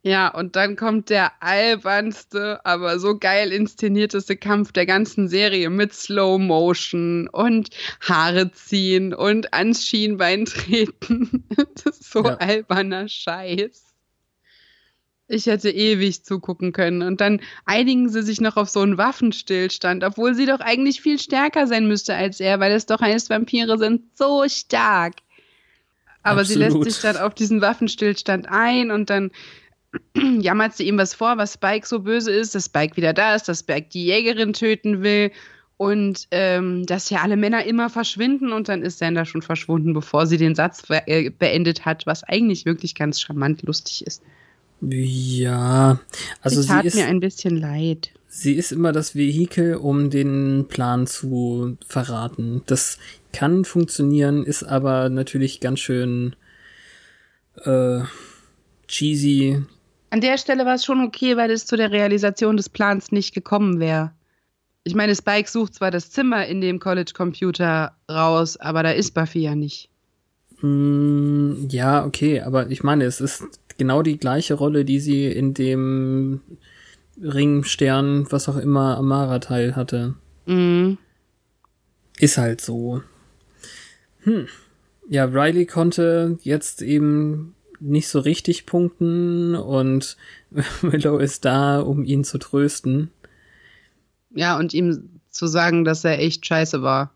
Ja, 0.02 0.28
und 0.28 0.54
dann 0.54 0.76
kommt 0.76 1.10
der 1.10 1.32
albernste, 1.42 2.64
aber 2.64 3.00
so 3.00 3.18
geil 3.18 3.50
inszenierteste 3.50 4.36
Kampf 4.36 4.70
der 4.70 4.86
ganzen 4.86 5.26
Serie 5.26 5.68
mit 5.68 5.92
Slow 5.94 6.38
Motion 6.38 7.26
und 7.26 7.70
Haare 8.00 8.52
ziehen 8.52 9.12
und 9.12 9.52
ans 9.52 9.84
Schienbein 9.84 10.44
treten. 10.44 11.44
das 11.74 11.98
ist 11.98 12.12
so 12.12 12.22
ja. 12.22 12.34
alberner 12.36 13.08
Scheiß. 13.08 13.85
Ich 15.28 15.46
hätte 15.46 15.70
ewig 15.70 16.24
zugucken 16.24 16.72
können. 16.72 17.02
Und 17.02 17.20
dann 17.20 17.40
einigen 17.64 18.08
sie 18.08 18.22
sich 18.22 18.40
noch 18.40 18.56
auf 18.56 18.68
so 18.68 18.80
einen 18.80 18.96
Waffenstillstand, 18.96 20.04
obwohl 20.04 20.34
sie 20.34 20.46
doch 20.46 20.60
eigentlich 20.60 21.00
viel 21.00 21.18
stärker 21.18 21.66
sein 21.66 21.88
müsste 21.88 22.14
als 22.14 22.38
er, 22.38 22.60
weil 22.60 22.72
es 22.72 22.86
doch 22.86 23.00
heißt, 23.00 23.28
Vampire 23.28 23.76
sind 23.78 24.02
so 24.16 24.44
stark. 24.48 25.14
Aber 26.22 26.40
Absolut. 26.40 26.72
sie 26.72 26.78
lässt 26.78 26.92
sich 26.92 27.02
dann 27.02 27.16
auf 27.16 27.34
diesen 27.34 27.60
Waffenstillstand 27.60 28.48
ein 28.48 28.90
und 28.90 29.10
dann 29.10 29.30
jammert 30.40 30.76
sie 30.76 30.86
ihm 30.86 30.98
was 30.98 31.14
vor, 31.14 31.38
was 31.38 31.54
Spike 31.54 31.86
so 31.86 32.00
böse 32.00 32.32
ist, 32.32 32.54
dass 32.54 32.66
Spike 32.66 32.96
wieder 32.96 33.12
da 33.12 33.34
ist, 33.34 33.48
dass 33.48 33.60
Spike 33.60 33.88
die 33.92 34.06
Jägerin 34.06 34.52
töten 34.52 35.02
will 35.02 35.30
und 35.76 36.26
ähm, 36.30 36.86
dass 36.86 37.10
ja 37.10 37.22
alle 37.22 37.36
Männer 37.36 37.64
immer 37.64 37.90
verschwinden 37.90 38.52
und 38.52 38.68
dann 38.68 38.82
ist 38.82 38.98
Sander 38.98 39.24
schon 39.24 39.42
verschwunden, 39.42 39.92
bevor 39.92 40.26
sie 40.26 40.36
den 40.36 40.54
Satz 40.54 40.84
äh, 40.88 41.30
beendet 41.30 41.84
hat, 41.84 42.06
was 42.06 42.24
eigentlich 42.24 42.64
wirklich 42.64 42.94
ganz 42.94 43.20
charmant 43.20 43.62
lustig 43.62 44.06
ist. 44.06 44.22
Ja, 44.80 45.98
also 46.42 46.62
sie, 46.62 46.68
tat 46.68 46.82
sie 46.82 46.88
ist 46.88 46.94
mir 46.96 47.06
ein 47.06 47.20
bisschen 47.20 47.56
leid. 47.56 48.10
Sie 48.28 48.54
ist 48.54 48.72
immer 48.72 48.92
das 48.92 49.14
Vehikel, 49.14 49.76
um 49.76 50.10
den 50.10 50.66
Plan 50.68 51.06
zu 51.06 51.78
verraten. 51.86 52.62
Das 52.66 52.98
kann 53.32 53.64
funktionieren, 53.64 54.44
ist 54.44 54.62
aber 54.62 55.08
natürlich 55.08 55.60
ganz 55.60 55.80
schön 55.80 56.36
äh, 57.64 58.00
cheesy. 58.88 59.62
An 60.10 60.20
der 60.20 60.38
Stelle 60.38 60.66
war 60.66 60.74
es 60.74 60.84
schon 60.84 61.02
okay, 61.02 61.36
weil 61.36 61.50
es 61.50 61.66
zu 61.66 61.76
der 61.76 61.90
Realisation 61.90 62.56
des 62.56 62.68
Plans 62.68 63.10
nicht 63.10 63.34
gekommen 63.34 63.80
wäre. 63.80 64.12
Ich 64.84 64.94
meine, 64.94 65.16
Spike 65.16 65.50
sucht 65.50 65.74
zwar 65.74 65.90
das 65.90 66.10
Zimmer 66.10 66.46
in 66.46 66.60
dem 66.60 66.78
College-Computer 66.78 67.96
raus, 68.10 68.56
aber 68.56 68.82
da 68.82 68.90
ist 68.90 69.14
Buffy 69.14 69.40
ja 69.40 69.54
nicht. 69.54 69.88
Mm, 70.60 71.66
ja, 71.68 72.04
okay, 72.04 72.40
aber 72.40 72.70
ich 72.70 72.84
meine, 72.84 73.04
es 73.04 73.20
ist 73.20 73.44
genau 73.78 74.02
die 74.02 74.18
gleiche 74.18 74.54
Rolle, 74.54 74.84
die 74.84 75.00
sie 75.00 75.26
in 75.26 75.54
dem 75.54 76.40
Ringstern, 77.20 78.26
was 78.30 78.48
auch 78.48 78.56
immer, 78.56 78.96
Amara-Teil 78.98 79.76
hatte. 79.76 80.14
Mhm. 80.46 80.98
Ist 82.18 82.38
halt 82.38 82.60
so. 82.60 83.02
Hm. 84.20 84.46
Ja, 85.08 85.24
Riley 85.24 85.66
konnte 85.66 86.38
jetzt 86.42 86.82
eben 86.82 87.54
nicht 87.78 88.08
so 88.08 88.20
richtig 88.20 88.66
punkten 88.66 89.54
und 89.54 90.16
Willow 90.80 91.18
ist 91.18 91.44
da, 91.44 91.80
um 91.80 92.04
ihn 92.04 92.24
zu 92.24 92.38
trösten. 92.38 93.10
Ja, 94.30 94.58
und 94.58 94.74
ihm 94.74 95.20
zu 95.30 95.46
sagen, 95.46 95.84
dass 95.84 96.04
er 96.04 96.18
echt 96.18 96.44
scheiße 96.46 96.82
war. 96.82 97.12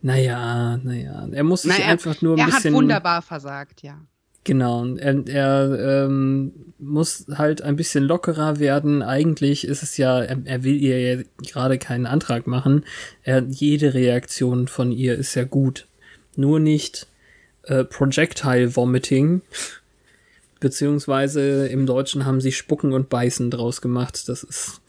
Naja, 0.00 0.78
naja. 0.78 1.28
Er 1.30 1.44
muss 1.44 1.62
sich 1.62 1.78
naja, 1.78 1.86
einfach 1.86 2.20
nur 2.22 2.34
ein 2.34 2.38
er 2.38 2.46
bisschen. 2.46 2.72
Er 2.74 2.76
hat 2.76 2.82
wunderbar 2.82 3.22
versagt, 3.22 3.82
ja. 3.82 4.00
Genau, 4.44 4.84
er, 4.96 5.26
er 5.28 6.04
ähm, 6.04 6.52
muss 6.78 7.26
halt 7.32 7.62
ein 7.62 7.76
bisschen 7.76 8.04
lockerer 8.04 8.58
werden. 8.58 9.02
Eigentlich 9.02 9.66
ist 9.66 9.84
es 9.84 9.96
ja, 9.96 10.20
er, 10.20 10.38
er 10.44 10.64
will 10.64 10.74
ihr 10.82 11.00
ja 11.00 11.22
gerade 11.38 11.78
keinen 11.78 12.06
Antrag 12.06 12.48
machen. 12.48 12.84
Er, 13.22 13.44
jede 13.48 13.94
Reaktion 13.94 14.66
von 14.66 14.90
ihr 14.90 15.16
ist 15.16 15.36
ja 15.36 15.44
gut. 15.44 15.86
Nur 16.34 16.58
nicht 16.58 17.06
äh, 17.62 17.84
Projectile 17.84 18.74
Vomiting. 18.74 19.42
Beziehungsweise 20.58 21.68
im 21.68 21.86
Deutschen 21.86 22.24
haben 22.24 22.40
sie 22.40 22.52
Spucken 22.52 22.92
und 22.92 23.08
Beißen 23.08 23.50
draus 23.50 23.80
gemacht. 23.80 24.28
Das 24.28 24.42
ist, 24.42 24.80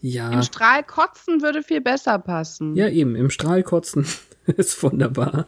ja. 0.00 0.30
Im 0.30 0.42
Strahlkotzen 0.42 1.40
würde 1.40 1.62
viel 1.62 1.80
besser 1.80 2.18
passen. 2.18 2.74
Ja, 2.74 2.88
eben, 2.88 3.16
im 3.16 3.30
Strahlkotzen 3.30 4.06
ist 4.46 4.82
wunderbar. 4.82 5.46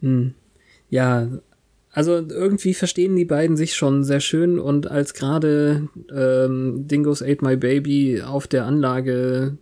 Hm. 0.00 0.34
Ja, 0.90 1.28
also 1.98 2.12
irgendwie 2.12 2.74
verstehen 2.74 3.16
die 3.16 3.24
beiden 3.24 3.56
sich 3.56 3.74
schon 3.74 4.04
sehr 4.04 4.20
schön 4.20 4.60
und 4.60 4.88
als 4.88 5.14
gerade 5.14 5.88
ähm, 6.14 6.86
Dingo's 6.86 7.24
Ate 7.24 7.44
My 7.44 7.56
Baby 7.56 8.22
auf 8.22 8.46
der 8.46 8.66
Anlage 8.66 9.58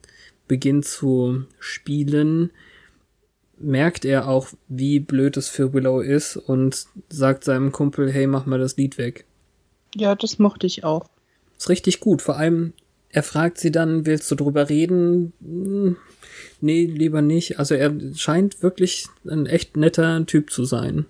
beginnt 0.46 0.84
zu 0.84 1.44
spielen, 1.58 2.50
merkt 3.58 4.04
er 4.04 4.28
auch, 4.28 4.48
wie 4.68 5.00
blöd 5.00 5.38
es 5.38 5.48
für 5.48 5.72
Willow 5.72 6.02
ist 6.02 6.36
und 6.36 6.84
sagt 7.08 7.42
seinem 7.42 7.72
Kumpel, 7.72 8.12
hey, 8.12 8.26
mach 8.26 8.44
mal 8.44 8.58
das 8.58 8.76
Lied 8.76 8.98
weg. 8.98 9.24
Ja, 9.94 10.14
das 10.14 10.38
mochte 10.38 10.66
ich 10.66 10.84
auch. 10.84 11.08
Ist 11.56 11.70
richtig 11.70 12.00
gut. 12.00 12.20
Vor 12.20 12.36
allem, 12.36 12.74
er 13.08 13.22
fragt 13.22 13.56
sie 13.56 13.72
dann, 13.72 14.04
willst 14.04 14.30
du 14.30 14.34
drüber 14.34 14.68
reden? 14.68 15.32
Hm, 15.40 15.96
nee, 16.60 16.84
lieber 16.84 17.22
nicht. 17.22 17.58
Also 17.58 17.74
er 17.74 17.94
scheint 18.14 18.62
wirklich 18.62 19.06
ein 19.26 19.46
echt 19.46 19.78
netter 19.78 20.26
Typ 20.26 20.50
zu 20.50 20.66
sein. 20.66 21.06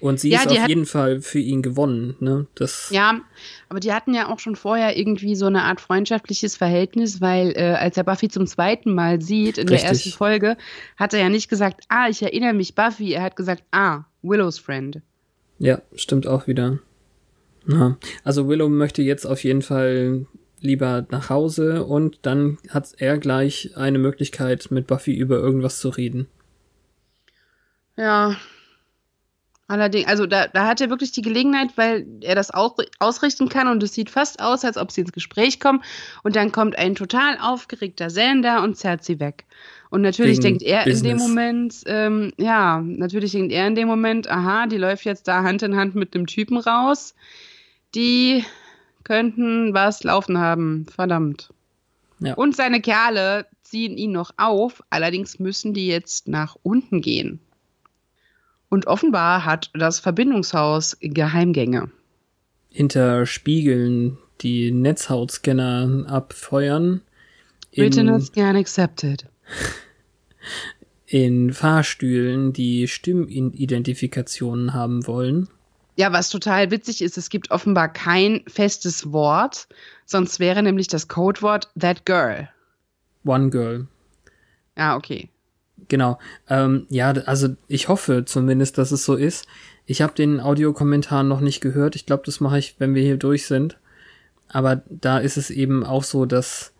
Und 0.00 0.20
sie 0.20 0.30
ja, 0.30 0.40
ist 0.40 0.48
auf 0.48 0.68
jeden 0.68 0.86
Fall 0.86 1.20
für 1.20 1.38
ihn 1.38 1.62
gewonnen, 1.62 2.14
ne? 2.20 2.46
Das 2.54 2.90
ja, 2.90 3.20
aber 3.68 3.80
die 3.80 3.92
hatten 3.92 4.14
ja 4.14 4.32
auch 4.32 4.38
schon 4.38 4.54
vorher 4.54 4.96
irgendwie 4.96 5.34
so 5.34 5.46
eine 5.46 5.62
Art 5.62 5.80
freundschaftliches 5.80 6.56
Verhältnis, 6.56 7.20
weil 7.20 7.52
äh, 7.56 7.74
als 7.78 7.96
er 7.96 8.04
Buffy 8.04 8.28
zum 8.28 8.46
zweiten 8.46 8.94
Mal 8.94 9.20
sieht 9.20 9.58
in 9.58 9.68
Richtig. 9.68 9.80
der 9.80 9.90
ersten 9.90 10.10
Folge, 10.10 10.56
hat 10.96 11.14
er 11.14 11.20
ja 11.20 11.28
nicht 11.28 11.48
gesagt, 11.48 11.84
ah, 11.88 12.08
ich 12.08 12.22
erinnere 12.22 12.54
mich 12.54 12.74
Buffy, 12.74 13.12
er 13.12 13.22
hat 13.22 13.36
gesagt, 13.36 13.64
ah, 13.72 14.04
Willows 14.22 14.58
Friend. 14.58 15.00
Ja, 15.58 15.82
stimmt 15.94 16.26
auch 16.26 16.46
wieder. 16.46 16.78
Ja. 17.66 17.96
Also 18.24 18.48
Willow 18.48 18.68
möchte 18.68 19.02
jetzt 19.02 19.26
auf 19.26 19.42
jeden 19.42 19.62
Fall 19.62 20.26
lieber 20.60 21.06
nach 21.10 21.30
Hause 21.30 21.84
und 21.84 22.20
dann 22.22 22.58
hat 22.68 22.94
er 22.98 23.18
gleich 23.18 23.76
eine 23.76 23.98
Möglichkeit, 23.98 24.70
mit 24.70 24.86
Buffy 24.86 25.14
über 25.14 25.36
irgendwas 25.36 25.80
zu 25.80 25.88
reden. 25.88 26.26
Ja, 27.96 28.36
Allerdings, 29.70 30.08
also 30.08 30.24
da, 30.26 30.46
da 30.46 30.66
hat 30.66 30.80
er 30.80 30.88
wirklich 30.88 31.12
die 31.12 31.20
Gelegenheit, 31.20 31.76
weil 31.76 32.06
er 32.22 32.34
das 32.34 32.50
auch 32.50 32.76
ausrichten 33.00 33.50
kann 33.50 33.68
und 33.68 33.82
es 33.82 33.92
sieht 33.92 34.08
fast 34.08 34.40
aus, 34.40 34.64
als 34.64 34.78
ob 34.78 34.90
sie 34.90 35.02
ins 35.02 35.12
Gespräch 35.12 35.60
kommen 35.60 35.82
und 36.22 36.36
dann 36.36 36.52
kommt 36.52 36.78
ein 36.78 36.94
total 36.94 37.36
aufgeregter 37.38 38.08
Sender 38.08 38.62
und 38.62 38.78
zerrt 38.78 39.04
sie 39.04 39.20
weg. 39.20 39.44
Und 39.90 40.00
natürlich 40.00 40.38
Wegen 40.38 40.58
denkt 40.58 40.62
er 40.62 40.84
Business. 40.84 41.02
in 41.02 41.08
dem 41.08 41.16
Moment, 41.18 41.74
ähm, 41.84 42.32
ja, 42.38 42.80
natürlich 42.80 43.32
denkt 43.32 43.52
er 43.52 43.66
in 43.66 43.74
dem 43.74 43.88
Moment, 43.88 44.30
aha, 44.30 44.66
die 44.66 44.78
läuft 44.78 45.04
jetzt 45.04 45.28
da 45.28 45.42
Hand 45.42 45.62
in 45.62 45.76
Hand 45.76 45.94
mit 45.94 46.14
dem 46.14 46.26
Typen 46.26 46.56
raus. 46.56 47.14
Die 47.94 48.44
könnten 49.04 49.74
was 49.74 50.02
laufen 50.02 50.38
haben, 50.38 50.86
verdammt. 50.94 51.50
Ja. 52.20 52.34
Und 52.34 52.56
seine 52.56 52.80
Kerle 52.80 53.46
ziehen 53.62 53.98
ihn 53.98 54.12
noch 54.12 54.32
auf, 54.38 54.82
allerdings 54.88 55.38
müssen 55.38 55.74
die 55.74 55.88
jetzt 55.88 56.26
nach 56.26 56.56
unten 56.62 57.02
gehen. 57.02 57.40
Und 58.68 58.86
offenbar 58.86 59.44
hat 59.44 59.70
das 59.74 60.00
Verbindungshaus 60.00 60.96
Geheimgänge. 61.00 61.90
Hinter 62.70 63.24
Spiegeln, 63.26 64.18
die 64.40 64.70
Netzhautscanner 64.70 66.04
abfeuern. 66.06 67.00
Written 67.74 68.20
scan 68.20 68.56
accepted. 68.56 69.26
In 71.06 71.54
Fahrstühlen, 71.54 72.52
die 72.52 72.86
Stimmidentifikationen 72.86 74.74
haben 74.74 75.06
wollen. 75.06 75.48
Ja, 75.96 76.12
was 76.12 76.28
total 76.28 76.70
witzig 76.70 77.02
ist, 77.02 77.16
es 77.16 77.30
gibt 77.30 77.50
offenbar 77.50 77.92
kein 77.92 78.42
festes 78.46 79.10
Wort, 79.10 79.66
sonst 80.04 80.38
wäre 80.38 80.62
nämlich 80.62 80.86
das 80.86 81.08
Codewort 81.08 81.68
that 81.78 82.04
girl. 82.04 82.48
One 83.24 83.50
girl. 83.50 83.88
Ja, 84.76 84.96
okay. 84.96 85.28
Genau. 85.88 86.18
Ähm, 86.48 86.86
ja, 86.90 87.10
also 87.10 87.48
ich 87.66 87.88
hoffe 87.88 88.24
zumindest, 88.24 88.78
dass 88.78 88.92
es 88.92 89.04
so 89.04 89.14
ist. 89.14 89.46
Ich 89.86 90.02
habe 90.02 90.14
den 90.14 90.40
Audiokommentar 90.40 91.22
noch 91.22 91.40
nicht 91.40 91.60
gehört. 91.60 91.96
Ich 91.96 92.04
glaube, 92.06 92.22
das 92.26 92.40
mache 92.40 92.58
ich, 92.58 92.76
wenn 92.78 92.94
wir 92.94 93.02
hier 93.02 93.16
durch 93.16 93.46
sind. 93.46 93.78
Aber 94.48 94.82
da 94.88 95.18
ist 95.18 95.36
es 95.36 95.50
eben 95.50 95.84
auch 95.84 96.04
so, 96.04 96.26
dass 96.26 96.72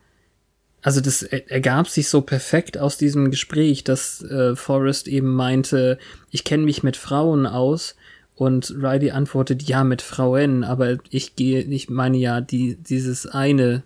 also 0.81 1.01
das 1.01 1.23
ergab 1.23 1.89
sich 1.89 2.09
so 2.09 2.21
perfekt 2.21 2.79
aus 2.79 2.99
diesem 2.99 3.31
Gespräch, 3.31 3.83
dass 3.83 4.23
äh, 4.23 4.55
Forrest 4.55 5.09
eben 5.09 5.35
meinte, 5.35 5.99
ich 6.31 6.45
kenne 6.45 6.63
mich 6.63 6.83
mit 6.83 6.97
Frauen 6.97 7.47
aus 7.47 7.97
und 8.37 8.73
Riley 8.81 9.11
antwortet 9.11 9.65
ja 9.65 9.83
mit 9.83 10.03
Frauen, 10.03 10.63
aber 10.63 10.99
ich 11.11 11.35
gehe, 11.35 11.63
ich 11.63 11.91
meine 11.91 12.17
ja 12.17 12.41
die 12.41 12.77
dieses 12.77 13.27
eine 13.27 13.83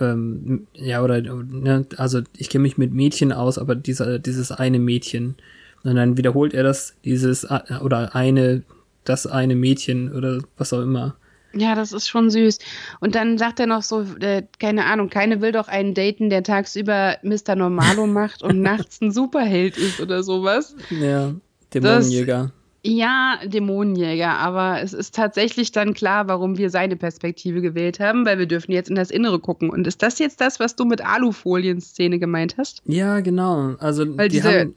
ähm, 0.00 0.66
ja, 0.74 1.02
oder, 1.02 1.20
ne, 1.20 1.86
also 1.96 2.20
ich 2.36 2.48
kenne 2.48 2.62
mich 2.62 2.78
mit 2.78 2.92
Mädchen 2.92 3.32
aus, 3.32 3.58
aber 3.58 3.74
dieser, 3.74 4.18
dieses 4.18 4.52
eine 4.52 4.78
Mädchen. 4.78 5.36
Und 5.84 5.96
dann 5.96 6.16
wiederholt 6.16 6.54
er 6.54 6.62
das, 6.62 6.94
dieses, 7.04 7.46
oder 7.80 8.14
eine, 8.14 8.62
das 9.04 9.26
eine 9.26 9.54
Mädchen 9.54 10.12
oder 10.12 10.40
was 10.56 10.72
auch 10.72 10.82
immer. 10.82 11.16
Ja, 11.52 11.74
das 11.74 11.92
ist 11.92 12.08
schon 12.08 12.28
süß. 12.28 12.58
Und 13.00 13.14
dann 13.14 13.38
sagt 13.38 13.60
er 13.60 13.66
noch 13.66 13.82
so, 13.82 14.02
äh, 14.20 14.42
keine 14.58 14.84
Ahnung, 14.84 15.08
keine 15.08 15.40
will 15.40 15.52
doch 15.52 15.68
einen 15.68 15.94
daten, 15.94 16.28
der 16.28 16.42
tagsüber 16.42 17.16
Mr. 17.22 17.56
Normalo 17.56 18.06
macht 18.06 18.42
und 18.42 18.60
nachts 18.60 19.00
ein 19.00 19.10
Superheld 19.10 19.76
ist 19.78 20.00
oder 20.00 20.22
sowas. 20.22 20.76
Ja, 20.90 21.34
Dämonenjäger. 21.72 22.52
Ja, 22.86 23.38
Dämonenjäger, 23.44 24.38
aber 24.38 24.80
es 24.80 24.92
ist 24.92 25.14
tatsächlich 25.14 25.72
dann 25.72 25.92
klar, 25.92 26.28
warum 26.28 26.56
wir 26.56 26.70
seine 26.70 26.96
Perspektive 26.96 27.60
gewählt 27.60 27.98
haben, 27.98 28.24
weil 28.24 28.38
wir 28.38 28.46
dürfen 28.46 28.72
jetzt 28.72 28.88
in 28.88 28.94
das 28.94 29.10
Innere 29.10 29.40
gucken. 29.40 29.70
Und 29.70 29.86
ist 29.86 30.02
das 30.02 30.18
jetzt 30.18 30.40
das, 30.40 30.60
was 30.60 30.76
du 30.76 30.84
mit 30.84 31.04
Alufolien-Szene 31.04 32.18
gemeint 32.18 32.56
hast? 32.58 32.82
Ja, 32.86 33.20
genau. 33.20 33.74
Also 33.78 34.16
weil 34.16 34.28
die 34.28 34.36
diese 34.36 34.60
haben 34.60 34.76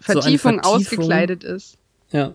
Vertiefung, 0.00 0.12
so 0.12 0.20
Vertiefung 0.20 0.60
ausgekleidet 0.60 1.44
ist. 1.44 1.78
Ja. 2.10 2.34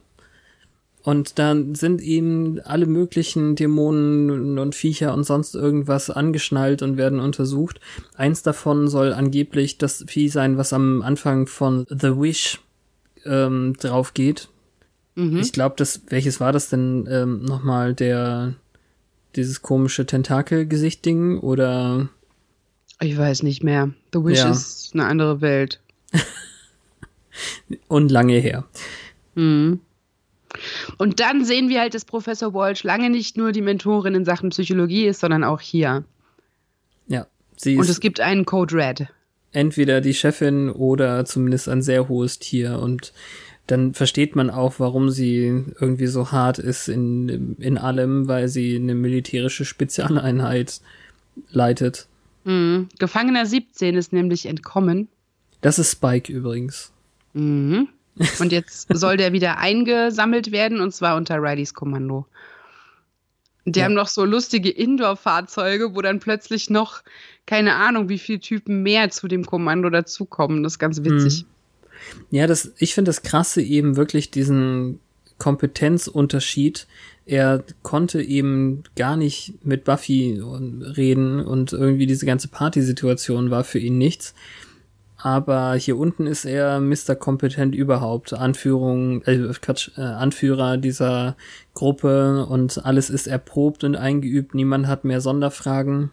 Und 1.04 1.38
dann 1.38 1.76
sind 1.76 2.02
ihnen 2.02 2.62
alle 2.62 2.86
möglichen 2.86 3.56
Dämonen 3.56 4.58
und 4.58 4.74
Viecher 4.74 5.14
und 5.14 5.26
sonst 5.26 5.54
irgendwas 5.54 6.10
angeschnallt 6.10 6.82
und 6.82 6.96
werden 6.96 7.20
untersucht. 7.20 7.82
Eins 8.16 8.42
davon 8.42 8.88
soll 8.88 9.12
angeblich 9.12 9.78
das 9.78 10.06
Vieh 10.08 10.30
sein, 10.30 10.58
was 10.58 10.72
am 10.72 11.02
Anfang 11.02 11.48
von 11.48 11.86
The 11.90 12.18
Wish 12.18 12.62
ähm, 13.26 13.76
drauf 13.80 14.14
geht. 14.14 14.48
Mhm. 15.16 15.38
Ich 15.38 15.52
glaube, 15.54 15.76
das, 15.78 16.02
welches 16.10 16.40
war 16.40 16.52
das 16.52 16.70
denn 16.70 17.08
ähm, 17.10 17.44
nochmal? 17.44 17.94
Der, 17.94 18.56
dieses 19.36 19.62
komische 19.62 20.06
Tentakel-Gesicht-Ding 20.06 21.40
oder? 21.40 22.10
Ich 23.00 23.18
weiß 23.18 23.44
nicht 23.44 23.64
mehr. 23.64 23.92
The 24.14 24.24
Wish 24.24 24.40
Ja. 24.40 24.52
ist 24.52 24.92
eine 24.94 25.06
andere 25.06 25.42
Welt. 25.42 25.80
Und 27.88 28.12
lange 28.12 28.38
her. 28.38 28.66
Mhm. 29.36 29.80
Und 31.00 31.20
dann 31.20 31.44
sehen 31.46 31.70
wir 31.70 31.80
halt, 31.82 31.96
dass 31.96 32.06
Professor 32.06 32.54
Walsh 32.54 32.84
lange 32.84 33.10
nicht 33.10 33.38
nur 33.38 33.52
die 33.52 33.62
Mentorin 33.62 34.14
in 34.14 34.24
Sachen 34.26 34.50
Psychologie 34.52 35.06
ist, 35.08 35.22
sondern 35.22 35.44
auch 35.44 35.60
hier. 35.60 36.04
Ja. 37.08 37.26
Sie 37.58 37.76
Und 37.78 37.84
ist 37.84 37.90
es 37.90 38.00
gibt 38.00 38.20
einen 38.20 38.46
Code 38.46 38.76
Red. 38.76 39.08
entweder 39.52 40.00
die 40.02 40.14
Chefin 40.14 40.70
oder 40.70 41.26
zumindest 41.26 41.70
ein 41.70 41.82
sehr 41.82 42.08
hohes 42.08 42.38
Tier 42.40 42.80
und 42.80 43.14
dann 43.68 43.94
versteht 43.94 44.36
man 44.36 44.50
auch, 44.50 44.76
warum 44.80 45.10
sie 45.10 45.64
irgendwie 45.80 46.08
so 46.08 46.32
hart 46.32 46.60
ist 46.60 46.90
in, 46.90 47.56
in 47.60 47.78
allem, 47.78 48.28
weil 48.28 48.48
sie 48.50 48.76
eine 48.76 48.94
militärische 48.96 49.64
Spezialeinheit 49.66 50.82
leitet. 51.50 52.08
Mhm. 52.44 52.90
Gefangener 53.00 53.46
17 53.46 53.96
ist 53.96 54.12
nämlich 54.12 54.46
entkommen. 54.48 55.08
Das 55.62 55.80
ist 55.80 55.92
Spike 55.92 56.32
übrigens. 56.32 56.92
Mhm. 57.34 57.88
Und 58.40 58.52
jetzt 58.52 58.88
soll 58.94 59.16
der 59.18 59.32
wieder 59.34 59.58
eingesammelt 59.60 60.52
werden 60.52 60.82
und 60.82 60.94
zwar 60.94 61.16
unter 61.16 61.38
Rileys 61.42 61.74
Kommando. 61.74 62.26
Die 63.66 63.80
Ja. 63.80 63.86
haben 63.86 63.94
noch 63.94 64.10
so 64.10 64.26
lustige 64.26 64.70
Indoor-Fahrzeuge, 64.70 65.96
wo 65.96 66.02
dann 66.02 66.20
plötzlich 66.20 66.70
noch, 66.70 67.02
keine 67.46 67.76
Ahnung, 67.76 68.10
wie 68.10 68.20
viele 68.20 68.42
Typen 68.42 68.84
mehr 68.84 69.10
zu 69.10 69.30
dem 69.30 69.46
Kommando 69.46 69.90
dazukommen. 69.90 70.64
Das 70.64 70.74
ist 70.74 70.80
ganz 70.80 71.02
witzig. 71.06 71.46
Ja, 72.32 72.48
das, 72.48 72.74
ich 72.78 72.94
finde 72.94 73.10
das 73.10 73.22
krasse 73.22 73.62
eben 73.62 73.96
wirklich 73.96 74.32
diesen 74.32 75.00
Kompetenzunterschied. 75.38 76.88
Er 77.26 77.64
konnte 77.82 78.22
eben 78.22 78.84
gar 78.96 79.18
nicht 79.18 79.66
mit 79.66 79.84
Buffy 79.86 80.42
reden 80.42 81.40
und 81.40 81.74
irgendwie 81.74 82.06
diese 82.06 82.26
ganze 82.26 82.48
Partysituation 82.50 83.50
war 83.50 83.64
für 83.64 83.80
ihn 83.80 83.98
nichts. 83.98 84.34
Aber 85.18 85.76
hier 85.76 85.98
unten 85.98 86.28
ist 86.28 86.44
er 86.44 86.82
Mr. 86.82 87.16
Kompetent 87.16 87.76
überhaupt. 87.76 88.34
Anführung, 88.34 89.22
äh, 89.22 89.54
Quatsch, 89.62 89.92
äh, 89.98 90.02
Anführer 90.02 90.76
dieser 90.76 91.38
Gruppe 91.74 92.46
und 92.46 92.86
alles 92.86 93.10
ist 93.10 93.28
erprobt 93.28 93.86
und 93.86 93.96
eingeübt. 93.96 94.54
Niemand 94.54 94.88
hat 94.88 95.06
mehr 95.06 95.22
Sonderfragen. 95.22 96.12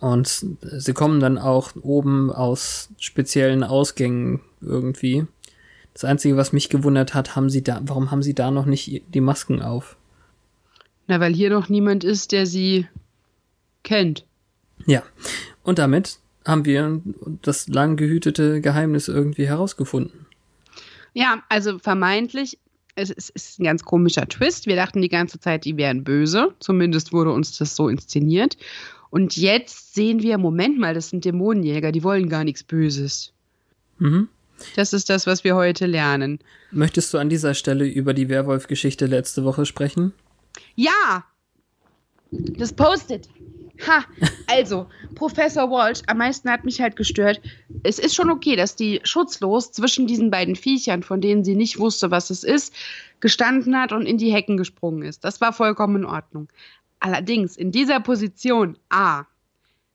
Und 0.00 0.46
sie 0.62 0.92
kommen 0.94 1.20
dann 1.20 1.36
auch 1.38 1.72
oben 1.82 2.32
aus 2.32 2.88
speziellen 2.98 3.62
Ausgängen 3.62 4.40
irgendwie. 4.62 5.26
Das 5.92 6.04
Einzige, 6.04 6.36
was 6.36 6.52
mich 6.52 6.70
gewundert 6.70 7.12
hat, 7.14 7.36
haben 7.36 7.50
sie 7.50 7.62
da, 7.62 7.80
warum 7.82 8.10
haben 8.10 8.22
sie 8.22 8.34
da 8.34 8.50
noch 8.50 8.64
nicht 8.64 9.02
die 9.12 9.20
Masken 9.20 9.60
auf? 9.60 9.96
Na, 11.06 11.20
weil 11.20 11.34
hier 11.34 11.50
noch 11.50 11.68
niemand 11.68 12.04
ist, 12.04 12.32
der 12.32 12.46
sie 12.46 12.86
kennt. 13.82 14.24
Ja. 14.86 15.02
Und 15.62 15.78
damit 15.78 16.18
haben 16.46 16.64
wir 16.64 17.02
das 17.42 17.68
lang 17.68 17.96
gehütete 17.96 18.60
Geheimnis 18.60 19.08
irgendwie 19.08 19.46
herausgefunden. 19.46 20.26
Ja, 21.12 21.42
also 21.48 21.78
vermeintlich, 21.78 22.58
es 22.94 23.10
ist, 23.10 23.32
es 23.34 23.50
ist 23.50 23.60
ein 23.60 23.64
ganz 23.64 23.84
komischer 23.84 24.26
Twist. 24.28 24.66
Wir 24.66 24.76
dachten 24.76 25.02
die 25.02 25.08
ganze 25.08 25.40
Zeit, 25.40 25.64
die 25.64 25.76
wären 25.76 26.04
böse. 26.04 26.54
Zumindest 26.60 27.12
wurde 27.12 27.32
uns 27.32 27.58
das 27.58 27.76
so 27.76 27.88
inszeniert. 27.88 28.56
Und 29.10 29.36
jetzt 29.36 29.94
sehen 29.94 30.22
wir, 30.22 30.38
Moment 30.38 30.78
mal, 30.78 30.94
das 30.94 31.10
sind 31.10 31.24
Dämonenjäger, 31.24 31.92
die 31.92 32.04
wollen 32.04 32.28
gar 32.28 32.44
nichts 32.44 32.62
Böses. 32.62 33.32
Mhm. 33.98 34.28
Das 34.76 34.92
ist 34.92 35.10
das, 35.10 35.26
was 35.26 35.42
wir 35.44 35.56
heute 35.56 35.86
lernen. 35.86 36.38
Möchtest 36.70 37.12
du 37.12 37.18
an 37.18 37.28
dieser 37.28 37.54
Stelle 37.54 37.86
über 37.86 38.14
die 38.14 38.28
Werwolf-Geschichte 38.28 39.06
letzte 39.06 39.44
Woche 39.44 39.66
sprechen? 39.66 40.12
Ja! 40.76 41.24
Das 42.30 42.72
Post-it. 42.72 43.28
Ha! 43.86 44.04
Also, 44.46 44.86
Professor 45.14 45.70
Walsh, 45.70 46.02
am 46.06 46.18
meisten 46.18 46.50
hat 46.50 46.64
mich 46.64 46.80
halt 46.80 46.96
gestört. 46.96 47.40
Es 47.82 47.98
ist 47.98 48.14
schon 48.14 48.30
okay, 48.30 48.54
dass 48.54 48.76
die 48.76 49.00
schutzlos 49.02 49.72
zwischen 49.72 50.06
diesen 50.06 50.30
beiden 50.30 50.56
Viechern, 50.56 51.02
von 51.02 51.20
denen 51.20 51.44
sie 51.44 51.56
nicht 51.56 51.78
wusste, 51.78 52.10
was 52.10 52.30
es 52.30 52.44
ist, 52.44 52.74
gestanden 53.20 53.76
hat 53.78 53.92
und 53.92 54.06
in 54.06 54.18
die 54.18 54.32
Hecken 54.32 54.56
gesprungen 54.56 55.02
ist. 55.02 55.24
Das 55.24 55.40
war 55.40 55.52
vollkommen 55.52 55.96
in 55.96 56.04
Ordnung. 56.04 56.48
Allerdings, 57.00 57.56
in 57.56 57.72
dieser 57.72 58.00
Position, 58.00 58.76
A, 58.90 59.24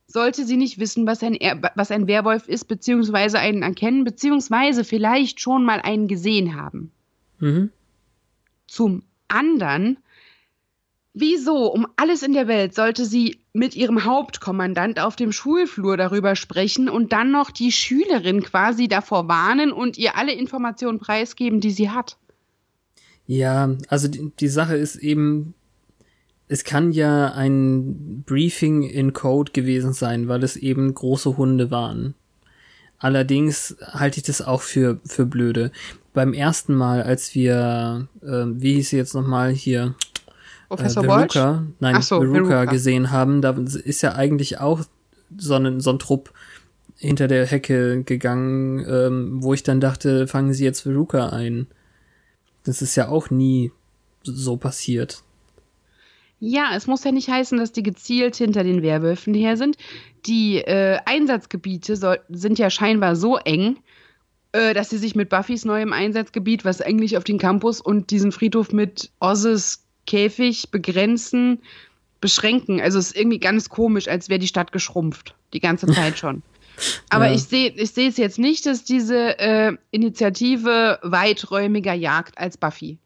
sollte 0.08 0.46
sie 0.46 0.58
nicht 0.58 0.80
wissen, 0.80 1.08
was 1.08 1.24
ein, 1.24 1.38
was 1.76 1.92
ein 1.92 2.08
Werwolf 2.08 2.48
ist, 2.48 2.66
beziehungsweise 2.66 3.40
einen 3.40 3.64
erkennen, 3.64 4.04
beziehungsweise 4.04 4.84
vielleicht 4.84 5.40
schon 5.40 5.66
mal 5.66 5.82
einen 5.82 6.08
gesehen 6.08 6.56
haben. 6.56 6.92
Mhm. 7.40 7.72
Zum 8.68 9.04
anderen, 9.28 9.98
wieso 11.14 11.72
um 11.72 11.88
alles 11.96 12.24
in 12.24 12.34
der 12.34 12.48
Welt 12.48 12.76
sollte 12.76 13.06
sie 13.06 13.40
mit 13.54 13.76
ihrem 13.76 14.04
Hauptkommandant 14.04 15.00
auf 15.00 15.16
dem 15.16 15.32
Schulflur 15.32 15.98
darüber 15.98 16.36
sprechen 16.36 16.90
und 16.90 17.14
dann 17.14 17.32
noch 17.32 17.52
die 17.52 17.72
Schülerin 17.72 18.44
quasi 18.44 18.88
davor 18.88 19.28
warnen 19.28 19.72
und 19.72 19.98
ihr 19.98 20.18
alle 20.18 20.34
Informationen 20.34 21.00
preisgeben, 21.00 21.62
die 21.62 21.72
sie 21.72 21.90
hat? 21.90 22.18
Ja, 23.28 23.76
also 23.88 24.08
die, 24.08 24.32
die 24.40 24.48
Sache 24.48 24.76
ist 24.76 24.98
eben, 24.98 25.56
es 26.48 26.64
kann 26.64 26.92
ja 26.92 27.34
ein 27.34 28.24
Briefing 28.26 28.84
in 28.84 29.14
Code 29.14 29.52
gewesen 29.52 29.94
sein, 29.94 30.28
weil 30.28 30.44
es 30.44 30.56
eben 30.56 30.94
große 30.94 31.38
Hunde 31.38 31.72
waren. 31.72 32.14
Allerdings 33.00 33.76
halte 33.82 34.18
ich 34.18 34.24
das 34.24 34.42
auch 34.42 34.62
für, 34.62 35.00
für 35.06 35.26
blöde. 35.26 35.72
Beim 36.14 36.34
ersten 36.34 36.76
Mal, 36.76 37.04
als 37.04 37.36
wir, 37.36 38.08
äh, 38.22 38.46
wie 38.48 38.76
hieß 38.76 38.92
sie 38.92 38.98
jetzt 38.98 39.14
nochmal 39.14 39.52
hier, 39.52 39.96
Professor 40.70 41.04
äh? 41.04 41.08
Veruca, 41.08 41.66
nein, 41.80 42.02
so, 42.02 42.20
Veruca, 42.22 42.48
Veruca. 42.48 42.66
gesehen 42.66 43.12
haben, 43.12 43.42
da 43.42 43.56
ist 43.84 44.02
ja 44.02 44.16
eigentlich 44.16 44.60
auch 44.60 44.82
so 45.38 45.56
ein, 45.56 45.80
so 45.82 45.92
ein 45.92 46.00
Trupp 46.00 46.32
hinter 46.96 47.28
der 47.28 47.46
Hecke 47.46 48.04
gegangen, 48.04 48.86
ähm, 48.88 49.44
wo 49.44 49.54
ich 49.54 49.64
dann 49.64 49.82
dachte, 49.82 50.28
fangen 50.28 50.54
sie 50.54 50.64
jetzt 50.64 50.82
Veruca 50.82 51.30
ein. 51.30 51.68
Das 52.64 52.82
ist 52.82 52.96
ja 52.96 53.10
auch 53.10 53.30
nie 53.30 53.72
so 54.24 54.58
passiert. 54.58 55.25
Ja, 56.48 56.74
es 56.76 56.86
muss 56.86 57.04
ja 57.04 57.12
nicht 57.12 57.28
heißen, 57.28 57.58
dass 57.58 57.72
die 57.72 57.82
gezielt 57.82 58.36
hinter 58.36 58.64
den 58.64 58.84
Werwölfen 58.84 59.34
her 59.34 59.58
sind. 59.58 59.78
Die 60.28 60.58
äh, 60.58 61.00
Einsatzgebiete 61.06 61.96
soll, 61.96 62.20
sind 62.30 62.60
ja 62.60 62.70
scheinbar 62.70 63.16
so 63.16 63.38
eng, 63.38 63.78
äh, 64.52 64.76
dass 64.76 64.92
sie 64.92 65.00
sich 65.00 65.16
mit 65.16 65.30
Buffys 65.30 65.66
neuem 65.66 65.92
Einsatzgebiet, 65.92 66.64
was 66.64 66.82
eigentlich 66.82 67.18
auf 67.18 67.24
den 67.24 67.40
Campus 67.40 67.82
und 67.82 68.12
diesen 68.12 68.32
Friedhof 68.32 68.72
mit 68.72 69.10
Osses 69.20 69.86
Käfig 70.06 70.70
begrenzen, 70.70 71.64
beschränken. 72.22 72.80
Also 72.80 73.00
es 73.00 73.08
ist 73.08 73.18
irgendwie 73.18 73.40
ganz 73.40 73.70
komisch, 73.70 74.08
als 74.08 74.30
wäre 74.30 74.38
die 74.40 74.48
Stadt 74.48 74.72
geschrumpft. 74.72 75.34
Die 75.54 75.60
ganze 75.60 75.88
Zeit 75.94 76.20
schon. 76.20 76.44
Aber 77.10 77.26
Ja. 77.26 77.34
ich 77.34 77.46
sehe 77.46 77.70
ich 77.76 77.90
sehe 77.90 78.10
es 78.10 78.18
jetzt 78.18 78.38
nicht, 78.38 78.68
dass 78.68 78.84
diese 78.84 79.40
äh, 79.40 79.76
Initiative 79.90 81.00
weiträumiger 81.02 81.96
jagt 81.96 82.38
als 82.38 82.56
Buffy. 82.56 83.00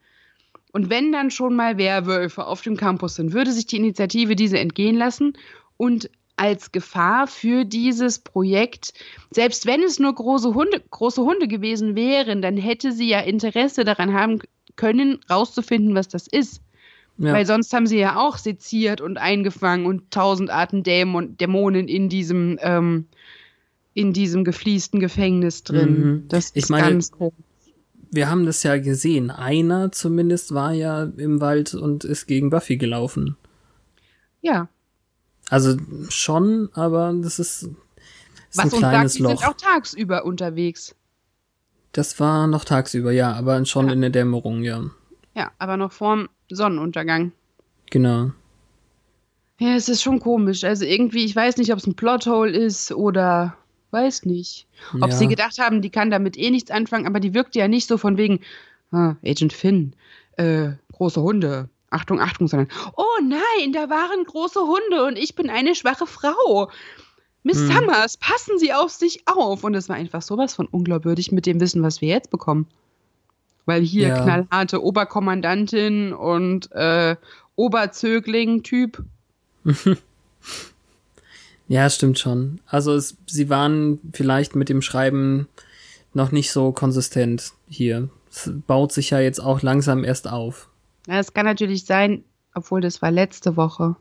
Und 0.72 0.90
wenn 0.90 1.12
dann 1.12 1.32
schon 1.32 1.56
mal 1.56 1.78
Werwölfe 1.78 2.46
auf 2.46 2.62
dem 2.62 2.78
Campus 2.78 3.16
sind, 3.16 3.34
würde 3.34 3.52
sich 3.52 3.66
die 3.66 3.78
Initiative 3.78 4.36
diese 4.36 4.60
entgehen 4.60 4.96
lassen 4.96 5.34
und 5.78 6.10
als 6.40 6.72
Gefahr 6.72 7.28
für 7.28 7.66
dieses 7.66 8.20
Projekt, 8.20 8.94
selbst 9.30 9.66
wenn 9.66 9.84
es 9.84 10.00
nur 10.00 10.16
große 10.16 10.54
Hunde, 10.54 10.82
große 10.90 11.22
Hunde 11.22 11.50
gewesen 11.50 11.96
wären, 11.96 12.42
dann 12.42 12.56
hätte 12.56 12.94
sie 12.94 13.10
ja 13.10 13.20
Interesse 13.20 13.84
daran 13.84 14.14
haben 14.14 14.40
können, 14.78 15.20
rauszufinden, 15.30 15.96
was 15.96 16.08
das 16.08 16.28
ist. 16.28 16.62
Ja. 17.18 17.34
Weil 17.34 17.46
sonst 17.46 17.74
haben 17.74 17.86
sie 17.86 18.00
ja 18.00 18.16
auch 18.16 18.38
seziert 18.38 19.02
und 19.02 19.18
eingefangen 19.18 19.86
und 19.86 20.12
tausend 20.12 20.50
Arten 20.50 20.84
Dämon, 20.84 21.36
Dämonen 21.36 21.90
in 21.90 22.08
diesem, 22.08 22.58
ähm, 22.62 23.08
in 23.94 24.14
diesem 24.14 24.46
gefliesten 24.46 25.02
Gefängnis 25.02 25.64
drin. 25.66 26.00
Mhm. 26.00 26.28
Das 26.30 26.46
ist 26.46 26.56
ich 26.56 26.70
meine, 26.70 26.92
ganz 26.92 27.12
komisch. 27.12 27.34
Wir 28.12 28.30
haben 28.30 28.46
das 28.46 28.64
ja 28.64 28.78
gesehen. 28.78 29.30
Einer 29.30 29.92
zumindest 29.92 30.54
war 30.54 30.74
ja 30.74 31.04
im 31.04 31.42
Wald 31.42 31.74
und 31.74 32.04
ist 32.04 32.26
gegen 32.26 32.50
Buffy 32.50 32.78
gelaufen. 32.78 33.38
Ja. 34.42 34.70
Also 35.50 35.78
schon, 36.10 36.70
aber 36.74 37.14
das 37.22 37.40
ist, 37.40 37.64
ist 37.64 37.72
Was 38.56 38.74
ein 38.74 38.80
kleines 38.80 39.14
sagt, 39.14 39.24
Loch. 39.24 39.32
Die 39.32 39.38
sind 39.38 39.48
auch 39.48 39.58
tagsüber 39.58 40.26
unterwegs. 40.26 40.96
Das 41.92 42.20
war 42.20 42.48
noch 42.48 42.66
tagsüber, 42.66 43.12
ja, 43.12 43.34
aber 43.34 43.64
schon 43.66 43.88
ja. 43.88 43.94
in 43.94 44.02
der 44.02 44.12
Dämmerung, 44.12 44.64
ja. 44.64 44.84
Ja, 45.36 45.52
aber 45.58 45.78
noch 45.78 45.92
vorm 45.92 46.30
Sonnenuntergang. 46.52 47.32
Genau. 47.90 48.32
Ja, 49.60 49.76
es 49.76 49.90
ist 49.90 50.02
schon 50.02 50.20
komisch. 50.20 50.64
Also 50.64 50.86
irgendwie, 50.86 51.26
ich 51.26 51.36
weiß 51.36 51.58
nicht, 51.58 51.72
ob 51.74 51.80
es 51.80 51.88
ein 51.88 51.96
Plothole 51.96 52.52
ist 52.52 52.92
oder 52.92 53.58
weiß 53.92 54.26
nicht. 54.26 54.68
Ob 55.02 55.10
ja. 55.10 55.16
sie 55.16 55.28
gedacht 55.28 55.60
haben, 55.60 55.82
die 55.82 55.90
kann 55.90 56.12
damit 56.12 56.38
eh 56.38 56.52
nichts 56.52 56.72
anfangen, 56.72 57.08
aber 57.08 57.20
die 57.20 57.34
wirkte 57.34 57.60
ja 57.60 57.68
nicht 57.68 57.88
so 57.88 57.98
von 57.98 58.18
wegen, 58.18 58.40
ah, 58.92 59.16
Agent 59.26 59.54
Finn, 59.54 59.94
äh, 60.38 60.72
große 60.94 61.22
Hunde, 61.22 61.70
Achtung, 61.90 62.20
Achtung, 62.20 62.48
sondern, 62.48 62.70
oh 62.96 63.22
nein, 63.22 63.74
da 63.74 63.90
waren 63.90 64.24
große 64.24 64.60
Hunde 64.60 65.06
und 65.06 65.18
ich 65.18 65.36
bin 65.36 65.50
eine 65.50 65.76
schwache 65.76 66.06
Frau. 66.06 66.70
Miss 67.44 67.60
hm. 67.60 67.72
Summers, 67.72 68.18
passen 68.18 68.60
Sie 68.60 68.74
auf 68.74 68.92
sich 68.92 69.24
auf. 69.28 69.64
Und 69.64 69.74
es 69.74 69.90
war 69.90 69.96
einfach 69.96 70.22
sowas 70.22 70.54
von 70.54 70.68
unglaubwürdig 70.68 71.32
mit 71.32 71.46
dem 71.46 71.62
Wissen, 71.62 71.84
was 71.84 72.02
wir 72.02 72.10
jetzt 72.10 72.30
bekommen. 72.30 72.68
Weil 73.66 73.82
hier 73.82 74.10
ja. 74.10 74.22
knallharte 74.22 74.84
Oberkommandantin 74.84 76.14
und 76.14 76.72
äh, 76.74 77.16
Oberzögling-Typ. 77.56 79.04
ja, 81.70 81.88
stimmt 81.90 82.18
schon. 82.18 82.60
Also 82.66 82.94
es, 82.94 83.16
sie 83.28 83.48
waren 83.48 84.00
vielleicht 84.12 84.56
mit 84.56 84.70
dem 84.70 84.82
Schreiben 84.82 85.48
noch 86.14 86.32
nicht 86.32 86.52
so 86.52 86.72
konsistent 86.72 87.54
hier. 87.68 88.10
Es 88.30 88.52
baut 88.68 88.92
sich 88.92 89.12
ja 89.12 89.20
jetzt 89.20 89.40
auch 89.40 89.62
langsam 89.62 90.04
erst 90.04 90.28
auf. 90.28 90.68
Ja, 91.08 91.20
es 91.20 91.34
kann 91.34 91.46
natürlich 91.46 91.86
sein, 91.86 92.24
obwohl 92.56 92.82
das 92.82 93.04
war 93.04 93.12
letzte 93.12 93.56
Woche. 93.56 93.96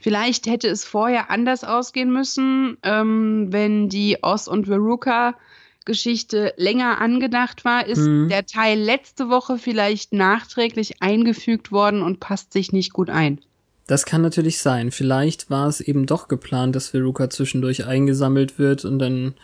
Vielleicht 0.00 0.46
hätte 0.46 0.66
es 0.68 0.84
vorher 0.84 1.30
anders 1.30 1.62
ausgehen 1.62 2.12
müssen, 2.12 2.78
ähm, 2.82 3.46
wenn 3.50 3.88
die 3.88 4.18
Oz 4.22 4.48
und 4.48 4.66
Veruca 4.66 5.36
Geschichte 5.84 6.52
länger 6.56 7.00
angedacht 7.00 7.64
war, 7.64 7.86
ist 7.86 8.00
mhm. 8.00 8.28
der 8.28 8.44
Teil 8.44 8.80
letzte 8.80 9.28
Woche 9.28 9.56
vielleicht 9.56 10.12
nachträglich 10.12 11.00
eingefügt 11.00 11.70
worden 11.70 12.02
und 12.02 12.18
passt 12.18 12.52
sich 12.52 12.72
nicht 12.72 12.92
gut 12.92 13.08
ein. 13.08 13.40
Das 13.86 14.04
kann 14.04 14.22
natürlich 14.22 14.58
sein. 14.58 14.90
Vielleicht 14.90 15.48
war 15.48 15.68
es 15.68 15.80
eben 15.80 16.06
doch 16.06 16.28
geplant, 16.28 16.74
dass 16.74 16.88
Veruca 16.88 17.30
zwischendurch 17.30 17.86
eingesammelt 17.86 18.58
wird 18.58 18.84
und 18.84 18.98
dann 18.98 19.34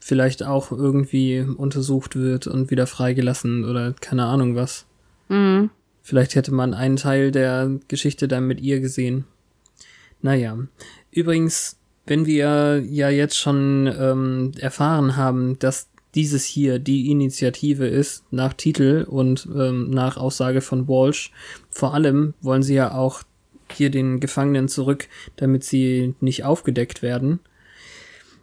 vielleicht 0.00 0.42
auch 0.42 0.72
irgendwie 0.72 1.40
untersucht 1.40 2.16
wird 2.16 2.46
und 2.46 2.70
wieder 2.70 2.86
freigelassen 2.86 3.64
oder 3.64 3.94
keine 3.94 4.24
Ahnung 4.24 4.56
was. 4.56 4.86
Mhm. 5.28 5.70
Vielleicht 6.02 6.34
hätte 6.34 6.52
man 6.52 6.74
einen 6.74 6.96
Teil 6.96 7.30
der 7.30 7.70
Geschichte 7.88 8.28
dann 8.28 8.46
mit 8.46 8.60
ihr 8.60 8.80
gesehen. 8.80 9.24
Naja. 10.20 10.58
Übrigens, 11.10 11.78
wenn 12.06 12.26
wir 12.26 12.82
ja 12.86 13.08
jetzt 13.08 13.38
schon 13.38 13.90
ähm, 13.98 14.52
erfahren 14.58 15.16
haben, 15.16 15.58
dass 15.58 15.88
dieses 16.14 16.44
hier 16.44 16.78
die 16.78 17.10
Initiative 17.10 17.86
ist, 17.86 18.24
nach 18.30 18.52
Titel 18.52 19.06
und 19.08 19.48
ähm, 19.54 19.90
nach 19.90 20.16
Aussage 20.16 20.60
von 20.60 20.86
Walsh, 20.86 21.32
vor 21.70 21.94
allem 21.94 22.34
wollen 22.40 22.62
sie 22.62 22.74
ja 22.74 22.94
auch 22.94 23.22
hier 23.74 23.90
den 23.90 24.20
Gefangenen 24.20 24.68
zurück, 24.68 25.08
damit 25.36 25.64
sie 25.64 26.14
nicht 26.20 26.44
aufgedeckt 26.44 27.02
werden. 27.02 27.40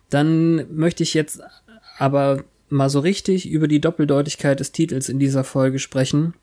Dann 0.10 0.76
möchte 0.76 1.04
ich 1.04 1.14
jetzt 1.14 1.42
aber 1.98 2.44
mal 2.70 2.90
so 2.90 3.00
richtig 3.00 3.50
über 3.50 3.68
die 3.68 3.82
Doppeldeutigkeit 3.82 4.60
des 4.60 4.72
Titels 4.72 5.10
in 5.10 5.20
dieser 5.20 5.44
Folge 5.44 5.80
sprechen. 5.80 6.34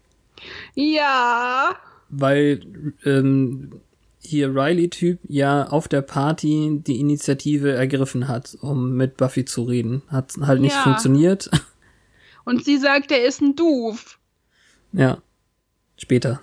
Ja. 0.75 1.77
Weil 2.09 2.61
ähm, 3.05 3.81
hier 4.21 4.55
Riley-Typ 4.55 5.19
ja 5.27 5.67
auf 5.69 5.89
der 5.89 6.03
Party 6.03 6.81
die 6.87 7.01
Initiative 7.01 7.73
ergriffen 7.73 8.29
hat, 8.29 8.57
um 8.61 8.93
mit 8.93 9.17
Buffy 9.17 9.45
zu 9.45 9.63
reden. 9.65 10.03
Hat 10.09 10.35
halt 10.41 10.61
nicht 10.61 10.75
ja. 10.75 10.83
funktioniert. 10.83 11.51
Und 12.45 12.65
sie 12.65 12.79
sagt, 12.79 13.11
er 13.11 13.25
ist 13.25 13.41
ein 13.41 13.57
Doof. 13.57 14.19
Ja. 14.93 15.19
Später. 15.97 16.41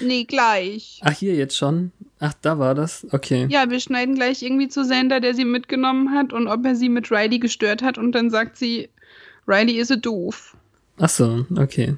Nee, 0.00 0.24
gleich. 0.24 1.00
Ach, 1.02 1.12
hier 1.12 1.34
jetzt 1.34 1.56
schon? 1.56 1.92
Ach, 2.18 2.34
da 2.42 2.58
war 2.58 2.74
das? 2.74 3.06
Okay. 3.12 3.46
Ja, 3.50 3.70
wir 3.70 3.80
schneiden 3.80 4.14
gleich 4.14 4.42
irgendwie 4.42 4.68
zu 4.68 4.84
Sander, 4.84 5.20
der 5.20 5.34
sie 5.34 5.44
mitgenommen 5.44 6.12
hat 6.12 6.32
und 6.32 6.48
ob 6.48 6.64
er 6.64 6.76
sie 6.76 6.88
mit 6.88 7.10
Riley 7.10 7.38
gestört 7.38 7.82
hat 7.82 7.98
und 7.98 8.12
dann 8.12 8.30
sagt 8.30 8.56
sie, 8.56 8.88
Riley 9.46 9.78
ist 9.78 9.94
doof. 10.04 10.56
Ach 10.98 11.08
so, 11.08 11.46
okay. 11.56 11.96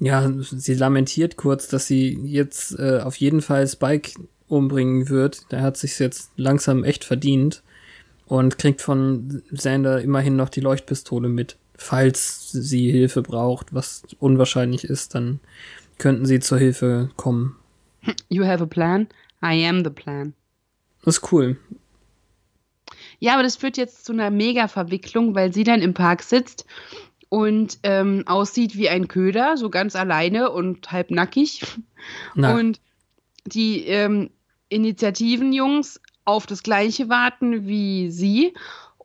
Ja, 0.00 0.32
sie 0.36 0.74
lamentiert 0.74 1.36
kurz, 1.36 1.68
dass 1.68 1.86
sie 1.86 2.18
jetzt 2.24 2.78
äh, 2.78 3.00
auf 3.00 3.16
jeden 3.16 3.42
Fall 3.42 3.68
Spike 3.68 4.12
umbringen 4.48 5.08
wird. 5.08 5.52
Der 5.52 5.62
hat 5.62 5.76
sich 5.76 5.98
jetzt 5.98 6.30
langsam 6.36 6.82
echt 6.82 7.04
verdient 7.04 7.62
und 8.26 8.58
kriegt 8.58 8.80
von 8.80 9.42
Sander 9.52 10.00
immerhin 10.00 10.36
noch 10.36 10.48
die 10.48 10.60
Leuchtpistole 10.60 11.28
mit. 11.28 11.56
Falls 11.76 12.50
sie 12.50 12.90
Hilfe 12.90 13.22
braucht, 13.22 13.74
was 13.74 14.02
unwahrscheinlich 14.18 14.84
ist, 14.84 15.14
dann 15.14 15.40
könnten 16.02 16.26
sie 16.26 16.40
zur 16.40 16.58
Hilfe 16.58 17.10
kommen. 17.16 17.56
You 18.28 18.44
have 18.44 18.62
a 18.62 18.66
plan? 18.66 19.08
I 19.42 19.66
am 19.66 19.84
the 19.84 19.90
plan. 19.90 20.34
Das 21.04 21.16
ist 21.18 21.32
cool. 21.32 21.56
Ja, 23.20 23.34
aber 23.34 23.44
das 23.44 23.56
führt 23.56 23.76
jetzt 23.76 24.04
zu 24.04 24.12
einer 24.12 24.30
Mega-Verwicklung, 24.30 25.36
weil 25.36 25.52
sie 25.52 25.62
dann 25.62 25.80
im 25.80 25.94
Park 25.94 26.22
sitzt 26.22 26.66
und 27.28 27.78
ähm, 27.84 28.24
aussieht 28.26 28.76
wie 28.76 28.88
ein 28.88 29.06
Köder, 29.06 29.56
so 29.56 29.70
ganz 29.70 29.94
alleine 29.94 30.50
und 30.50 30.90
halb 30.90 31.10
nackig. 31.12 31.62
Na. 32.34 32.54
Und 32.56 32.80
die 33.46 33.84
ähm, 33.86 34.30
Initiativenjungs 34.68 36.00
auf 36.24 36.46
das 36.46 36.64
Gleiche 36.64 37.08
warten 37.08 37.66
wie 37.66 38.10
sie. 38.10 38.54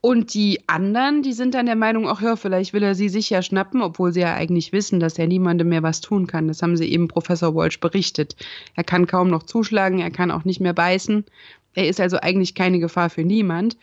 Und 0.08 0.34
die 0.34 0.62
anderen, 0.68 1.22
die 1.22 1.34
sind 1.34 1.54
dann 1.54 1.66
der 1.66 1.76
Meinung, 1.76 2.08
ach 2.08 2.22
ja, 2.22 2.38
vielleicht 2.38 2.72
will 2.72 2.82
er 2.82 2.96
sie 2.96 3.10
sich 3.10 3.30
ja 3.30 3.42
schnappen, 3.42 3.82
obwohl 3.82 4.14
sie 4.14 4.22
ja 4.22 4.36
eigentlich 4.36 4.72
wissen, 4.72 5.02
dass 5.02 5.20
er 5.20 5.28
niemandem 5.28 5.68
mehr 5.68 5.84
was 5.84 6.00
tun 6.00 6.28
kann. 6.28 6.48
Das 6.48 6.62
haben 6.62 6.78
sie 6.78 6.90
eben 6.90 7.10
Professor 7.10 7.54
Walsh 7.54 7.82
berichtet. 7.82 8.38
Er 8.76 8.86
kann 8.86 9.06
kaum 9.06 9.30
noch 9.30 9.44
zuschlagen, 9.44 10.00
er 10.00 10.10
kann 10.10 10.32
auch 10.32 10.46
nicht 10.46 10.62
mehr 10.62 10.72
beißen. 10.72 11.26
Er 11.74 11.90
ist 11.90 12.00
also 12.00 12.22
eigentlich 12.22 12.56
keine 12.56 12.80
Gefahr 12.80 13.10
für 13.10 13.26
niemand. 13.26 13.76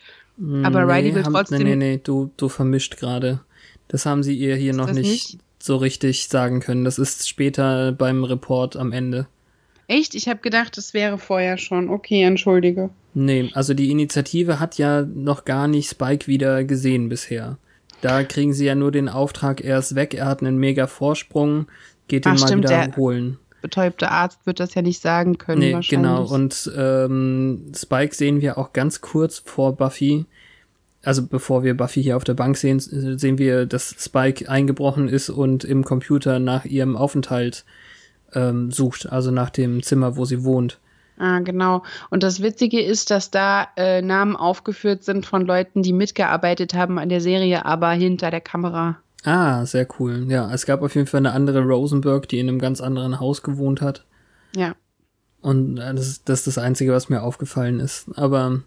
Aber 0.63 0.85
nee, 0.85 0.93
Riley 0.93 1.13
will 1.13 1.21
trotzdem. 1.21 1.59
Nee, 1.59 1.75
nee, 1.75 1.91
nee, 1.91 2.01
du, 2.03 2.31
du 2.37 2.49
vermischt 2.49 2.97
gerade. 2.97 3.41
Das 3.87 4.07
haben 4.07 4.23
sie 4.23 4.35
ihr 4.35 4.55
hier 4.55 4.73
noch 4.73 4.91
nicht, 4.91 5.07
nicht, 5.07 5.37
so 5.59 5.75
richtig 5.75 6.27
sagen 6.27 6.59
können. 6.59 6.85
Das 6.85 6.97
ist 6.97 7.29
später 7.29 7.91
beim 7.91 8.23
Report 8.23 8.77
am 8.77 8.93
Ende. 8.93 9.27
Echt? 9.87 10.15
Ich 10.15 10.27
habe 10.27 10.39
gedacht, 10.39 10.77
das 10.77 10.93
wäre 10.93 11.17
vorher 11.17 11.57
schon. 11.57 11.89
Okay, 11.89 12.23
entschuldige. 12.23 12.89
Nee, 13.13 13.51
also 13.53 13.73
die 13.73 13.91
Initiative 13.91 14.59
hat 14.59 14.77
ja 14.77 15.03
noch 15.03 15.45
gar 15.45 15.67
nicht 15.67 15.89
Spike 15.89 16.27
wieder 16.27 16.63
gesehen 16.63 17.09
bisher. 17.09 17.57
Da 18.01 18.23
kriegen 18.23 18.53
sie 18.53 18.65
ja 18.65 18.75
nur 18.75 18.91
den 18.91 19.09
Auftrag, 19.09 19.61
er 19.61 19.79
ist 19.79 19.95
weg, 19.95 20.13
er 20.13 20.25
hat 20.25 20.41
einen 20.41 20.57
mega 20.57 20.85
Vorsprung, 20.85 21.67
geht 22.07 22.25
ihn 22.25 22.33
Ach, 22.35 22.39
mal 22.39 22.47
stimmt, 22.47 22.63
wieder 22.65 22.95
holen. 22.97 23.37
Betäubte 23.61 24.11
Arzt 24.11 24.45
wird 24.45 24.59
das 24.59 24.75
ja 24.75 24.81
nicht 24.81 25.01
sagen 25.01 25.37
können. 25.37 25.59
Nee, 25.59 25.79
genau. 25.87 26.25
Und 26.25 26.71
ähm, 26.77 27.71
Spike 27.75 28.13
sehen 28.13 28.41
wir 28.41 28.57
auch 28.57 28.73
ganz 28.73 29.01
kurz 29.01 29.39
vor 29.39 29.75
Buffy 29.75 30.25
also 31.05 31.25
bevor 31.25 31.63
wir 31.63 31.77
Buffy 31.77 32.01
hier 32.01 32.17
auf 32.17 32.23
der 32.23 32.33
Bank 32.33 32.57
sehen, 32.57 32.79
sehen 32.79 33.37
wir, 33.37 33.65
dass 33.65 33.95
Spike 33.99 34.49
eingebrochen 34.49 35.07
ist 35.07 35.29
und 35.29 35.63
im 35.63 35.83
Computer 35.83 36.39
nach 36.39 36.65
ihrem 36.65 36.97
Aufenthalt 36.97 37.63
ähm, 38.35 38.71
sucht, 38.71 39.11
also 39.11 39.31
nach 39.31 39.49
dem 39.49 39.81
Zimmer, 39.81 40.17
wo 40.17 40.25
sie 40.25 40.43
wohnt. 40.43 40.79
Ah, 41.17 41.39
genau. 41.39 41.83
Und 42.09 42.23
das 42.23 42.41
Witzige 42.41 42.81
ist, 42.81 43.09
dass 43.09 43.31
da 43.31 43.69
äh, 43.77 44.01
Namen 44.01 44.35
aufgeführt 44.35 45.03
sind 45.03 45.25
von 45.25 45.45
Leuten, 45.45 45.81
die 45.81 45.93
mitgearbeitet 45.93 46.73
haben 46.73 46.99
an 46.99 47.09
der 47.09 47.21
Serie, 47.21 47.65
aber 47.65 47.91
hinter 47.91 48.31
der 48.31 48.41
Kamera. 48.41 48.97
Ah, 49.23 49.65
sehr 49.65 49.87
cool. 49.99 50.25
Ja, 50.29 50.53
es 50.53 50.65
gab 50.65 50.81
auf 50.81 50.93
jeden 50.93 51.07
Fall 51.07 51.19
eine 51.19 51.31
andere 51.31 51.61
Rosenberg, 51.61 52.27
die 52.27 52.39
in 52.39 52.49
einem 52.49 52.59
ganz 52.59 52.81
anderen 52.81 53.19
Haus 53.19 53.43
gewohnt 53.43 53.81
hat. 53.81 54.05
Ja. 54.55 54.75
Und 55.41 55.77
äh, 55.77 55.93
das, 55.93 56.23
das 56.23 56.39
ist 56.39 56.47
das 56.47 56.57
Einzige, 56.57 56.91
was 56.91 57.09
mir 57.09 57.23
aufgefallen 57.23 57.79
ist. 57.79 58.07
Aber 58.15 58.61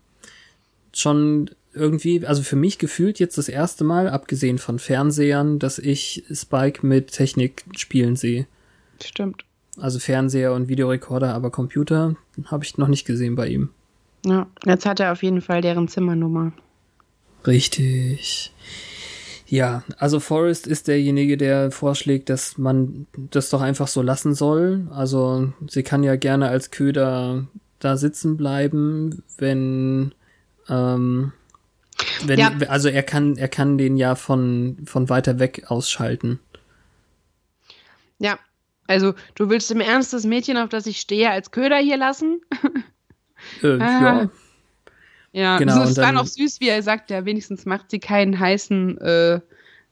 schon 0.95 1.51
irgendwie, 1.75 2.27
also 2.27 2.43
für 2.43 2.57
mich 2.57 2.79
gefühlt 2.79 3.19
jetzt 3.19 3.39
das 3.39 3.49
erste 3.49 3.85
Mal, 3.85 4.09
abgesehen 4.09 4.59
von 4.59 4.79
Fernsehern, 4.79 5.59
dass 5.59 5.79
ich 5.79 6.25
Spike 6.33 6.85
mit 6.85 7.13
Technik 7.13 7.65
spielen 7.77 8.17
sehe. 8.17 8.47
Stimmt. 9.03 9.45
Also 9.81 9.99
Fernseher 9.99 10.53
und 10.53 10.69
Videorekorder, 10.69 11.35
aber 11.35 11.51
Computer 11.51 12.17
habe 12.47 12.65
ich 12.65 12.79
noch 12.79 12.89
nicht 12.89 13.05
gesehen 13.05 13.35
bei 13.35 13.49
ihm. 13.49 13.71
Ja, 14.25 14.47
jetzt 14.65 14.87
hat 14.87 15.01
er 15.01 15.13
auf 15.13 15.23
jeden 15.23 15.41
Fall 15.41 15.61
deren 15.63 15.89
Zimmernummer. 15.89 16.53
Richtig. 17.47 18.53
Ja, 19.47 19.83
also 19.97 20.21
Forrest 20.21 20.67
ist 20.67 20.89
derjenige, 20.89 21.37
der 21.39 21.71
vorschlägt, 21.71 22.29
dass 22.29 22.59
man 22.59 23.07
das 23.17 23.49
doch 23.49 23.63
einfach 23.63 23.89
so 23.89 24.03
lassen 24.03 24.35
soll. 24.35 24.87
Also 24.91 25.53
sie 25.69 25.83
kann 25.83 26.03
ja 26.03 26.17
gerne 26.17 26.49
als 26.49 26.71
Köder 26.71 27.47
da 27.79 27.97
sitzen 27.97 28.37
bleiben, 28.37 29.23
wenn 29.39 30.13
ähm, 30.69 31.33
wenn 32.27 32.39
Ja. 32.39 32.53
also 32.69 32.89
er 32.89 33.03
kann 33.03 33.37
er 33.37 33.49
kann 33.49 33.79
den 33.79 33.97
ja 33.97 34.17
von 34.17 34.79
von 34.85 35.09
weiter 35.09 35.39
weg 35.39 35.65
ausschalten. 35.69 36.41
Ja, 38.19 38.39
also 38.89 39.15
du 39.37 39.49
willst 39.49 39.71
im 39.71 39.81
Ernst 39.81 40.13
das 40.13 40.25
Mädchen, 40.25 40.57
auf 40.57 40.69
das 40.69 40.87
ich 40.87 40.99
stehe, 40.99 41.31
als 41.31 41.51
Köder 41.53 41.77
hier 41.77 41.97
lassen? 41.97 42.41
Äh, 43.63 43.79
Ah. 43.79 44.03
ja. 44.23 44.31
Ja, 45.33 45.59
Genau, 45.59 45.73
also 45.75 45.83
und 45.85 45.91
es 45.93 45.97
war 45.99 46.07
dann- 46.07 46.15
noch 46.17 46.27
süß, 46.27 46.59
wie 46.61 46.69
er 46.69 46.83
sagt, 46.83 47.11
ja, 47.11 47.25
wenigstens 47.25 47.67
macht 47.67 47.91
sie 47.91 48.01
keinen 48.01 48.39
heißen, 48.41 48.99
äh, 48.99 49.41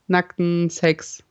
nackten 0.08 0.70
Sex, 0.70 1.22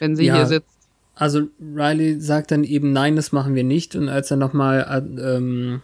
wenn 0.00 0.16
sie 0.16 0.24
Ja. 0.24 0.36
hier 0.36 0.46
sitzt. 0.46 0.68
Also 1.14 1.48
Riley 1.60 2.18
sagt 2.20 2.50
dann 2.50 2.64
eben, 2.64 2.92
nein, 2.92 3.14
das 3.16 3.30
machen 3.30 3.54
wir 3.54 3.62
nicht. 3.62 3.94
Und 3.94 4.08
als 4.08 4.30
er 4.30 4.38
nochmal 4.38 5.04
ähm, 5.22 5.82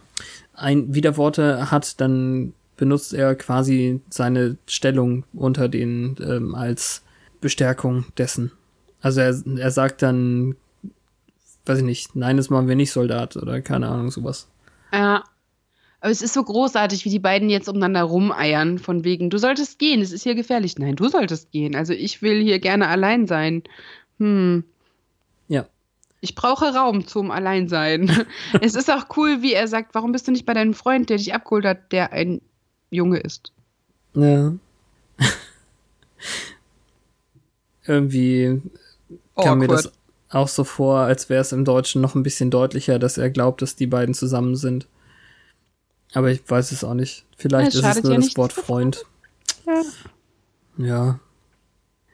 ein 0.55 0.95
Widerworte 0.95 1.69
hat, 1.69 2.01
dann 2.01 2.53
benutzt 2.75 3.13
er 3.13 3.35
quasi 3.35 4.01
seine 4.09 4.57
Stellung 4.67 5.23
unter 5.33 5.69
den 5.69 6.15
ähm, 6.19 6.55
als 6.55 7.03
Bestärkung 7.39 8.05
dessen. 8.17 8.51
Also 9.01 9.21
er, 9.21 9.39
er 9.57 9.71
sagt 9.71 10.01
dann, 10.01 10.55
weiß 11.67 11.79
ich 11.79 11.83
nicht, 11.83 12.15
nein, 12.15 12.37
das 12.37 12.49
machen 12.49 12.67
wir 12.67 12.75
nicht, 12.75 12.91
Soldat 12.91 13.37
oder 13.37 13.61
keine 13.61 13.87
Ahnung, 13.87 14.11
sowas. 14.11 14.47
Ja. 14.91 15.23
Aber 15.99 16.11
es 16.11 16.21
ist 16.21 16.33
so 16.33 16.43
großartig, 16.43 17.05
wie 17.05 17.09
die 17.09 17.19
beiden 17.19 17.49
jetzt 17.49 17.67
umeinander 17.67 18.03
rumeiern, 18.03 18.77
von 18.77 19.03
wegen, 19.03 19.29
du 19.29 19.37
solltest 19.39 19.79
gehen, 19.79 20.01
es 20.01 20.11
ist 20.11 20.23
hier 20.23 20.35
gefährlich. 20.35 20.77
Nein, 20.77 20.95
du 20.95 21.09
solltest 21.09 21.51
gehen. 21.51 21.75
Also 21.75 21.93
ich 21.93 22.21
will 22.21 22.41
hier 22.41 22.59
gerne 22.59 22.87
allein 22.87 23.25
sein. 23.25 23.63
Hm. 24.19 24.63
Ja. 25.47 25.67
Ich 26.21 26.35
brauche 26.35 26.73
Raum 26.73 27.07
zum 27.07 27.31
Alleinsein. 27.31 28.27
es 28.61 28.75
ist 28.75 28.91
auch 28.91 29.05
cool, 29.17 29.41
wie 29.41 29.53
er 29.53 29.67
sagt, 29.67 29.95
warum 29.95 30.11
bist 30.11 30.27
du 30.27 30.31
nicht 30.31 30.45
bei 30.45 30.53
deinem 30.53 30.75
Freund, 30.75 31.09
der 31.09 31.17
dich 31.17 31.33
abgeholt 31.33 31.65
hat, 31.65 31.91
der 31.91 32.13
ein 32.13 32.41
Junge 32.91 33.17
ist? 33.17 33.51
Ja. 34.13 34.53
Irgendwie 37.87 38.61
kam 39.35 39.59
mir 39.59 39.67
das 39.67 39.91
auch 40.37 40.47
so 40.47 40.63
vor, 40.63 40.99
als 40.99 41.29
wäre 41.29 41.41
es 41.41 41.51
im 41.51 41.65
Deutschen 41.65 42.01
noch 42.01 42.15
ein 42.15 42.23
bisschen 42.23 42.49
deutlicher, 42.51 42.99
dass 42.99 43.17
er 43.17 43.29
glaubt, 43.29 43.61
dass 43.61 43.75
die 43.75 43.87
beiden 43.87 44.13
zusammen 44.13 44.55
sind. 44.55 44.87
Aber 46.13 46.31
ich 46.31 46.41
weiß 46.49 46.71
es 46.71 46.83
auch 46.83 46.93
nicht. 46.93 47.25
Vielleicht 47.37 47.73
Ja, 47.73 47.91
ist 47.91 47.97
es 47.97 48.03
nur 48.03 48.15
das. 48.15 48.37
Wort 48.37 48.53
Freund. 48.53 49.05
Ja. 49.65 49.81
Ja. 50.77 51.19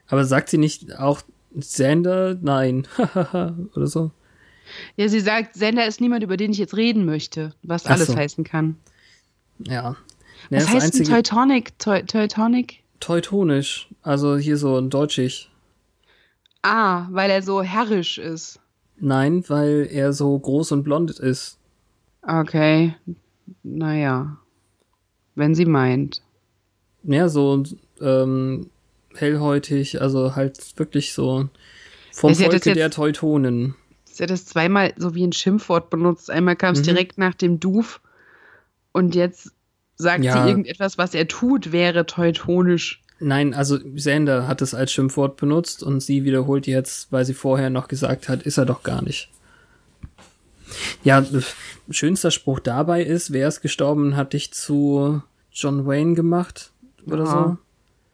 Aber 0.08 0.26
sagt 0.26 0.50
sie 0.50 0.58
nicht 0.58 0.98
auch 0.98 1.22
Sander? 1.56 2.38
Nein. 2.42 2.88
Oder 3.76 3.88
so. 3.88 4.12
Ja, 4.96 5.08
sie 5.10 5.20
sagt, 5.20 5.56
Sender 5.56 5.86
ist 5.86 6.02
niemand, 6.02 6.24
über 6.24 6.38
den 6.38 6.52
ich 6.52 6.58
jetzt 6.58 6.76
reden 6.76 7.06
möchte, 7.06 7.54
was 7.64 7.86
Ach 7.86 7.92
alles 7.92 8.08
so. 8.08 8.16
heißen 8.16 8.44
kann. 8.44 8.78
Ja. 9.60 9.96
was 10.50 10.50
Ja, 10.50 10.60
das 10.60 10.68
heißt 10.68 10.74
denn 10.76 10.84
einzige 10.84 11.10
Teutonic? 11.10 11.80
Teu 11.80 12.02
Teutonic? 12.04 12.84
Teutonisch. 13.00 13.90
Also 14.02 14.38
hier 14.38 14.58
so 14.58 14.78
ein 14.78 14.90
Deutschig. 14.90 15.50
Ah, 16.64 17.08
weil 17.12 17.30
er 17.30 17.42
so 17.44 17.62
herrisch 17.62 18.18
ist. 18.18 18.60
Nein, 18.98 19.44
weil 19.50 19.88
er 19.92 20.14
so 20.14 20.38
groß 20.40 20.72
und 20.72 20.84
blond 20.84 21.12
ist. 21.12 21.58
Okay. 22.22 22.96
Naja. 23.64 24.38
Wenn 25.36 25.56
sie 25.56 25.66
meint. 25.66 26.22
Ja, 27.04 27.28
so 27.28 27.64
ähm, 28.00 28.70
hellhäutig, 29.16 30.02
also 30.02 30.36
halt 30.36 30.78
wirklich 30.80 31.14
so 31.14 31.50
vom 32.14 32.34
Volke 32.36 32.54
jetzt- 32.56 32.66
der 32.66 32.90
Teutonen. 32.92 33.76
Sie 34.06 34.24
hat 34.24 34.30
das 34.30 34.46
zweimal 34.46 34.94
so 34.96 35.16
wie 35.16 35.26
ein 35.26 35.34
Schimpfwort 35.34 35.90
benutzt. 35.90 36.30
Einmal 36.30 36.56
kam 36.56 36.74
es 36.74 36.80
Mhm. 36.80 36.84
direkt 36.86 37.18
nach 37.18 37.34
dem 37.34 37.60
Duf 37.60 38.00
und 38.94 39.16
jetzt 39.16 39.52
sagt 39.96 40.24
Ja. 40.24 40.44
sie 40.44 40.50
irgendetwas, 40.50 40.98
was 40.98 41.14
er 41.14 41.28
tut, 41.28 41.72
wäre 41.72 42.06
teutonisch. 42.06 43.02
Nein, 43.24 43.54
also 43.54 43.80
Sander 43.96 44.48
hat 44.48 44.62
es 44.62 44.74
als 44.74 44.92
Schimpfwort 44.92 45.38
benutzt 45.38 45.82
und 45.82 46.02
sie 46.02 46.24
wiederholt 46.26 46.68
jetzt, 46.68 47.12
weil 47.12 47.26
sie 47.26 47.34
vorher 47.34 47.70
noch 47.70 47.88
gesagt 47.88 48.28
hat, 48.30 48.44
ist 48.44 48.58
er 48.58 48.66
doch 48.66 48.84
gar 48.84 49.02
nicht. 49.02 49.30
Ja, 51.04 51.20
äh, 51.20 51.42
schönster 51.90 52.32
Spruch 52.32 52.60
dabei 52.60 53.04
ist, 53.04 53.32
wer 53.32 53.48
ist 53.48 53.62
gestorben, 53.62 54.16
hat 54.16 54.34
dich 54.34 54.52
zu 54.54 55.22
John 55.52 55.86
Wayne 55.86 56.16
gemacht 56.16 56.72
oder 57.06 57.24
Aha. 57.24 57.58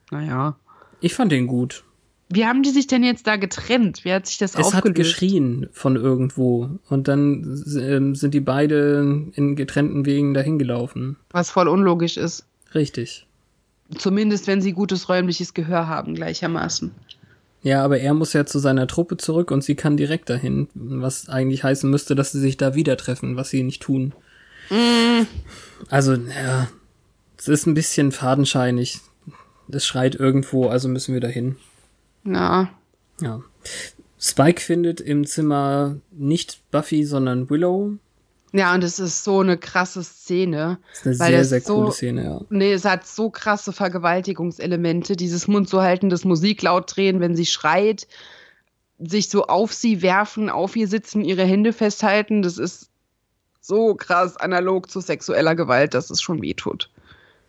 so. 0.09 0.15
Naja. 0.15 0.55
Ich 1.01 1.13
fand 1.15 1.31
den 1.31 1.47
gut. 1.47 1.83
Wie 2.31 2.45
haben 2.45 2.61
die 2.61 2.69
sich 2.69 2.85
denn 2.85 3.03
jetzt 3.03 3.25
da 3.25 3.37
getrennt? 3.37 4.05
Wie 4.05 4.13
hat 4.13 4.27
sich 4.27 4.37
das 4.37 4.51
Es 4.53 4.73
hat 4.73 4.85
aufgelöst? 4.85 4.97
geschrien 4.97 5.67
von 5.71 5.95
irgendwo 5.95 6.69
und 6.89 7.07
dann 7.07 7.63
ähm, 7.79 8.13
sind 8.13 8.33
die 8.35 8.39
beide 8.41 9.25
in 9.33 9.55
getrennten 9.55 10.05
Wegen 10.05 10.33
dahin 10.35 10.59
gelaufen. 10.59 11.17
Was 11.31 11.49
voll 11.49 11.67
unlogisch 11.67 12.17
ist. 12.17 12.45
Richtig. 12.75 13.25
Zumindest 13.97 14.47
wenn 14.47 14.61
sie 14.61 14.73
gutes 14.73 15.09
räumliches 15.09 15.53
Gehör 15.53 15.87
haben, 15.87 16.15
gleichermaßen. 16.15 16.91
Ja, 17.61 17.83
aber 17.83 17.99
er 17.99 18.13
muss 18.13 18.33
ja 18.33 18.45
zu 18.45 18.59
seiner 18.59 18.87
Truppe 18.87 19.17
zurück 19.17 19.51
und 19.51 19.63
sie 19.63 19.75
kann 19.75 19.97
direkt 19.97 20.29
dahin, 20.29 20.69
was 20.73 21.27
eigentlich 21.27 21.63
heißen 21.63 21.89
müsste, 21.89 22.15
dass 22.15 22.31
sie 22.31 22.39
sich 22.39 22.55
da 22.55 22.75
wieder 22.75 22.95
treffen, 22.95 23.35
was 23.35 23.49
sie 23.49 23.63
nicht 23.63 23.81
tun. 23.81 24.13
Also, 25.89 26.13
ja, 26.13 26.69
es 27.37 27.47
ist 27.47 27.65
ein 27.65 27.73
bisschen 27.73 28.11
fadenscheinig. 28.11 28.99
Es 29.71 29.85
schreit 29.85 30.15
irgendwo, 30.15 30.67
also 30.67 30.87
müssen 30.87 31.13
wir 31.13 31.21
dahin. 31.21 31.57
Ja. 32.23 32.69
Ja. 33.21 33.41
Spike 34.19 34.61
findet 34.61 35.01
im 35.01 35.25
Zimmer 35.25 35.97
nicht 36.11 36.59
Buffy, 36.71 37.03
sondern 37.05 37.49
Willow. 37.49 37.97
Ja, 38.51 38.73
und 38.73 38.83
es 38.83 38.97
ist 38.99 39.23
so 39.23 39.39
eine 39.41 39.57
krasse 39.57 40.03
Szene. 40.03 40.79
Das 40.89 41.05
ist 41.05 41.21
eine 41.21 41.35
sehr, 41.37 41.45
sehr 41.45 41.61
so- 41.61 41.75
coole 41.75 41.91
Szene, 41.91 42.23
ja. 42.23 42.41
Nee, 42.49 42.73
es 42.73 42.83
hat 42.85 43.05
so 43.05 43.29
krasse 43.29 43.71
Vergewaltigungselemente. 43.73 45.15
Dieses 45.15 45.47
Mund 45.47 45.69
so 45.69 45.81
halten, 45.81 46.09
das 46.09 46.25
Musik 46.25 46.61
laut 46.63 46.95
drehen, 46.95 47.19
wenn 47.19 47.35
sie 47.35 47.45
schreit, 47.45 48.07
sich 48.97 49.29
so 49.29 49.45
auf 49.45 49.71
sie 49.73 50.01
werfen, 50.01 50.49
auf 50.49 50.75
ihr 50.75 50.87
sitzen, 50.87 51.23
ihre 51.23 51.43
Hände 51.45 51.73
festhalten. 51.73 52.41
Das 52.41 52.57
ist 52.57 52.89
so 53.61 53.93
krass 53.93 54.35
analog 54.37 54.89
zu 54.89 54.99
sexueller 54.99 55.55
Gewalt, 55.55 55.93
dass 55.93 56.09
es 56.09 56.21
schon 56.21 56.41
wehtut. 56.41 56.89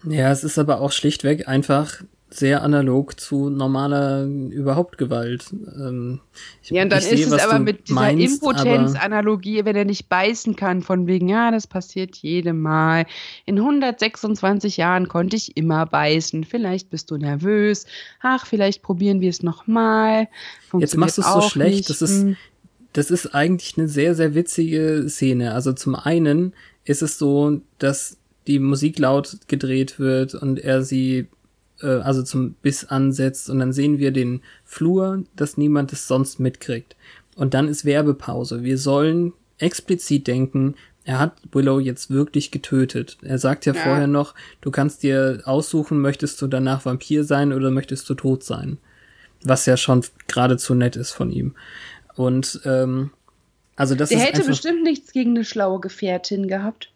Ja, 0.05 0.31
es 0.31 0.45
ist 0.45 0.59
aber 0.59 0.81
auch 0.81 0.93
schlichtweg 0.93 1.49
einfach 1.49 2.03
sehr 2.33 2.63
analog 2.63 3.19
zu 3.19 3.51
normaler 3.51 4.25
überhaupt 4.25 4.99
Gewalt. 4.99 5.47
Ähm, 5.53 6.21
ich, 6.63 6.71
Ja, 6.71 6.85
und 6.85 6.91
dann 6.91 7.01
ich 7.01 7.07
sehe, 7.07 7.15
ist 7.15 7.33
es 7.33 7.43
aber 7.45 7.59
mit 7.59 7.89
dieser 7.89 7.95
meinst, 8.01 8.43
Impotenz-Analogie, 8.43 9.65
wenn 9.65 9.75
er 9.75 9.85
nicht 9.85 10.09
beißen 10.09 10.55
kann, 10.55 10.83
von 10.83 11.07
wegen, 11.07 11.29
ja, 11.29 11.51
das 11.51 11.67
passiert 11.67 12.17
jedem 12.17 12.61
Mal. 12.61 13.07
In 13.47 13.59
126 13.59 14.77
Jahren 14.77 15.09
konnte 15.09 15.37
ich 15.37 15.57
immer 15.57 15.87
beißen. 15.87 16.45
Vielleicht 16.45 16.91
bist 16.91 17.11
du 17.11 17.17
nervös. 17.17 17.87
Ach, 18.23 18.47
vielleicht 18.47 18.83
probieren 18.83 19.21
wir 19.21 19.31
es 19.31 19.43
nochmal. 19.43 20.29
Jetzt 20.79 20.97
machst 20.97 21.19
du 21.19 21.23
es 21.23 21.33
so 21.33 21.41
schlecht. 21.43 21.91
Das 21.91 22.01
ist, 22.01 22.23
Hm. 22.23 22.37
das 22.93 23.11
ist 23.11 23.35
eigentlich 23.35 23.77
eine 23.77 23.89
sehr, 23.89 24.15
sehr 24.15 24.35
witzige 24.35 25.07
Szene. 25.09 25.53
Also 25.53 25.73
zum 25.73 25.97
einen 25.97 26.55
ist 26.85 27.03
es 27.03 27.19
so, 27.19 27.61
dass 27.79 28.19
die 28.47 28.59
Musik 28.59 28.99
laut 28.99 29.37
gedreht 29.49 29.99
wird 29.99 30.35
und 30.35 30.59
er 30.61 30.83
sie 30.83 31.27
äh, 31.83 31.87
also 32.01 32.23
zum 32.23 32.55
Biss 32.55 32.85
ansetzt 32.85 33.51
und 33.51 33.59
dann 33.59 33.73
sehen 33.73 33.99
wir 33.99 34.11
den 34.11 34.43
Flur, 34.65 35.25
dass 35.37 35.57
niemand 35.57 35.93
es 35.93 36.07
sonst 36.07 36.41
mitkriegt. 36.41 36.97
Und 37.37 37.55
dann 37.55 37.69
ist 37.69 37.85
Werbepause. 37.85 38.63
Wir 38.63 38.77
sollen 38.79 39.33
explizit 39.59 40.27
denken, 40.27 40.75
er 41.05 41.19
hat 41.19 41.33
Willow 41.53 41.81
jetzt 41.81 42.11
wirklich 42.11 42.51
getötet. 42.51 43.17
Er 43.23 43.39
sagt 43.39 43.65
ja, 43.67 43.75
Ja. 43.75 43.83
vorher 43.83 44.07
noch, 44.07 44.35
du 44.61 44.71
kannst 44.71 45.03
dir 45.03 45.41
aussuchen, 45.45 46.01
möchtest 46.01 46.41
du 46.43 46.47
danach 46.47 46.85
Vampir 46.85 47.25
sein 47.25 47.53
oder 47.53 47.71
möchtest 47.71 48.09
du 48.11 48.15
tot 48.15 48.45
sein. 48.45 48.79
Was 49.43 49.65
ja 49.67 49.77
schon 49.79 50.05
geradezu 50.29 50.75
nett 50.75 50.97
ist 50.97 51.13
von 51.13 51.31
ihm. 51.31 51.55
Und 52.17 52.61
ähm, 52.67 53.11
also 53.77 53.95
das 53.95 54.11
Der 54.11 54.19
ist 54.19 54.25
hätte 54.25 54.45
bestimmt 54.45 54.83
nichts 54.83 55.13
gegen 55.13 55.31
eine 55.31 55.45
schlaue 55.47 55.81
Gefährtin 55.81 56.47
gehabt. 56.49 56.93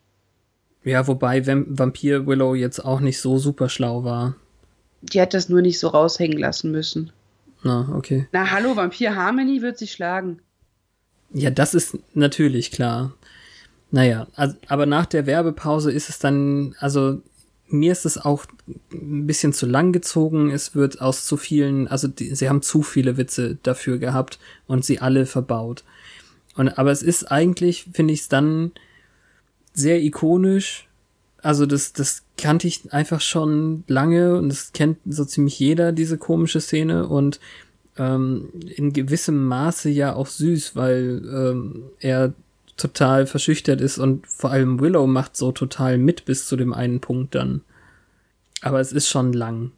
ja, 0.85 1.07
wobei 1.07 1.47
Vamp 1.47 1.67
Vampir 1.71 2.27
Willow 2.27 2.55
jetzt 2.55 2.85
auch 2.85 3.01
nicht 3.01 3.19
so 3.21 3.39
super 3.39 3.71
schlau 3.71 4.05
war. 4.05 4.37
Die 5.13 5.21
hat 5.21 5.35
das 5.35 5.49
nur 5.49 5.63
nicht 5.63 5.79
so 5.79 5.89
raushängen 5.89 6.39
lassen 6.39 6.71
müssen. 6.71 7.13
Na, 7.63 7.89
okay. 7.95 8.27
Na, 8.33 8.51
hallo, 8.51 8.77
Vampir 8.77 9.15
Harmony 9.17 9.63
wird 9.63 9.79
sich 9.79 9.93
schlagen. 9.93 10.41
Ja, 11.33 11.51
das 11.51 11.75
ist 11.75 11.99
natürlich 12.15 12.71
klar. 12.71 13.13
Naja, 13.91 14.27
also, 14.35 14.57
aber 14.69 14.87
nach 14.87 15.07
der 15.07 15.27
Werbepause 15.27 15.91
ist 15.93 16.09
es 16.09 16.19
dann, 16.19 16.75
also 16.79 17.21
mir 17.69 17.93
ist 17.93 18.05
es 18.05 18.19
auch 18.19 18.47
ein 18.93 19.27
bisschen 19.27 19.53
zu 19.53 19.67
lang 19.67 19.93
gezogen. 19.93 20.51
Es 20.51 20.75
wird 20.75 21.01
aus 21.01 21.25
zu 21.25 21.37
vielen, 21.37 21.89
also 21.89 22.09
die, 22.09 22.35
sie 22.35 22.49
haben 22.49 22.63
zu 22.63 22.83
viele 22.83 23.17
Witze 23.17 23.59
dafür 23.63 23.99
gehabt 23.99 24.39
und 24.67 24.85
sie 24.85 25.01
alle 25.01 25.27
verbaut. 25.27 25.85
Und 26.57 26.79
aber 26.79 26.93
es 26.93 27.03
ist 27.03 27.31
eigentlich, 27.31 27.87
finde 27.93 28.15
ich 28.15 28.21
es 28.21 28.29
dann 28.29 28.73
sehr 29.73 30.03
ikonisch, 30.03 30.87
Also 31.45 31.67
das, 31.67 31.93
das 31.93 32.23
kannte 32.39 32.67
ich 32.67 32.91
einfach 32.95 33.21
schon 33.21 33.85
lange 33.87 34.39
und 34.39 34.49
das 34.49 34.73
kennt 34.73 34.97
so 35.05 35.27
ziemlich 35.27 35.59
jeder, 35.59 35.93
diese 35.93 36.17
komische 36.17 36.59
Szene 36.59 37.07
und 37.07 37.39
ähm, 37.99 38.49
in 38.75 38.95
gewissem 38.95 39.47
Maße 39.47 39.91
ja 39.91 40.15
auch 40.15 40.27
süß, 40.27 40.75
weil 40.75 41.23
ähm, 41.27 41.91
er 42.01 42.33
total 42.79 43.27
verschüchtert 43.27 43.83
ist 43.83 43.99
und 43.99 44.27
vor 44.27 44.53
allem 44.53 44.81
Willow 44.81 45.07
macht 45.07 45.37
so 45.37 45.53
total 45.53 45.99
mit 45.99 46.25
bis 46.25 46.49
zu 46.49 46.57
dem 46.57 46.73
einen 46.73 47.01
Punkt 47.01 47.35
dann. 47.35 47.61
Aber 48.63 48.81
es 48.81 48.93
ist 48.93 49.11
schon 49.11 49.35
lang. 49.35 49.71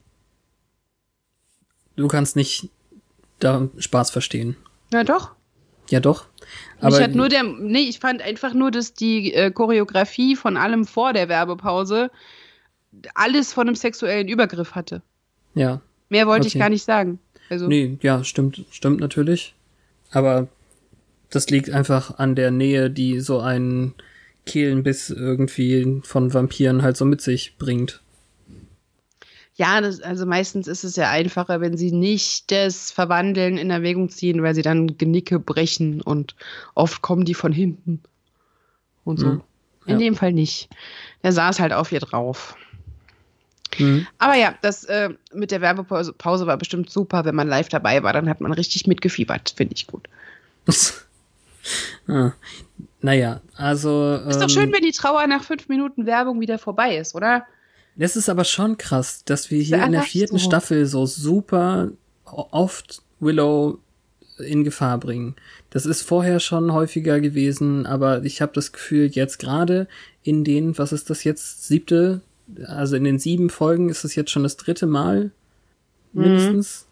Du 1.97 2.07
kannst 2.07 2.37
nicht 2.37 2.71
da 3.41 3.69
Spaß 3.77 4.13
verstehen. 4.13 4.57
Ja, 4.93 5.03
doch. 5.03 5.36
Ja, 5.91 6.01
doch. 6.01 6.27
Aber 6.81 6.97
ich 6.97 7.03
hat 7.03 7.15
nur 7.15 7.29
der, 7.29 7.43
nee, 7.43 7.89
ich 7.89 7.99
fand 7.99 8.23
einfach 8.23 8.53
nur, 8.53 8.71
dass 8.71 8.95
die 8.95 9.33
äh, 9.33 9.51
Choreografie 9.51 10.37
von 10.37 10.57
allem 10.57 10.85
vor 10.85 11.13
der 11.13 11.29
Werbepause 11.29 12.11
alles 13.15 13.53
von 13.53 13.69
einem 13.69 13.77
sexuellen 13.77 14.29
Übergriff 14.29 14.75
hatte. 14.75 15.03
Ja. 15.55 15.81
Mehr 16.09 16.27
wollte 16.27 16.47
okay. 16.47 16.57
ich 16.57 16.61
gar 16.61 16.69
nicht 16.69 16.85
sagen. 16.85 17.19
Also. 17.49 17.67
Nee, 17.67 17.99
ja, 18.03 18.25
stimmt, 18.25 18.65
stimmt 18.71 19.01
natürlich. 19.01 19.55
Aber 20.11 20.49
das 21.31 21.49
liegt 21.51 21.71
einfach 21.71 22.19
an 22.19 22.35
der 22.35 22.51
Nähe, 22.51 22.91
die 22.91 23.21
so 23.21 23.41
ein 23.41 23.95
Kehlenbiss 24.45 25.11
irgendwie 25.11 26.01
von 26.05 26.33
Vampiren 26.33 26.83
halt 26.83 26.97
so 26.97 27.05
mit 27.05 27.21
sich 27.21 27.57
bringt. 27.59 28.01
Ja, 29.57 29.81
das, 29.81 30.03
also 30.03 30.27
meistens 30.27 30.69
ist 30.69 30.85
es 30.85 30.97
ja 30.97 31.11
einfacher, 31.11 31.63
wenn 31.63 31.79
sie 31.79 31.91
nicht 31.91 32.51
das 32.51 32.91
Verwandeln 32.91 33.57
in 33.57 33.71
Erwägung 33.71 34.11
ziehen, 34.11 34.43
weil 34.43 34.55
sie 34.55 34.63
dann 34.63 34.99
Genicke 34.99 35.39
brechen 35.39 36.03
und 36.03 36.37
oft 36.75 37.01
kommen 37.01 37.25
die 37.25 37.35
von 37.35 37.53
hinten 37.53 38.03
und 39.05 39.19
so. 39.19 39.27
Mhm. 39.27 39.43
Ja. 39.87 39.95
In 39.95 40.01
dem 40.01 40.15
Fall 40.15 40.33
nicht. 40.33 40.69
Der 41.23 41.33
saß 41.33 41.59
halt 41.59 41.73
auf 41.73 41.91
ihr 41.91 42.01
drauf. 42.01 42.55
Mhm. 43.79 44.07
Aber 44.19 44.35
ja, 44.35 44.55
das 44.61 44.85
äh, 44.85 45.11
mit 45.33 45.51
der 45.51 45.63
Werbepause 45.63 46.13
Pause 46.13 46.47
war 46.47 46.59
bestimmt 46.59 46.91
super, 46.91 47.25
wenn 47.25 47.35
man 47.35 47.49
live 47.49 47.71
dabei 47.71 48.03
war. 48.03 48.13
Dann 48.13 48.29
hat 48.29 48.43
man 48.43 48.53
richtig 48.53 48.87
mitgefiebert. 48.87 49.55
Finde 49.57 49.75
ich 49.75 49.87
gut. 49.87 50.09
ah, 52.09 52.33
naja, 53.01 53.41
also. 53.55 54.17
Ist 54.29 54.41
doch 54.41 54.51
schön, 54.51 54.65
ähm, 54.65 54.75
wenn 54.75 54.83
die 54.83 54.93
Trauer 54.93 55.27
nach 55.27 55.45
fünf 55.45 55.69
Minuten 55.69 56.05
Werbung 56.05 56.41
wieder 56.41 56.59
vorbei 56.59 56.97
ist, 56.97 57.15
oder? 57.15 57.47
Das 57.97 58.17
ist 58.17 58.29
aber 58.29 58.45
schon 58.45 58.77
krass, 58.77 59.25
dass 59.25 59.51
wir 59.51 59.61
hier 59.61 59.83
in 59.83 59.93
der 59.93 60.03
vierten 60.03 60.39
so. 60.39 60.45
Staffel 60.45 60.87
so 60.87 61.07
super 61.07 61.91
oft 62.25 63.03
Willow 63.21 63.79
in 64.39 64.65
Gefahr 64.65 64.99
bringen. 64.99 65.35
Das 65.71 65.87
ist 65.87 66.03
vorher 66.03 66.41
schon 66.41 66.73
häufiger 66.73 67.21
gewesen, 67.21 67.87
aber 67.87 68.23
ich 68.25 68.43
habe 68.43 68.53
das 68.53 68.73
Gefühl, 68.73 69.07
jetzt 69.07 69.39
gerade 69.39 69.89
in 70.23 70.45
den, 70.45 70.77
was 70.77 70.93
ist 70.93 71.09
das 71.09 71.25
jetzt, 71.25 71.67
siebte, 71.67 72.21
also 72.67 72.97
in 72.97 73.05
den 73.05 73.19
sieben 73.19 73.49
Folgen 73.49 73.89
ist 73.89 74.05
es 74.05 74.15
jetzt 74.15 74.31
schon 74.31 74.43
das 74.43 74.57
dritte 74.57 74.87
Mal 74.87 75.31
mhm. 76.13 76.23
mindestens. 76.23 76.87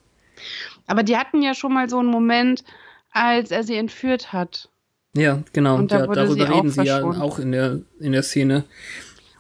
Aber 0.87 1.03
die 1.03 1.17
hatten 1.17 1.43
ja 1.43 1.55
schon 1.55 1.75
mal 1.75 1.89
so 1.89 1.99
einen 1.99 2.11
Moment, 2.11 2.65
als 3.11 3.51
er 3.51 3.63
sie 3.63 3.77
entführt 3.77 4.33
hat. 4.33 4.69
Ja, 5.17 5.43
genau. 5.53 5.77
Und 5.77 5.93
da 5.93 6.01
ja, 6.01 6.07
darüber 6.07 6.49
reden 6.49 6.71
sie 6.71 6.83
ja 6.83 7.03
auch 7.05 7.39
in 7.39 7.53
der, 7.53 7.81
in 8.01 8.13
der 8.13 8.23
Szene. 8.23 8.65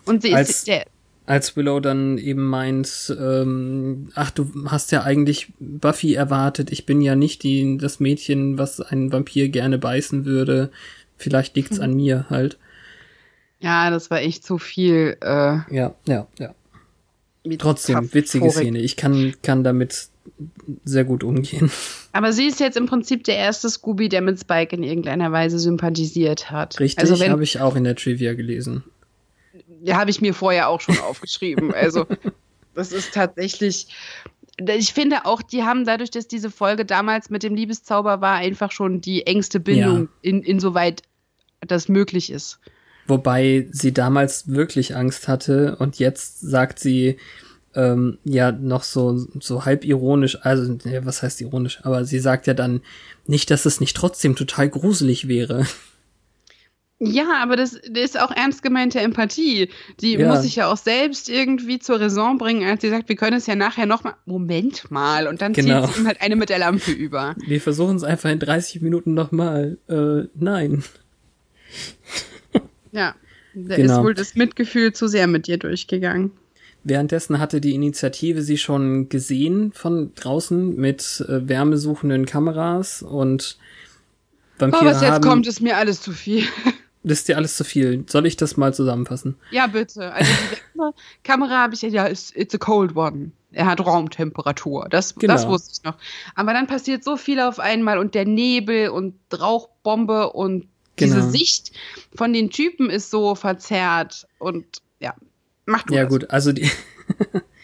Und 0.04 0.22
sie 0.22 0.30
ist 0.30 0.68
der, 0.68 0.86
als 1.26 1.56
Willow 1.56 1.80
dann 1.80 2.18
eben 2.18 2.44
meint, 2.44 3.14
ähm, 3.18 4.10
ach, 4.14 4.30
du 4.30 4.50
hast 4.66 4.92
ja 4.92 5.02
eigentlich 5.02 5.52
Buffy 5.58 6.14
erwartet, 6.14 6.70
ich 6.70 6.84
bin 6.84 7.00
ja 7.00 7.16
nicht 7.16 7.42
die, 7.42 7.78
das 7.78 7.98
Mädchen, 7.98 8.58
was 8.58 8.80
einen 8.80 9.12
Vampir 9.12 9.48
gerne 9.48 9.78
beißen 9.78 10.26
würde. 10.26 10.70
Vielleicht 11.16 11.56
liegt's 11.56 11.80
an 11.80 11.94
mir 11.94 12.26
halt. 12.28 12.58
Ja, 13.60 13.88
das 13.88 14.10
war 14.10 14.20
echt 14.20 14.44
zu 14.44 14.58
viel. 14.58 15.16
Äh, 15.22 15.58
ja, 15.70 15.94
ja, 16.06 16.26
ja. 16.38 16.54
Trotzdem, 17.58 18.12
witzige 18.12 18.50
Szene. 18.50 18.80
Ich 18.80 18.96
kann, 18.96 19.34
kann 19.42 19.64
damit 19.64 20.08
sehr 20.84 21.04
gut 21.04 21.24
umgehen. 21.24 21.70
Aber 22.12 22.32
sie 22.32 22.46
ist 22.46 22.60
jetzt 22.60 22.76
im 22.76 22.86
Prinzip 22.86 23.24
der 23.24 23.36
erste 23.36 23.70
Scooby, 23.70 24.08
der 24.08 24.20
mit 24.20 24.40
Spike 24.40 24.74
in 24.76 24.82
irgendeiner 24.82 25.32
Weise 25.32 25.58
sympathisiert 25.58 26.50
hat. 26.50 26.80
Richtig, 26.80 27.10
also 27.10 27.26
habe 27.26 27.44
ich 27.44 27.60
auch 27.60 27.76
in 27.76 27.84
der 27.84 27.96
Trivia 27.96 28.34
gelesen 28.34 28.84
habe 29.92 30.10
ich 30.10 30.20
mir 30.20 30.34
vorher 30.34 30.68
auch 30.68 30.80
schon 30.80 30.98
aufgeschrieben. 30.98 31.74
Also 31.74 32.06
das 32.74 32.92
ist 32.92 33.12
tatsächlich. 33.14 33.88
Ich 34.76 34.92
finde 34.92 35.26
auch, 35.26 35.42
die 35.42 35.64
haben 35.64 35.84
dadurch, 35.84 36.10
dass 36.10 36.28
diese 36.28 36.50
Folge 36.50 36.84
damals 36.84 37.28
mit 37.28 37.42
dem 37.42 37.54
Liebeszauber 37.54 38.20
war, 38.20 38.36
einfach 38.36 38.70
schon 38.70 39.00
die 39.00 39.26
engste 39.26 39.58
Bindung, 39.58 40.02
ja. 40.02 40.08
in, 40.22 40.42
insoweit 40.42 41.02
das 41.60 41.88
möglich 41.88 42.30
ist. 42.30 42.60
Wobei 43.06 43.66
sie 43.70 43.92
damals 43.92 44.48
wirklich 44.48 44.96
Angst 44.96 45.28
hatte 45.28 45.76
und 45.76 45.98
jetzt 45.98 46.40
sagt 46.40 46.78
sie 46.78 47.18
ähm, 47.74 48.18
ja 48.24 48.52
noch 48.52 48.82
so, 48.82 49.26
so 49.40 49.64
halb 49.64 49.84
ironisch, 49.84 50.38
also 50.42 50.78
was 51.02 51.22
heißt 51.22 51.40
ironisch, 51.40 51.80
aber 51.82 52.04
sie 52.04 52.18
sagt 52.18 52.46
ja 52.46 52.54
dann 52.54 52.80
nicht, 53.26 53.50
dass 53.50 53.66
es 53.66 53.80
nicht 53.80 53.96
trotzdem 53.96 54.36
total 54.36 54.68
gruselig 54.68 55.28
wäre. 55.28 55.66
Ja, 57.06 57.42
aber 57.42 57.56
das, 57.56 57.80
das 57.90 58.04
ist 58.04 58.20
auch 58.20 58.30
ernst 58.30 58.62
gemeinte 58.62 59.00
Empathie. 59.00 59.68
Die 60.00 60.14
ja. 60.14 60.28
muss 60.28 60.42
sich 60.42 60.56
ja 60.56 60.70
auch 60.70 60.76
selbst 60.76 61.28
irgendwie 61.28 61.78
zur 61.78 62.00
Raison 62.00 62.38
bringen, 62.38 62.68
als 62.68 62.82
sie 62.82 62.90
sagt, 62.90 63.08
wir 63.08 63.16
können 63.16 63.36
es 63.36 63.46
ja 63.46 63.54
nachher 63.54 63.86
nochmal. 63.86 64.14
Moment 64.26 64.90
mal. 64.90 65.26
Und 65.26 65.42
dann 65.42 65.52
genau. 65.52 65.86
zieht 65.86 65.94
sie 65.94 66.00
ihm 66.00 66.06
halt 66.06 66.20
eine 66.20 66.36
mit 66.36 66.48
der 66.48 66.58
Lampe 66.58 66.90
über. 66.90 67.34
Wir 67.46 67.60
versuchen 67.60 67.96
es 67.96 68.04
einfach 68.04 68.30
in 68.30 68.38
30 68.38 68.82
Minuten 68.82 69.14
nochmal. 69.14 69.78
Äh, 69.88 70.28
nein. 70.34 70.84
Ja, 72.92 73.14
da 73.54 73.76
genau. 73.76 73.98
ist 73.98 74.04
wohl 74.04 74.14
das 74.14 74.34
Mitgefühl 74.34 74.92
zu 74.92 75.08
sehr 75.08 75.26
mit 75.26 75.46
dir 75.46 75.58
durchgegangen. 75.58 76.30
Währenddessen 76.84 77.38
hatte 77.38 77.60
die 77.60 77.74
Initiative 77.74 78.42
sie 78.42 78.58
schon 78.58 79.08
gesehen 79.08 79.72
von 79.72 80.12
draußen 80.14 80.76
mit 80.76 81.24
äh, 81.26 81.48
wärmesuchenden 81.48 82.26
Kameras 82.26 83.02
und 83.02 83.56
Vampire 84.58 84.82
oh, 84.82 84.86
was 84.86 85.00
jetzt 85.00 85.10
haben, 85.12 85.24
kommt, 85.24 85.46
ist 85.46 85.60
mir 85.60 85.76
alles 85.76 86.00
zu 86.00 86.12
viel. 86.12 86.44
Das 87.04 87.18
ist 87.18 87.28
dir 87.28 87.36
alles 87.36 87.56
zu 87.56 87.64
viel. 87.64 88.04
Soll 88.08 88.26
ich 88.26 88.36
das 88.36 88.56
mal 88.56 88.72
zusammenfassen? 88.74 89.36
Ja, 89.50 89.66
bitte. 89.66 90.12
Also 90.12 90.32
die 90.74 90.92
Kamera 91.22 91.62
habe 91.62 91.74
ich 91.74 91.82
ja, 91.82 92.08
it's, 92.08 92.32
it's 92.34 92.54
a 92.54 92.58
cold 92.58 92.96
one. 92.96 93.32
Er 93.52 93.66
hat 93.66 93.84
Raumtemperatur. 93.84 94.88
Das, 94.90 95.14
genau. 95.14 95.34
das 95.34 95.46
wusste 95.46 95.72
ich 95.74 95.84
noch. 95.84 95.96
Aber 96.34 96.52
dann 96.52 96.66
passiert 96.66 97.04
so 97.04 97.16
viel 97.16 97.40
auf 97.40 97.60
einmal 97.60 97.98
und 97.98 98.14
der 98.14 98.24
Nebel 98.24 98.88
und 98.88 99.14
Rauchbombe 99.38 100.32
und 100.32 100.66
genau. 100.96 101.14
diese 101.14 101.30
Sicht 101.30 101.72
von 102.14 102.32
den 102.32 102.50
Typen 102.50 102.90
ist 102.90 103.10
so 103.10 103.34
verzerrt 103.34 104.26
und 104.38 104.64
ja, 104.98 105.14
macht 105.66 105.90
Ja, 105.90 106.02
das. 106.02 106.10
gut, 106.12 106.30
also 106.30 106.52
die 106.52 106.70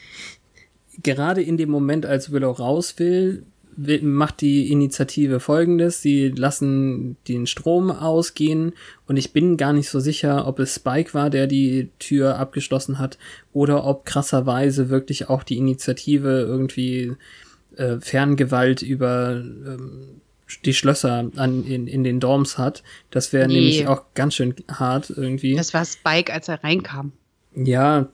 gerade 1.03 1.43
in 1.43 1.57
dem 1.57 1.71
Moment, 1.71 2.07
als 2.07 2.31
Willow 2.31 2.51
raus 2.53 2.99
will, 2.99 3.45
macht 4.03 4.41
die 4.41 4.71
Initiative 4.71 5.41
folgendes. 5.41 6.03
Sie 6.03 6.29
lassen 6.29 7.17
den 7.29 7.47
Strom 7.47 7.91
ausgehen 7.91 8.73
und 9.07 9.17
ich 9.17 9.33
bin 9.33 9.57
gar 9.57 9.73
nicht 9.73 9.89
so 9.89 10.01
sicher, 10.01 10.47
ob 10.47 10.59
es 10.59 10.75
Spike 10.75 11.15
war, 11.15 11.31
der 11.31 11.47
die 11.47 11.89
Tür 11.99 12.39
abgeschlossen 12.39 12.99
hat 12.99 13.19
oder 13.53 13.85
ob 13.85 14.05
krasserweise 14.05 14.89
wirklich 14.89 15.29
auch 15.29 15.43
die 15.43 15.57
Initiative 15.57 16.41
irgendwie 16.41 17.13
äh, 17.77 17.99
Ferngewalt 18.01 18.83
über 18.83 19.33
ähm, 19.33 20.21
die 20.65 20.75
Schlösser 20.75 21.31
an, 21.37 21.65
in, 21.65 21.87
in 21.87 22.05
den 22.05 22.21
Dorms 22.21 22.59
hat. 22.59 22.83
Das 23.11 23.33
wäre 23.33 23.49
nee. 23.49 23.55
nämlich 23.55 23.87
auch 23.87 24.05
ganz 24.15 24.35
schön 24.35 24.55
hart 24.71 25.11
irgendwie. 25.11 25.55
Das 25.55 25.73
war 25.75 25.85
Spike, 25.85 26.33
als 26.33 26.49
er 26.49 26.63
reinkam. 26.63 27.13
Ja, 27.55 28.09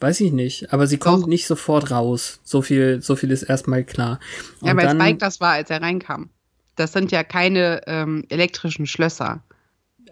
Weiß 0.00 0.20
ich 0.20 0.32
nicht, 0.32 0.72
aber 0.72 0.86
sie 0.86 0.98
kommt 0.98 1.24
Doch. 1.24 1.28
nicht 1.28 1.46
sofort 1.46 1.90
raus. 1.90 2.40
So 2.44 2.62
viel, 2.62 3.02
so 3.02 3.16
viel 3.16 3.30
ist 3.32 3.42
erstmal 3.42 3.82
klar. 3.82 4.20
Und 4.60 4.68
ja, 4.68 4.76
weil 4.76 4.86
dann, 4.86 5.00
Spike 5.00 5.18
das 5.18 5.40
war, 5.40 5.52
als 5.52 5.70
er 5.70 5.82
reinkam. 5.82 6.30
Das 6.76 6.92
sind 6.92 7.10
ja 7.10 7.24
keine 7.24 7.82
ähm, 7.86 8.24
elektrischen 8.28 8.86
Schlösser. 8.86 9.42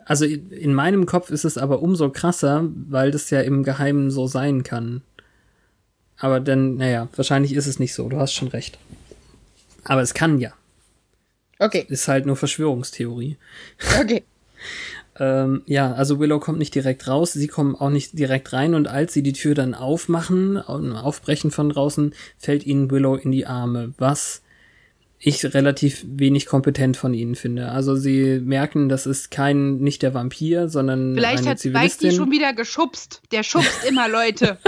Also 0.04 0.24
in 0.24 0.74
meinem 0.74 1.06
Kopf 1.06 1.30
ist 1.30 1.44
es 1.44 1.58
aber 1.58 1.82
umso 1.82 2.10
krasser, 2.10 2.68
weil 2.88 3.12
das 3.12 3.30
ja 3.30 3.40
im 3.40 3.62
Geheimen 3.62 4.10
so 4.10 4.26
sein 4.26 4.64
kann. 4.64 5.02
Aber 6.18 6.40
dann, 6.40 6.76
naja, 6.76 7.08
wahrscheinlich 7.14 7.52
ist 7.52 7.66
es 7.66 7.78
nicht 7.78 7.94
so. 7.94 8.08
Du 8.08 8.18
hast 8.18 8.32
schon 8.32 8.48
recht. 8.48 8.78
Aber 9.84 10.02
es 10.02 10.14
kann 10.14 10.38
ja. 10.40 10.52
Okay. 11.58 11.86
Ist 11.88 12.08
halt 12.08 12.26
nur 12.26 12.36
Verschwörungstheorie. 12.36 13.36
Okay. 14.00 14.24
Ähm, 15.18 15.62
ja, 15.66 15.92
also 15.92 16.18
Willow 16.18 16.38
kommt 16.40 16.58
nicht 16.58 16.74
direkt 16.74 17.08
raus, 17.08 17.32
sie 17.32 17.46
kommen 17.46 17.74
auch 17.74 17.90
nicht 17.90 18.18
direkt 18.18 18.52
rein 18.52 18.74
und 18.74 18.86
als 18.86 19.12
sie 19.12 19.22
die 19.22 19.32
Tür 19.32 19.54
dann 19.54 19.74
aufmachen, 19.74 20.58
aufbrechen 20.58 21.50
von 21.50 21.70
draußen, 21.70 22.14
fällt 22.38 22.66
ihnen 22.66 22.90
Willow 22.90 23.16
in 23.16 23.32
die 23.32 23.46
Arme, 23.46 23.94
was 23.98 24.42
ich 25.18 25.54
relativ 25.54 26.04
wenig 26.06 26.46
kompetent 26.46 26.96
von 26.96 27.14
ihnen 27.14 27.34
finde. 27.34 27.70
Also 27.70 27.96
sie 27.96 28.40
merken, 28.40 28.88
das 28.88 29.06
ist 29.06 29.30
kein, 29.30 29.78
nicht 29.78 30.02
der 30.02 30.12
Vampir, 30.12 30.68
sondern 30.68 31.14
Vielleicht 31.14 31.38
eine 31.38 31.50
hat 31.50 31.60
Spike 31.60 31.96
die 32.00 32.14
schon 32.14 32.30
wieder 32.30 32.52
geschubst. 32.52 33.22
Der 33.32 33.42
schubst 33.42 33.84
immer 33.88 34.08
Leute. 34.08 34.58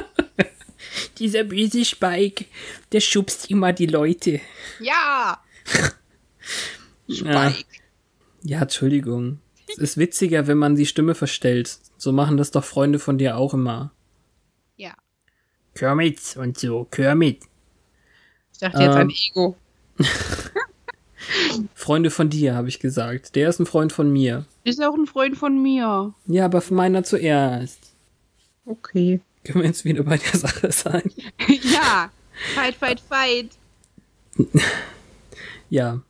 Dieser 1.18 1.44
böse 1.44 1.84
Spike, 1.84 2.46
der 2.92 3.00
schubst 3.00 3.50
immer 3.50 3.72
die 3.72 3.86
Leute. 3.86 4.40
Ja! 4.80 5.42
Spike. 7.10 7.26
Ja, 7.26 7.52
ja 8.44 8.62
Entschuldigung. 8.62 9.40
Es 9.68 9.78
ist 9.78 9.98
witziger, 9.98 10.46
wenn 10.46 10.58
man 10.58 10.76
die 10.76 10.86
Stimme 10.86 11.14
verstellt. 11.14 11.78
So 11.96 12.12
machen 12.12 12.36
das 12.36 12.50
doch 12.50 12.64
Freunde 12.64 12.98
von 12.98 13.18
dir 13.18 13.36
auch 13.36 13.54
immer. 13.54 13.92
Kermit 15.78 16.36
und 16.36 16.58
so, 16.58 16.88
Kermit. 16.90 17.44
Ich 18.52 18.58
dachte 18.58 18.82
jetzt 18.82 18.96
Ähm. 18.96 19.00
an 19.00 19.10
Ego. 19.10 19.56
Freunde 21.74 22.10
von 22.10 22.30
dir, 22.30 22.56
habe 22.56 22.68
ich 22.68 22.80
gesagt. 22.80 23.36
Der 23.36 23.48
ist 23.48 23.60
ein 23.60 23.66
Freund 23.66 23.92
von 23.92 24.12
mir. 24.12 24.44
Ist 24.64 24.82
auch 24.82 24.94
ein 24.94 25.06
Freund 25.06 25.36
von 25.36 25.62
mir. 25.62 26.14
Ja, 26.26 26.44
aber 26.46 26.62
von 26.62 26.76
meiner 26.76 27.04
zuerst. 27.04 27.92
Okay. 28.64 29.20
Können 29.44 29.60
wir 29.60 29.66
jetzt 29.68 29.84
wieder 29.84 30.02
bei 30.02 30.16
der 30.16 30.40
Sache 30.40 30.72
sein? 30.72 31.12
ja. 31.48 32.10
Fight, 32.54 32.74
fight, 32.74 33.00
fight. 33.00 33.50
Ja. 35.70 36.00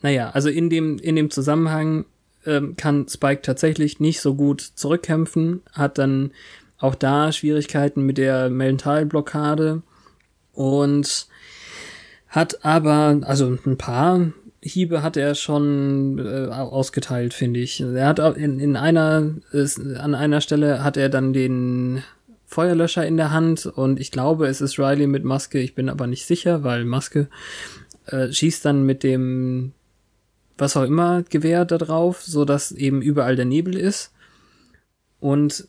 Naja, 0.00 0.30
also 0.30 0.48
in 0.48 0.70
dem, 0.70 0.98
in 0.98 1.14
dem 1.16 1.30
Zusammenhang 1.30 2.06
ähm, 2.46 2.76
kann 2.76 3.08
Spike 3.08 3.42
tatsächlich 3.42 4.00
nicht 4.00 4.20
so 4.20 4.34
gut 4.34 4.60
zurückkämpfen, 4.60 5.62
hat 5.72 5.98
dann 5.98 6.32
auch 6.78 6.94
da 6.94 7.32
Schwierigkeiten 7.32 8.02
mit 8.02 8.18
der 8.18 8.50
Mentalblockade 8.50 9.82
und 10.52 11.26
hat 12.28 12.64
aber, 12.64 13.20
also 13.22 13.58
ein 13.64 13.78
paar 13.78 14.32
Hiebe 14.62 15.02
hat 15.02 15.16
er 15.16 15.34
schon 15.34 16.18
äh, 16.18 16.48
ausgeteilt, 16.48 17.34
finde 17.34 17.60
ich. 17.60 17.80
Er 17.80 18.06
hat 18.06 18.18
in, 18.36 18.60
in 18.60 18.76
einer, 18.76 19.30
ist, 19.52 19.80
an 19.80 20.14
einer 20.14 20.40
Stelle 20.40 20.84
hat 20.84 20.96
er 20.96 21.08
dann 21.08 21.32
den 21.32 22.02
Feuerlöscher 22.46 23.06
in 23.06 23.16
der 23.16 23.32
Hand 23.32 23.66
und 23.66 23.98
ich 23.98 24.10
glaube, 24.10 24.46
es 24.46 24.60
ist 24.60 24.78
Riley 24.78 25.06
mit 25.06 25.24
Maske, 25.24 25.58
ich 25.58 25.74
bin 25.74 25.88
aber 25.88 26.06
nicht 26.06 26.26
sicher, 26.26 26.62
weil 26.62 26.84
Maske 26.84 27.28
äh, 28.06 28.30
schießt 28.30 28.64
dann 28.64 28.84
mit 28.84 29.02
dem 29.02 29.72
was 30.62 30.76
auch 30.76 30.84
immer 30.84 31.22
Gewehr 31.24 31.66
da 31.66 31.76
drauf, 31.76 32.22
so 32.22 32.46
dass 32.46 32.72
eben 32.72 33.02
überall 33.02 33.36
der 33.36 33.44
Nebel 33.44 33.76
ist. 33.76 34.12
Und 35.20 35.68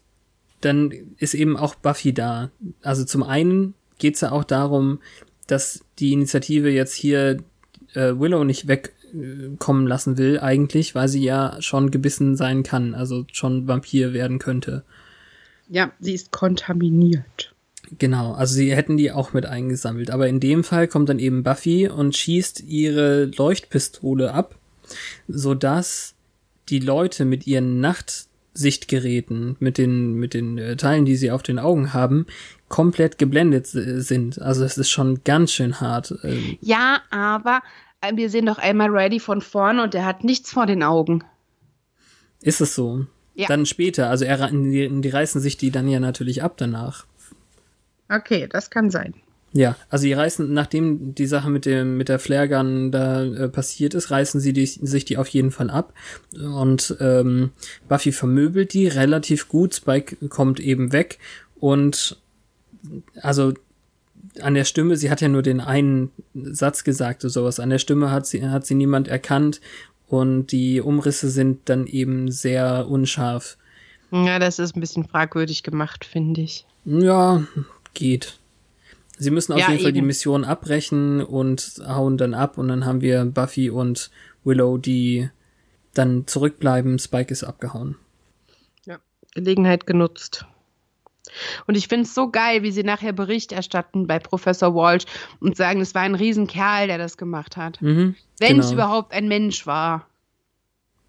dann 0.61 0.91
ist 1.17 1.33
eben 1.33 1.57
auch 1.57 1.75
Buffy 1.75 2.13
da. 2.13 2.51
Also 2.81 3.03
zum 3.03 3.23
einen 3.23 3.73
geht's 3.97 4.21
ja 4.21 4.31
auch 4.31 4.45
darum, 4.45 4.99
dass 5.47 5.83
die 5.99 6.13
Initiative 6.13 6.69
jetzt 6.69 6.93
hier 6.93 7.39
äh, 7.93 8.13
Willow 8.17 8.43
nicht 8.43 8.67
wegkommen 8.67 9.87
lassen 9.87 10.17
will, 10.17 10.39
eigentlich, 10.39 10.95
weil 10.95 11.09
sie 11.09 11.23
ja 11.23 11.57
schon 11.59 11.91
gebissen 11.91 12.35
sein 12.35 12.63
kann, 12.63 12.93
also 12.93 13.25
schon 13.31 13.67
Vampir 13.67 14.13
werden 14.13 14.39
könnte. 14.39 14.83
Ja, 15.69 15.91
sie 15.99 16.13
ist 16.13 16.31
kontaminiert. 16.31 17.53
Genau, 17.99 18.33
also 18.33 18.55
sie 18.55 18.73
hätten 18.73 18.97
die 18.97 19.11
auch 19.11 19.33
mit 19.33 19.45
eingesammelt. 19.45 20.11
Aber 20.11 20.27
in 20.27 20.39
dem 20.39 20.63
Fall 20.63 20.87
kommt 20.87 21.09
dann 21.09 21.19
eben 21.19 21.43
Buffy 21.43 21.87
und 21.87 22.15
schießt 22.15 22.61
ihre 22.61 23.25
Leuchtpistole 23.25 24.33
ab, 24.33 24.57
sodass 25.27 26.15
die 26.69 26.79
Leute 26.79 27.25
mit 27.25 27.47
ihren 27.47 27.79
Nachtsichtgeräten, 27.81 29.57
mit 29.59 29.77
den, 29.77 30.15
mit 30.15 30.33
den 30.33 30.57
äh, 30.57 30.75
Teilen, 30.77 31.05
die 31.05 31.15
sie 31.15 31.31
auf 31.31 31.43
den 31.43 31.59
Augen 31.59 31.93
haben, 31.93 32.25
komplett 32.69 33.17
geblendet 33.17 33.67
sind. 33.67 34.41
Also 34.41 34.63
es 34.63 34.77
ist 34.77 34.89
schon 34.89 35.23
ganz 35.23 35.51
schön 35.51 35.79
hart. 35.81 36.13
Ähm, 36.23 36.57
Ja, 36.61 37.01
aber 37.09 37.61
äh, 38.01 38.15
wir 38.15 38.29
sehen 38.29 38.45
doch 38.45 38.57
einmal 38.57 38.89
Riley 38.89 39.19
von 39.19 39.41
vorne 39.41 39.83
und 39.83 39.95
er 39.95 40.05
hat 40.05 40.23
nichts 40.23 40.51
vor 40.51 40.65
den 40.65 40.83
Augen. 40.83 41.23
Ist 42.41 42.61
es 42.61 42.75
so? 42.75 43.05
Ja. 43.35 43.47
Dann 43.47 43.65
später, 43.65 44.09
also 44.09 44.25
er, 44.25 44.49
die, 44.51 45.01
die 45.01 45.09
reißen 45.09 45.41
sich 45.41 45.57
die 45.57 45.71
dann 45.71 45.87
ja 45.87 45.99
natürlich 45.99 46.43
ab 46.43 46.53
danach. 46.57 47.05
Okay, 48.09 48.47
das 48.47 48.69
kann 48.69 48.91
sein. 48.91 49.15
Ja, 49.55 49.75
also 49.89 50.05
die 50.05 50.13
reißen, 50.13 50.51
nachdem 50.51 51.13
die 51.13 51.27
Sache 51.27 51.49
mit 51.51 51.67
dem 51.67 51.95
mit 51.95 52.09
der 52.09 52.17
Flaregun 52.17 52.91
da 52.91 53.23
äh, 53.23 53.49
passiert 53.49 53.93
ist, 53.93 54.09
reißen 54.09 54.39
sie 54.39 54.51
die, 54.51 54.65
sich 54.65 55.05
die 55.05 55.17
auf 55.17 55.27
jeden 55.27 55.51
Fall 55.51 55.69
ab 55.69 55.93
und 56.35 56.97
ähm, 56.99 57.51
Buffy 57.87 58.11
vermöbelt 58.11 58.73
die 58.73 58.87
relativ 58.87 59.47
gut. 59.47 59.75
Spike 59.75 60.27
kommt 60.29 60.59
eben 60.59 60.91
weg 60.91 61.19
und 61.59 62.17
also 63.21 63.53
an 64.41 64.55
der 64.55 64.65
Stimme, 64.65 64.97
sie 64.97 65.11
hat 65.11 65.21
ja 65.21 65.27
nur 65.27 65.43
den 65.43 65.61
einen 65.61 66.11
Satz 66.33 66.83
gesagt 66.83 67.23
oder 67.23 67.29
sowas. 67.29 67.59
An 67.59 67.69
der 67.69 67.77
Stimme 67.77 68.09
hat 68.09 68.25
sie 68.25 68.43
hat 68.43 68.65
sie 68.65 68.73
niemand 68.73 69.07
erkannt 69.07 69.61
und 70.07 70.47
die 70.47 70.81
Umrisse 70.81 71.29
sind 71.29 71.69
dann 71.69 71.85
eben 71.85 72.31
sehr 72.31 72.87
unscharf. 72.89 73.57
Ja, 74.11 74.39
das 74.39 74.57
ist 74.57 74.75
ein 74.75 74.79
bisschen 74.79 75.07
fragwürdig 75.07 75.61
gemacht, 75.61 76.05
finde 76.05 76.41
ich. 76.41 76.65
Ja, 76.85 77.43
geht. 77.93 78.39
Sie 79.17 79.31
müssen 79.31 79.53
auf 79.53 79.59
Ja, 79.59 79.69
jeden 79.69 79.83
Fall 79.83 79.91
die 79.93 79.99
eben. 79.99 80.07
Mission 80.07 80.43
abbrechen 80.43 81.21
und 81.21 81.81
hauen 81.87 82.17
dann 82.17 82.33
ab 82.33 82.57
und 82.57 82.67
dann 82.67 82.85
haben 82.85 83.01
wir 83.01 83.25
Buffy 83.25 83.69
und 83.69 84.09
Willow, 84.43 84.77
die 84.77 85.29
dann 85.93 86.25
zurückbleiben. 86.27 86.97
Spike 86.99 87.31
ist 87.31 87.43
abgehauen. 87.43 87.95
Ja, 88.85 88.97
Gelegenheit 89.35 89.85
genutzt. 89.85 90.45
Und 91.67 91.75
ich 91.75 91.87
finde 91.87 92.03
es 92.03 92.13
so 92.13 92.29
geil, 92.29 92.63
wie 92.63 92.71
sie 92.71 92.83
nachher 92.83 93.13
Bericht 93.13 93.51
erstatten 93.51 94.07
bei 94.07 94.19
Professor 94.19 94.75
Walsh 94.75 95.05
und 95.39 95.55
sagen, 95.55 95.81
es 95.81 95.95
war 95.95 96.01
ein 96.01 96.15
Riesenkerl, 96.15 96.87
der 96.87 96.97
das 96.97 97.17
gemacht 97.17 97.55
hat. 97.57 97.81
Mhm, 97.81 98.15
Wenn 98.39 98.59
es 98.59 98.69
genau. 98.69 98.83
überhaupt 98.83 99.13
ein 99.13 99.27
Mensch 99.27 99.65
war. 99.65 100.07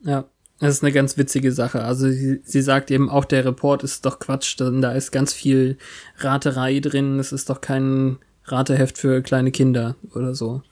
Ja, 0.03 0.25
das 0.61 0.75
ist 0.77 0.83
eine 0.85 0.93
ganz 0.93 1.17
witzige 1.19 1.53
Sache. 1.53 1.83
Also 1.83 2.09
sie, 2.11 2.41
sie 2.45 2.63
sagt 2.63 2.91
eben 2.91 3.11
auch, 3.11 3.25
der 3.25 3.45
Report 3.45 3.83
ist 3.83 4.05
doch 4.07 4.19
Quatsch, 4.19 4.59
denn 4.61 4.81
da 4.81 4.93
ist 4.93 5.11
ganz 5.11 5.33
viel 5.33 5.77
Raterei 6.19 6.81
drin. 6.81 7.19
Es 7.19 7.33
ist 7.33 7.51
doch 7.51 7.61
kein 7.61 8.19
Rateheft 8.45 8.99
für 8.99 9.23
kleine 9.23 9.51
Kinder 9.51 9.97
oder 10.15 10.35
so. 10.35 10.63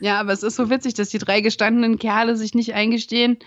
Ja, 0.00 0.18
aber 0.20 0.32
es 0.32 0.42
ist 0.42 0.56
so 0.56 0.70
witzig, 0.70 0.94
dass 0.94 1.08
die 1.10 1.18
drei 1.18 1.40
gestandenen 1.40 1.98
Kerle 1.98 2.36
sich 2.36 2.54
nicht 2.54 2.74
eingestehen, 2.74 3.38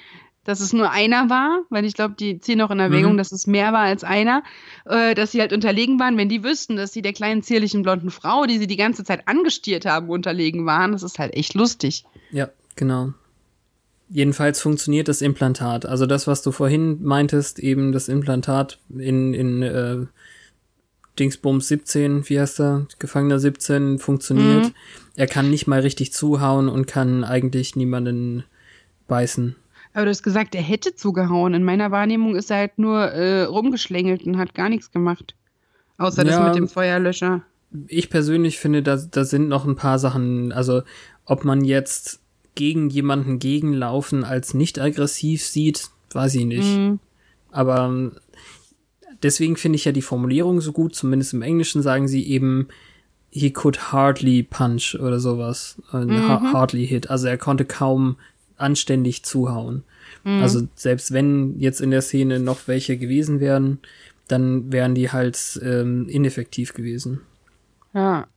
dass 0.46 0.60
es 0.60 0.74
nur 0.74 0.92
einer 0.92 1.30
war, 1.30 1.62
weil 1.70 1.86
ich 1.86 1.94
glaube, 1.94 2.16
die 2.20 2.40
ziehen 2.40 2.62
auch 2.62 2.70
in 2.72 2.80
Erwägung, 2.80 3.14
Mhm. 3.14 3.18
dass 3.18 3.32
es 3.32 3.48
mehr 3.48 3.72
war 3.72 3.80
als 3.84 4.04
einer, 4.04 4.44
äh, 4.86 5.16
dass 5.16 5.32
sie 5.32 5.40
halt 5.40 5.54
unterlegen 5.54 6.00
waren, 6.00 6.18
wenn 6.18 6.28
die 6.28 6.44
wüssten, 6.44 6.76
dass 6.76 6.92
sie 6.92 7.02
der 7.02 7.14
kleinen 7.14 7.44
zierlichen 7.44 7.82
blonden 7.82 8.10
Frau, 8.12 8.46
die 8.46 8.58
sie 8.58 8.68
die 8.68 8.76
ganze 8.76 9.04
Zeit 9.06 9.28
angestiert 9.28 9.86
haben, 9.86 10.10
unterlegen 10.10 10.66
waren. 10.66 10.92
Das 10.92 11.02
ist 11.02 11.18
halt 11.18 11.34
echt 11.34 11.54
lustig. 11.54 12.04
Ja, 12.32 12.50
genau. 12.76 13.14
Jedenfalls 14.14 14.62
funktioniert 14.62 15.08
das 15.08 15.24
Implantat. 15.24 15.88
Also 15.88 16.06
das, 16.06 16.28
was 16.28 16.44
du 16.44 16.52
vorhin 16.52 17.02
meintest, 17.02 17.58
eben 17.58 17.92
das 17.92 18.10
Implantat 18.10 18.78
in, 18.96 19.34
in 19.34 19.64
äh, 19.64 20.06
Dingsbums 21.18 21.68
17, 21.68 22.30
wie 22.30 22.40
heißt 22.40 22.60
er? 22.60 22.86
Gefangener 23.00 23.40
17 23.40 23.98
funktioniert. 23.98 24.66
Mhm. 24.66 24.74
Er 25.16 25.26
kann 25.26 25.50
nicht 25.50 25.66
mal 25.66 25.80
richtig 25.80 26.14
zuhauen 26.14 26.70
und 26.70 26.86
kann 26.86 27.24
eigentlich 27.24 27.76
niemanden 27.76 28.44
beißen. 29.08 29.56
Aber 29.94 30.06
du 30.06 30.12
hast 30.12 30.22
gesagt, 30.22 30.54
er 30.54 30.62
hätte 30.62 30.96
zugehauen. 30.96 31.56
In 31.56 31.64
meiner 31.64 31.90
Wahrnehmung 31.90 32.36
ist 32.36 32.52
er 32.52 32.58
halt 32.58 32.78
nur 32.78 33.00
äh, 33.00 33.44
rumgeschlängelt 33.44 34.24
und 34.26 34.38
hat 34.38 34.54
gar 34.54 34.70
nichts 34.70 34.92
gemacht. 34.92 35.36
Außer 35.98 36.24
das 36.24 36.36
Ja. 36.36 36.46
mit 36.48 36.56
dem 36.56 36.68
Feuerlöscher. 36.68 37.42
Ich 37.88 38.12
persönlich 38.12 38.60
finde, 38.60 38.84
da, 38.84 38.96
da 38.98 39.26
sind 39.26 39.48
noch 39.48 39.66
ein 39.66 39.76
paar 39.76 39.98
Sachen, 39.98 40.52
also 40.52 40.84
ob 41.26 41.46
man 41.46 41.66
jetzt 41.66 42.20
gegen 42.56 42.90
jemanden 42.90 43.40
gegenlaufen 43.40 44.24
als 44.24 44.54
nicht 44.54 44.80
aggressiv 44.80 45.46
sieht, 45.46 45.90
weiß 46.12 46.36
ich 46.36 46.46
nicht. 46.46 46.78
Mhm. 46.78 47.00
Aber 47.52 47.86
ähm, 47.86 48.14
deswegen 49.22 49.58
finde 49.58 49.78
ich 49.78 49.86
ja 49.86 49.92
die 49.92 50.02
Formulierung 50.02 50.62
so 50.62 50.72
gut, 50.72 50.96
zumindest 50.96 51.34
im 51.34 51.42
Englischen 51.42 51.82
sagen 51.82 52.08
sie 52.08 52.28
eben, 52.28 52.68
he 53.30 53.52
could 53.52 53.92
hardly 53.92 54.44
punch 54.44 54.96
oder 55.00 55.20
sowas. 55.20 55.82
Ha 55.92 56.54
hardly 56.54 56.86
hit. 56.86 57.10
Also 57.10 57.28
er 57.28 57.38
konnte 57.38 57.66
kaum 57.66 58.18
anständig 58.58 59.24
zuhauen. 59.24 59.84
Also 60.26 60.68
selbst 60.76 61.12
wenn 61.12 61.60
jetzt 61.60 61.82
in 61.82 61.92
der 61.92 62.02
Szene 62.02 62.40
noch 62.40 62.68
welche 62.68 62.98
gewesen 62.98 63.40
wären, 63.40 63.80
dann 64.28 64.72
wären 64.72 64.96
die 64.96 65.12
halt 65.12 65.60
ähm, 65.64 66.08
ineffektiv 66.08 66.74
gewesen. 66.74 67.22
Ja. 67.94 68.28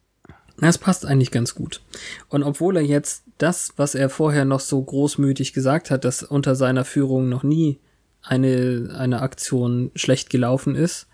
Das 0.58 0.78
passt 0.78 1.04
eigentlich 1.04 1.30
ganz 1.30 1.54
gut. 1.54 1.82
Und 2.28 2.42
obwohl 2.42 2.76
er 2.76 2.82
jetzt 2.82 3.24
das, 3.38 3.72
was 3.76 3.94
er 3.94 4.08
vorher 4.08 4.44
noch 4.44 4.60
so 4.60 4.80
großmütig 4.82 5.52
gesagt 5.52 5.90
hat, 5.90 6.04
dass 6.04 6.22
unter 6.22 6.54
seiner 6.54 6.84
Führung 6.84 7.28
noch 7.28 7.42
nie 7.42 7.78
eine, 8.22 8.94
eine 8.96 9.20
Aktion 9.20 9.90
schlecht 9.94 10.30
gelaufen 10.30 10.74
ist, 10.74 11.06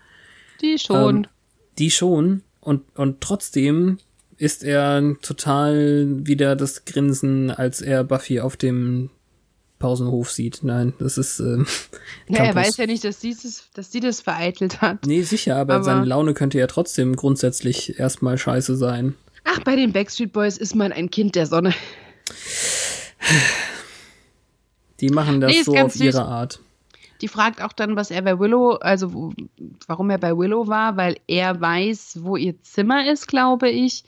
Die 0.61 0.77
schon. 0.79 1.15
Ähm, 1.17 1.27
die 1.77 1.91
schon. 1.91 2.41
Und, 2.61 2.83
und 2.95 3.19
trotzdem 3.21 3.97
ist 4.37 4.63
er 4.63 5.15
total 5.21 6.07
wieder 6.25 6.55
das 6.55 6.85
Grinsen, 6.85 7.51
als 7.51 7.81
er 7.81 8.03
Buffy 8.03 8.39
auf 8.39 8.55
dem 8.57 9.09
Pausenhof 9.79 10.31
sieht. 10.31 10.59
Nein, 10.63 10.93
das 10.99 11.17
ist 11.17 11.39
ähm, 11.41 11.67
ja, 12.29 12.45
er 12.45 12.55
weiß 12.55 12.77
ja 12.77 12.85
nicht, 12.85 13.03
dass, 13.03 13.19
dieses, 13.19 13.69
dass 13.73 13.91
sie 13.91 13.99
das 13.99 14.21
vereitelt 14.21 14.81
hat. 14.81 15.05
Nee, 15.05 15.23
sicher, 15.23 15.57
aber, 15.57 15.75
Aber- 15.75 15.83
seine 15.83 16.05
Laune 16.05 16.33
könnte 16.33 16.57
ja 16.57 16.67
trotzdem 16.67 17.15
grundsätzlich 17.17 17.99
erstmal 17.99 18.37
scheiße 18.37 18.77
sein. 18.77 19.15
Ach, 19.45 19.59
bei 19.59 19.75
den 19.75 19.91
Backstreet 19.91 20.31
Boys 20.33 20.57
ist 20.57 20.75
man 20.75 20.91
ein 20.91 21.09
Kind 21.09 21.35
der 21.35 21.45
Sonne. 21.45 21.73
Die 24.99 25.09
machen 25.09 25.41
das 25.41 25.51
Nee, 25.51 25.63
so 25.63 25.73
ganz 25.73 25.95
auf 25.95 26.01
ihre 26.01 26.11
süß. 26.13 26.21
Art. 26.21 26.59
Die 27.21 27.27
fragt 27.27 27.61
auch 27.61 27.73
dann, 27.73 27.95
was 27.95 28.11
er 28.11 28.21
bei 28.21 28.37
Willow, 28.39 28.71
also 28.73 29.13
wo, 29.13 29.33
warum 29.87 30.09
er 30.09 30.17
bei 30.17 30.35
Willow 30.37 30.67
war, 30.67 30.97
weil 30.97 31.15
er 31.27 31.59
weiß, 31.59 32.19
wo 32.21 32.35
ihr 32.35 32.61
Zimmer 32.63 33.09
ist, 33.09 33.27
glaube 33.27 33.69
ich. 33.69 34.03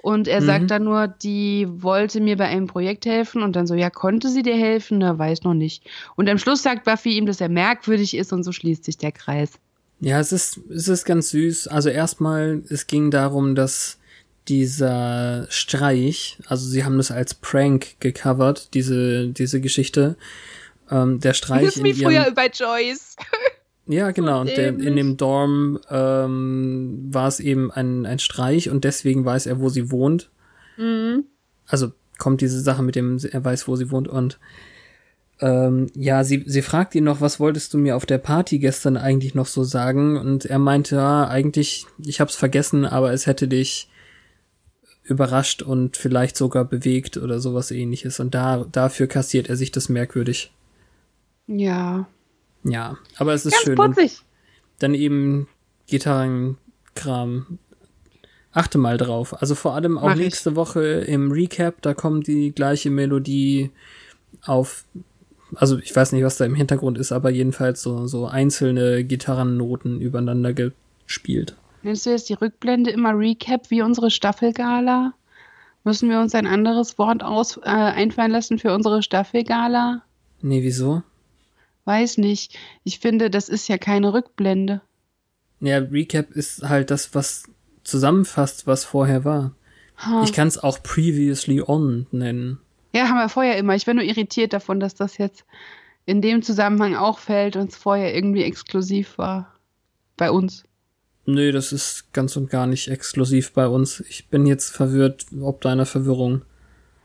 Und 0.00 0.26
er 0.26 0.40
Mhm. 0.40 0.46
sagt 0.46 0.70
dann 0.70 0.84
nur, 0.84 1.06
die 1.08 1.66
wollte 1.70 2.20
mir 2.20 2.36
bei 2.36 2.46
einem 2.46 2.66
Projekt 2.66 3.06
helfen 3.06 3.42
und 3.42 3.54
dann 3.54 3.66
so, 3.68 3.74
ja, 3.74 3.88
konnte 3.90 4.28
sie 4.28 4.42
dir 4.42 4.56
helfen? 4.56 4.98
Na, 4.98 5.16
weiß 5.18 5.42
noch 5.44 5.54
nicht. 5.54 5.88
Und 6.16 6.28
am 6.28 6.38
Schluss 6.38 6.62
sagt 6.62 6.84
Buffy 6.84 7.16
ihm, 7.16 7.26
dass 7.26 7.40
er 7.40 7.48
merkwürdig 7.48 8.16
ist 8.16 8.32
und 8.32 8.42
so 8.42 8.50
schließt 8.52 8.84
sich 8.84 8.96
der 8.98 9.12
Kreis. 9.12 9.52
Ja, 10.00 10.18
es 10.18 10.32
ist, 10.32 10.58
es 10.70 10.88
ist 10.88 11.04
ganz 11.04 11.30
süß. 11.30 11.68
Also 11.68 11.88
erstmal, 11.88 12.62
es 12.68 12.88
ging 12.88 13.12
darum, 13.12 13.54
dass 13.54 13.98
dieser 14.48 15.46
Streich, 15.50 16.38
also 16.46 16.68
sie 16.68 16.84
haben 16.84 16.96
das 16.96 17.10
als 17.10 17.34
Prank 17.34 18.00
gecovert, 18.00 18.74
diese, 18.74 19.28
diese 19.28 19.60
Geschichte. 19.60 20.16
Ähm, 20.90 21.20
der 21.20 21.34
Streich. 21.34 21.74
Das 21.74 21.82
wie 21.82 21.94
früher 21.94 22.30
bei 22.34 22.48
Joyce. 22.48 23.16
Ja, 23.86 24.12
genau. 24.12 24.42
Und 24.42 24.56
der, 24.56 24.68
in 24.68 24.94
dem 24.94 25.16
Dorm 25.16 25.80
ähm, 25.90 27.08
war 27.10 27.26
es 27.26 27.40
eben 27.40 27.72
ein, 27.72 28.06
ein 28.06 28.20
Streich 28.20 28.70
und 28.70 28.84
deswegen 28.84 29.24
weiß 29.24 29.46
er, 29.46 29.58
wo 29.58 29.70
sie 29.70 29.90
wohnt. 29.90 30.30
Mhm. 30.76 31.24
Also 31.66 31.90
kommt 32.16 32.42
diese 32.42 32.60
Sache 32.60 32.84
mit 32.84 32.94
dem, 32.94 33.18
er 33.30 33.44
weiß, 33.44 33.66
wo 33.66 33.74
sie 33.74 33.90
wohnt 33.90 34.06
und 34.06 34.38
ähm, 35.40 35.88
ja, 35.96 36.22
sie, 36.22 36.44
sie 36.46 36.62
fragt 36.62 36.94
ihn 36.94 37.02
noch, 37.02 37.20
was 37.20 37.40
wolltest 37.40 37.74
du 37.74 37.78
mir 37.78 37.96
auf 37.96 38.06
der 38.06 38.18
Party 38.18 38.60
gestern 38.60 38.96
eigentlich 38.96 39.34
noch 39.34 39.46
so 39.46 39.64
sagen? 39.64 40.16
Und 40.16 40.44
er 40.44 40.60
meinte, 40.60 40.94
ja, 40.96 41.26
eigentlich, 41.26 41.86
ich 41.98 42.20
hab's 42.20 42.36
vergessen, 42.36 42.86
aber 42.86 43.12
es 43.12 43.26
hätte 43.26 43.48
dich 43.48 43.88
überrascht 45.04 45.62
und 45.62 45.96
vielleicht 45.96 46.36
sogar 46.36 46.64
bewegt 46.64 47.16
oder 47.16 47.40
sowas 47.40 47.70
ähnliches. 47.70 48.20
Und 48.20 48.34
da, 48.34 48.64
dafür 48.70 49.06
kassiert 49.06 49.48
er 49.48 49.56
sich 49.56 49.72
das 49.72 49.88
merkwürdig. 49.88 50.52
Ja. 51.46 52.06
Ja, 52.64 52.96
aber 53.16 53.34
es 53.34 53.44
ist 53.44 53.52
Ganz 53.52 53.64
schön. 53.64 53.74
Putzig. 53.74 54.22
dann 54.78 54.94
eben 54.94 55.48
Gitarrenkram. 55.88 57.58
Achte 58.52 58.78
mal 58.78 58.98
drauf. 58.98 59.40
Also 59.40 59.54
vor 59.54 59.74
allem 59.74 59.96
auch 59.98 60.08
Mach 60.10 60.14
ich. 60.16 60.20
nächste 60.20 60.54
Woche 60.56 60.82
im 60.82 61.32
Recap, 61.32 61.80
da 61.82 61.94
kommt 61.94 62.26
die 62.26 62.52
gleiche 62.52 62.90
Melodie 62.90 63.70
auf. 64.44 64.84
Also 65.54 65.78
ich 65.78 65.94
weiß 65.94 66.12
nicht, 66.12 66.22
was 66.24 66.36
da 66.36 66.44
im 66.44 66.54
Hintergrund 66.54 66.98
ist, 66.98 67.12
aber 67.12 67.30
jedenfalls 67.30 67.82
so, 67.82 68.06
so 68.06 68.26
einzelne 68.26 69.04
Gitarrennoten 69.04 70.00
übereinander 70.00 70.52
gespielt. 70.54 71.56
Nennst 71.82 72.06
du 72.06 72.10
jetzt 72.10 72.28
die 72.28 72.34
Rückblende 72.34 72.90
immer 72.90 73.16
Recap 73.16 73.70
wie 73.70 73.82
unsere 73.82 74.10
Staffelgala? 74.10 75.14
Müssen 75.84 76.08
wir 76.08 76.20
uns 76.20 76.34
ein 76.34 76.46
anderes 76.46 76.96
Wort 76.98 77.24
aus, 77.24 77.56
äh, 77.56 77.70
einfallen 77.70 78.30
lassen 78.30 78.58
für 78.58 78.72
unsere 78.72 79.02
Staffelgala? 79.02 80.02
Nee, 80.40 80.62
wieso? 80.62 81.02
Weiß 81.84 82.18
nicht. 82.18 82.56
Ich 82.84 83.00
finde, 83.00 83.30
das 83.30 83.48
ist 83.48 83.68
ja 83.68 83.78
keine 83.78 84.12
Rückblende. 84.12 84.80
Ja, 85.60 85.78
Recap 85.78 86.30
ist 86.30 86.68
halt 86.68 86.90
das, 86.90 87.14
was 87.14 87.44
zusammenfasst, 87.82 88.66
was 88.66 88.84
vorher 88.84 89.24
war. 89.24 89.54
Ha. 89.98 90.22
Ich 90.24 90.32
kann 90.32 90.48
es 90.48 90.58
auch 90.58 90.82
Previously 90.82 91.62
On 91.66 92.06
nennen. 92.12 92.58
Ja, 92.92 93.08
haben 93.08 93.18
wir 93.18 93.28
vorher 93.28 93.56
immer. 93.56 93.74
Ich 93.74 93.86
bin 93.86 93.96
nur 93.96 94.04
irritiert 94.04 94.52
davon, 94.52 94.78
dass 94.80 94.94
das 94.94 95.18
jetzt 95.18 95.44
in 96.04 96.20
dem 96.20 96.42
Zusammenhang 96.42 96.94
auch 96.94 97.18
fällt 97.18 97.56
und 97.56 97.70
es 97.70 97.76
vorher 97.76 98.14
irgendwie 98.14 98.42
exklusiv 98.42 99.18
war. 99.18 99.52
Bei 100.16 100.30
uns. 100.30 100.64
Nö, 101.24 101.52
das 101.52 101.72
ist 101.72 102.12
ganz 102.12 102.36
und 102.36 102.50
gar 102.50 102.66
nicht 102.66 102.88
exklusiv 102.88 103.52
bei 103.52 103.66
uns. 103.68 104.00
Ich 104.08 104.28
bin 104.28 104.44
jetzt 104.46 104.70
verwirrt, 104.70 105.26
ob 105.40 105.60
deiner 105.60 105.86
Verwirrung. 105.86 106.42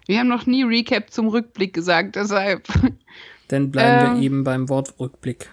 Wir 0.07 0.19
haben 0.19 0.27
noch 0.27 0.45
nie 0.45 0.63
Recap 0.63 1.11
zum 1.11 1.27
Rückblick 1.27 1.73
gesagt, 1.73 2.15
deshalb. 2.15 2.67
Dann 3.49 3.71
bleiben 3.71 4.07
Ähm. 4.07 4.15
wir 4.15 4.23
eben 4.25 4.43
beim 4.43 4.69
Wortrückblick. 4.69 5.49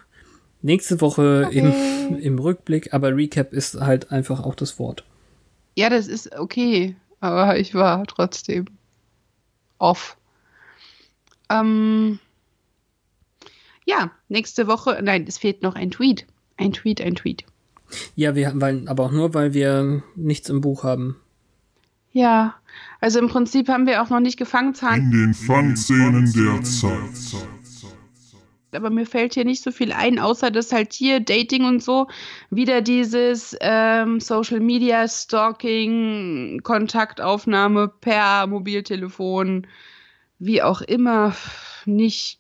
Nächste 0.63 1.01
Woche 1.03 1.45
Okay. 1.49 1.59
im, 1.59 2.19
im 2.21 2.39
Rückblick, 2.39 2.95
aber 2.95 3.15
Recap 3.15 3.53
ist 3.53 3.75
halt 3.81 4.11
einfach 4.11 4.41
auch 4.43 4.55
das 4.55 4.79
Wort. 4.79 5.05
Ja, 5.77 5.91
das 5.91 6.07
ist 6.07 6.33
okay, 6.39 6.97
aber 7.21 7.59
ich 7.59 7.75
war 7.75 8.07
trotzdem 8.07 8.65
off. 9.79 10.17
Ähm, 11.51 12.19
ja, 13.85 14.11
nächste 14.29 14.67
Woche, 14.67 14.99
nein, 15.03 15.27
es 15.29 15.37
fehlt 15.37 15.63
noch 15.63 15.75
ein 15.75 15.91
Tweet. 15.91 16.27
Ein 16.57 16.73
Tweet, 16.73 17.01
ein 17.03 17.17
Tweet. 17.17 17.45
Ja, 18.15 18.35
wir 18.35 18.53
weil, 18.55 18.89
aber 18.89 19.05
auch 19.05 19.13
nur, 19.13 19.35
weil 19.35 19.55
wir 19.55 20.03
nichts 20.17 20.49
im 20.49 20.61
Buch 20.61 20.85
haben. 20.85 21.17
Ja, 22.13 22.55
also 23.01 23.19
im 23.19 23.29
Prinzip 23.29 23.69
haben 23.69 23.87
wir 23.87 24.01
auch 24.01 24.09
noch 24.09 24.21
nicht 24.21 24.39
Gefangenzahn, 24.39 25.01
In 25.01 25.11
den 25.11 25.35
Fangszenen 25.35 26.33
der 26.33 26.63
Zeit. 26.63 27.43
aber 28.73 28.91
mir 28.91 29.05
fällt 29.05 29.35
hier 29.35 29.45
nicht 29.45 29.63
so 29.63 29.73
viel 29.73 29.93
ein, 29.93 30.19
außer 30.19 30.51
dass 30.51 30.73
halt 30.73 30.93
hier 30.93 31.21
Dating 31.21 31.65
und 31.65 31.83
so 31.83 32.07
wieder 32.51 32.83
dieses 32.83 33.57
ähm, 33.61 34.21
Social 34.21 34.61
Media 34.61 35.09
Stalking, 35.09 36.61
Kontaktaufnahme 36.63 37.89
per 37.89 38.47
Mobiltelefon, 38.47 39.67
wie 40.39 40.63
auch 40.63 40.81
immer, 40.81 41.35
nicht 41.85 42.39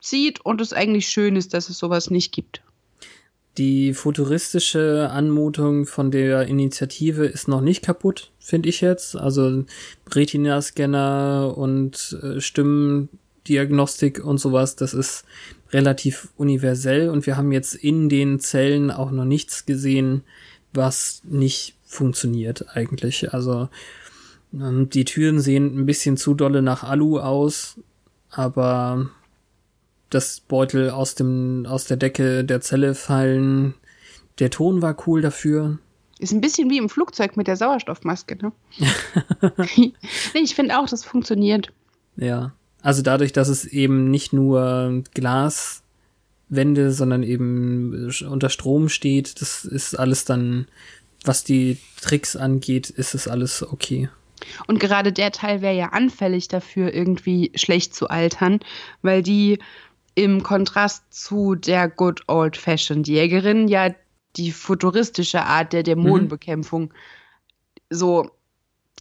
zieht 0.00 0.40
und 0.40 0.60
es 0.60 0.72
eigentlich 0.72 1.08
schön 1.08 1.36
ist, 1.36 1.52
dass 1.52 1.68
es 1.68 1.78
sowas 1.78 2.10
nicht 2.10 2.32
gibt. 2.32 2.62
Die 3.58 3.94
futuristische 3.94 5.08
Anmutung 5.10 5.86
von 5.86 6.10
der 6.10 6.46
Initiative 6.46 7.24
ist 7.24 7.48
noch 7.48 7.62
nicht 7.62 7.82
kaputt, 7.82 8.30
finde 8.38 8.68
ich 8.68 8.82
jetzt. 8.82 9.16
Also 9.16 9.64
Retina-Scanner 10.10 11.54
und 11.56 12.18
äh, 12.22 12.40
Stimmendiagnostik 12.40 14.22
und 14.22 14.38
sowas, 14.38 14.76
das 14.76 14.92
ist 14.92 15.24
relativ 15.72 16.28
universell 16.36 17.08
und 17.08 17.26
wir 17.26 17.38
haben 17.38 17.50
jetzt 17.50 17.74
in 17.74 18.10
den 18.10 18.40
Zellen 18.40 18.90
auch 18.90 19.10
noch 19.10 19.24
nichts 19.24 19.64
gesehen, 19.64 20.22
was 20.74 21.22
nicht 21.24 21.76
funktioniert 21.86 22.76
eigentlich. 22.76 23.32
Also 23.32 23.70
ähm, 24.52 24.90
die 24.90 25.06
Türen 25.06 25.40
sehen 25.40 25.78
ein 25.78 25.86
bisschen 25.86 26.18
zu 26.18 26.34
dolle 26.34 26.60
nach 26.60 26.84
Alu 26.84 27.18
aus, 27.20 27.80
aber 28.30 29.10
das 30.10 30.40
Beutel 30.40 30.90
aus 30.90 31.14
dem 31.14 31.66
aus 31.66 31.84
der 31.84 31.96
Decke 31.96 32.44
der 32.44 32.60
Zelle 32.60 32.94
fallen. 32.94 33.74
Der 34.38 34.50
Ton 34.50 34.82
war 34.82 34.96
cool 35.06 35.22
dafür. 35.22 35.78
Ist 36.18 36.32
ein 36.32 36.40
bisschen 36.40 36.70
wie 36.70 36.78
im 36.78 36.88
Flugzeug 36.88 37.36
mit 37.36 37.46
der 37.46 37.56
Sauerstoffmaske, 37.56 38.36
ne? 38.36 38.52
nee, 39.76 39.92
ich 40.34 40.54
finde 40.54 40.78
auch, 40.78 40.88
das 40.88 41.04
funktioniert. 41.04 41.72
Ja. 42.16 42.52
Also 42.80 43.02
dadurch, 43.02 43.32
dass 43.32 43.48
es 43.48 43.64
eben 43.64 44.10
nicht 44.10 44.32
nur 44.32 45.02
Glaswände, 45.12 46.92
sondern 46.92 47.22
eben 47.22 48.10
unter 48.28 48.48
Strom 48.48 48.88
steht, 48.88 49.40
das 49.40 49.64
ist 49.64 49.98
alles 49.98 50.24
dann, 50.24 50.68
was 51.24 51.44
die 51.44 51.78
Tricks 52.00 52.36
angeht, 52.36 52.88
ist 52.88 53.14
es 53.14 53.28
alles 53.28 53.62
okay. 53.62 54.08
Und 54.66 54.78
gerade 54.78 55.12
der 55.12 55.32
Teil 55.32 55.60
wäre 55.62 55.76
ja 55.76 55.88
anfällig 55.90 56.48
dafür, 56.48 56.94
irgendwie 56.94 57.52
schlecht 57.54 57.94
zu 57.94 58.08
altern, 58.08 58.60
weil 59.02 59.22
die 59.22 59.58
im 60.16 60.42
Kontrast 60.42 61.04
zu 61.10 61.54
der 61.54 61.88
Good 61.88 62.22
Old 62.26 62.56
Fashioned 62.56 63.06
Jägerin 63.06 63.68
ja 63.68 63.94
die 64.36 64.50
futuristische 64.50 65.42
Art 65.42 65.72
der 65.72 65.82
Dämonenbekämpfung 65.82 66.92
so 67.90 68.30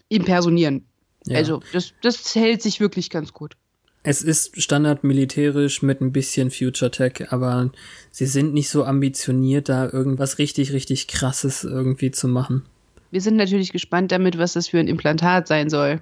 impersonieren. 0.10 0.86
Ja. 1.26 1.38
Also 1.38 1.62
das, 1.74 1.94
das 2.02 2.36
hält 2.36 2.62
sich 2.62 2.80
wirklich 2.80 3.10
ganz 3.10 3.34
gut. 3.34 3.56
Es 4.04 4.22
ist 4.22 4.62
standardmilitärisch 4.62 5.82
mit 5.82 6.00
ein 6.00 6.12
bisschen 6.12 6.52
Future 6.52 6.92
Tech, 6.92 7.32
aber 7.32 7.72
sie 8.12 8.28
sind 8.28 8.54
nicht 8.54 8.70
so 8.70 8.84
ambitioniert, 8.84 9.68
da 9.68 9.90
irgendwas 9.90 10.38
richtig, 10.38 10.74
richtig 10.74 11.08
krasses 11.08 11.64
irgendwie 11.64 12.12
zu 12.12 12.28
machen. 12.28 12.66
Wir 13.10 13.22
sind 13.22 13.38
natürlich 13.38 13.72
gespannt 13.72 14.12
damit, 14.12 14.38
was 14.38 14.54
das 14.54 14.68
für 14.68 14.80
ein 14.80 14.88
Implantat 14.88 15.48
sein 15.48 15.70
soll. 15.70 16.02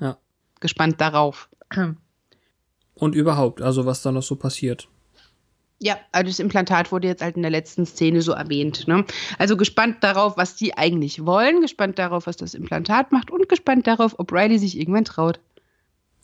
Ja. 0.00 0.18
Gespannt 0.60 1.00
darauf. 1.00 1.48
Und 3.00 3.14
überhaupt, 3.14 3.62
also 3.62 3.86
was 3.86 4.02
da 4.02 4.12
noch 4.12 4.22
so 4.22 4.36
passiert. 4.36 4.86
Ja, 5.82 5.98
also 6.12 6.28
das 6.30 6.38
Implantat 6.38 6.92
wurde 6.92 7.08
jetzt 7.08 7.22
halt 7.22 7.36
in 7.36 7.42
der 7.42 7.50
letzten 7.50 7.86
Szene 7.86 8.20
so 8.20 8.32
erwähnt. 8.32 8.86
Ne? 8.86 9.06
Also 9.38 9.56
gespannt 9.56 10.04
darauf, 10.04 10.36
was 10.36 10.54
die 10.54 10.76
eigentlich 10.76 11.24
wollen, 11.24 11.62
gespannt 11.62 11.98
darauf, 11.98 12.26
was 12.26 12.36
das 12.36 12.52
Implantat 12.52 13.10
macht 13.10 13.30
und 13.30 13.48
gespannt 13.48 13.86
darauf, 13.86 14.18
ob 14.18 14.30
Riley 14.30 14.58
sich 14.58 14.78
irgendwann 14.78 15.06
traut. 15.06 15.40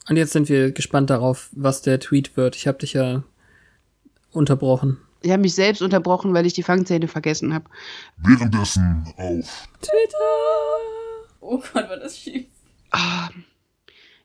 Und 0.07 0.17
jetzt 0.17 0.33
sind 0.33 0.47
wir 0.47 0.71
gespannt 0.71 1.09
darauf, 1.09 1.49
was 1.53 1.81
der 1.81 1.99
Tweet 1.99 2.37
wird. 2.37 2.55
Ich 2.55 2.67
habe 2.67 2.77
dich 2.77 2.93
ja 2.93 3.23
unterbrochen. 4.31 4.99
Ich 5.23 5.31
habe 5.31 5.41
mich 5.41 5.55
selbst 5.55 5.81
unterbrochen, 5.81 6.35
weil 6.35 6.45
ich 6.45 6.53
die 6.53 6.61
Fangzähne 6.61 7.07
vergessen 7.07 7.55
habe. 7.55 7.65
Währenddessen 8.17 9.11
auf 9.17 9.67
Oh 11.41 11.57
Gott, 11.73 11.89
war 11.89 11.97
das 11.97 12.19
schief. 12.19 12.45
Ah, 12.91 13.29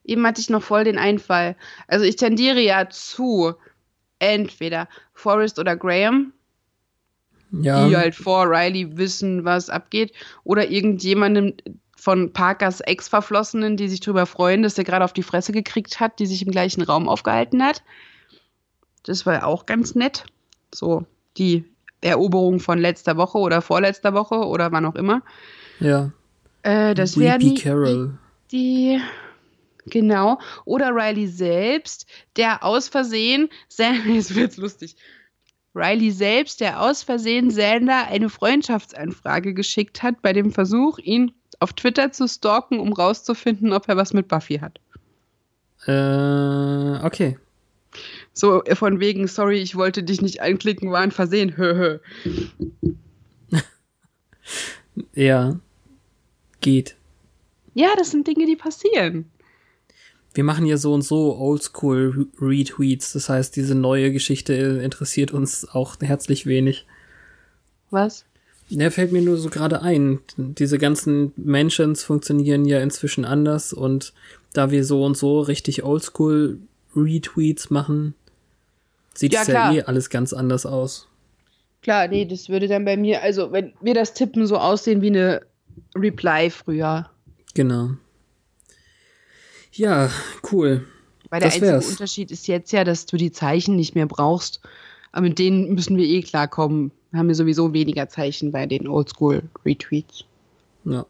eben 0.05 0.27
hatte 0.27 0.41
ich 0.41 0.51
noch 0.51 0.63
voll 0.63 0.85
den 0.85 0.99
Einfall. 0.99 1.57
Also 1.89 2.05
ich 2.05 2.17
tendiere 2.17 2.61
ja 2.61 2.89
zu 2.89 3.55
entweder 4.19 4.89
Forrest 5.15 5.59
oder 5.59 5.77
Graham, 5.77 6.33
Ja, 7.51 7.87
die 7.87 7.97
halt 7.97 8.15
vor 8.15 8.49
Riley 8.49 8.97
wissen, 8.97 9.45
was 9.45 9.69
abgeht, 9.69 10.13
oder 10.45 10.71
irgendjemandem 10.71 11.55
von 11.97 12.33
Parkers 12.33 12.81
Ex-Verflossenen, 12.81 13.77
die 13.77 13.89
sich 13.89 14.01
darüber 14.01 14.27
freuen, 14.27 14.63
dass 14.63 14.77
er 14.79 14.85
gerade 14.85 15.05
auf 15.05 15.13
die 15.13 15.23
Fresse 15.23 15.53
gekriegt 15.53 16.01
hat, 16.01 16.19
die 16.19 16.27
sich 16.27 16.45
im 16.45 16.51
gleichen 16.51 16.83
Raum 16.83 17.09
aufgehalten 17.09 17.63
hat. 17.63 17.83
Das 19.05 19.25
war 19.27 19.47
auch 19.47 19.67
ganz 19.67 19.95
nett. 19.95 20.25
So 20.75 21.07
die 21.37 21.65
Eroberung 22.01 22.59
von 22.59 22.79
letzter 22.79 23.17
Woche 23.17 23.39
oder 23.39 23.63
vorletzter 23.63 24.15
Woche 24.15 24.35
oder 24.35 24.73
wann 24.73 24.85
auch 24.85 24.97
immer. 24.97 25.23
ja. 25.79 26.11
Äh, 26.65 26.95
das 26.95 27.19
wäre 27.19 27.39
die, 27.39 27.55
Carol. 27.55 28.17
die 28.53 29.01
genau 29.87 30.39
oder 30.65 30.91
Riley 30.95 31.27
selbst, 31.27 32.07
der 32.37 32.65
aus 32.65 32.89
Versehen, 32.89 33.49
jetzt 33.79 34.35
wird's 34.35 34.57
lustig, 34.57 34.97
Riley 35.75 36.11
selbst, 36.11 36.61
der 36.61 36.83
aus 36.83 37.03
Versehen 37.03 37.49
Xander 37.49 38.07
eine 38.09 38.29
Freundschaftsanfrage 38.29 39.55
geschickt 39.55 40.03
hat 40.03 40.21
bei 40.21 40.33
dem 40.33 40.53
Versuch, 40.53 40.99
ihn 40.99 41.33
auf 41.61 41.73
Twitter 41.73 42.13
zu 42.13 42.29
stalken, 42.29 42.79
um 42.79 42.93
rauszufinden, 42.93 43.73
ob 43.73 43.89
er 43.89 43.97
was 43.97 44.13
mit 44.13 44.29
Buffy 44.29 44.59
hat. 44.59 44.81
Äh, 45.87 47.05
okay. 47.05 47.39
So 48.33 48.63
von 48.75 49.01
wegen, 49.01 49.27
sorry, 49.29 49.59
ich 49.59 49.77
wollte 49.77 50.03
dich 50.03 50.21
nicht 50.23 50.41
anklicken, 50.43 50.91
war 50.91 51.01
ein 51.01 51.11
Versehen. 51.11 51.55
Ja. 55.15 55.59
Geht. 56.61 56.97
Ja, 57.75 57.89
das 57.97 58.11
sind 58.11 58.27
Dinge, 58.27 58.47
die 58.47 58.57
passieren. 58.57 59.31
Wir 60.35 60.45
machen 60.45 60.65
ja 60.67 60.77
so 60.77 60.95
und 60.95 61.03
so 61.03 61.37
Oldschool 61.37 62.27
Retweets. 62.41 63.13
Das 63.13 63.29
heißt, 63.29 63.55
diese 63.57 63.75
neue 63.75 64.13
Geschichte 64.13 64.55
interessiert 64.55 65.33
uns 65.33 65.69
auch 65.69 65.97
herzlich 66.01 66.47
wenig. 66.47 66.87
Was? 67.91 68.25
Der 68.71 68.91
fällt 68.91 69.13
mir 69.13 69.21
nur 69.21 69.37
so 69.37 69.51
gerade 69.51 69.83
ein. 69.83 70.21
Diese 70.39 70.79
ganzen 70.79 71.33
Mentions 71.37 72.03
funktionieren 72.05 72.65
ja 72.65 72.81
inzwischen 72.81 73.27
anders 73.27 73.73
und 73.75 74.15
da 74.55 74.71
wir 74.71 74.85
so 74.85 75.05
und 75.05 75.17
so 75.17 75.41
richtig 75.41 75.83
Oldschool 75.83 76.59
Retweets 76.97 77.69
machen, 77.71 78.15
sieht 79.15 79.35
Ja, 79.35 79.43
es 79.43 79.49
ja 79.49 79.53
klar. 79.55 79.75
eh 79.75 79.83
alles 79.83 80.09
ganz 80.09 80.33
anders 80.33 80.65
aus. 80.65 81.09
Klar, 81.83 82.09
nee, 82.09 82.25
das 82.25 82.49
würde 82.49 82.69
dann 82.69 82.85
bei 82.87 82.97
mir, 82.97 83.23
also 83.23 83.53
wenn 83.53 83.73
wir 83.83 83.93
das 83.93 84.15
tippen, 84.15 84.47
so 84.47 84.57
aussehen 84.57 85.03
wie 85.03 85.09
eine 85.09 85.43
Reply 85.95 86.49
früher. 86.49 87.11
Genau. 87.55 87.91
Ja, 89.73 90.11
cool. 90.53 90.87
Weil 91.31 91.41
der 91.41 91.49
Das 91.49 91.55
einzige 91.57 91.73
wär's. 91.73 91.89
Unterschied 91.91 92.31
ist 92.31 92.47
jetzt 92.47 92.73
ja, 92.73 92.85
dass 92.85 93.07
du 93.07 93.17
die 93.17 93.33
Zeichen 93.33 93.77
nicht 93.77 93.95
mehr 93.95 94.07
brauchst. 94.07 94.61
Aber 95.13 95.23
mit 95.29 95.39
denen 95.39 95.75
müssen 95.75 95.97
wir 95.97 96.05
eh 96.07 96.23
klarkommen. 96.23 96.91
Wir 97.11 97.19
haben 97.21 97.29
ja 97.29 97.35
sowieso 97.35 97.73
weniger 97.73 98.09
Zeichen 98.09 98.53
bei 98.53 98.67
den 98.67 98.87
Oldschool-Retweets. 98.89 100.25
Ja. 100.85 101.07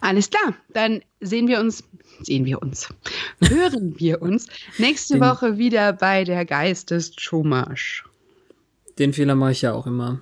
Alles 0.00 0.30
klar, 0.30 0.54
dann 0.72 1.00
sehen 1.20 1.46
wir 1.46 1.60
uns, 1.60 1.84
sehen 2.22 2.44
wir 2.44 2.60
uns, 2.60 2.88
hören 3.40 3.94
wir 3.98 4.20
uns 4.20 4.46
nächste 4.78 5.14
Den- 5.14 5.20
Woche 5.22 5.58
wieder 5.58 5.92
bei 5.92 6.24
der 6.24 6.44
Geist 6.44 6.90
des 6.90 7.12
Chumash. 7.14 8.04
Den 8.98 9.12
Fehler 9.12 9.36
mache 9.36 9.52
ich 9.52 9.62
ja 9.62 9.72
auch 9.72 9.86
immer. 9.86 10.20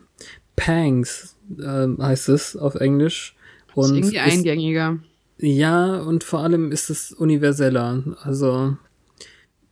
Pangs 0.55 1.35
ähm, 1.65 1.97
heißt 2.01 2.29
es 2.29 2.57
auf 2.57 2.75
Englisch. 2.75 3.35
Ist 3.69 3.77
Und 3.77 3.97
irgendwie 3.97 4.17
ist, 4.19 4.23
eingängiger. 4.23 4.99
Ja, 5.39 5.99
und 6.01 6.25
vor 6.25 6.41
allem 6.41 6.73
ist 6.73 6.91
es 6.91 7.13
universeller. 7.13 8.03
Also 8.23 8.77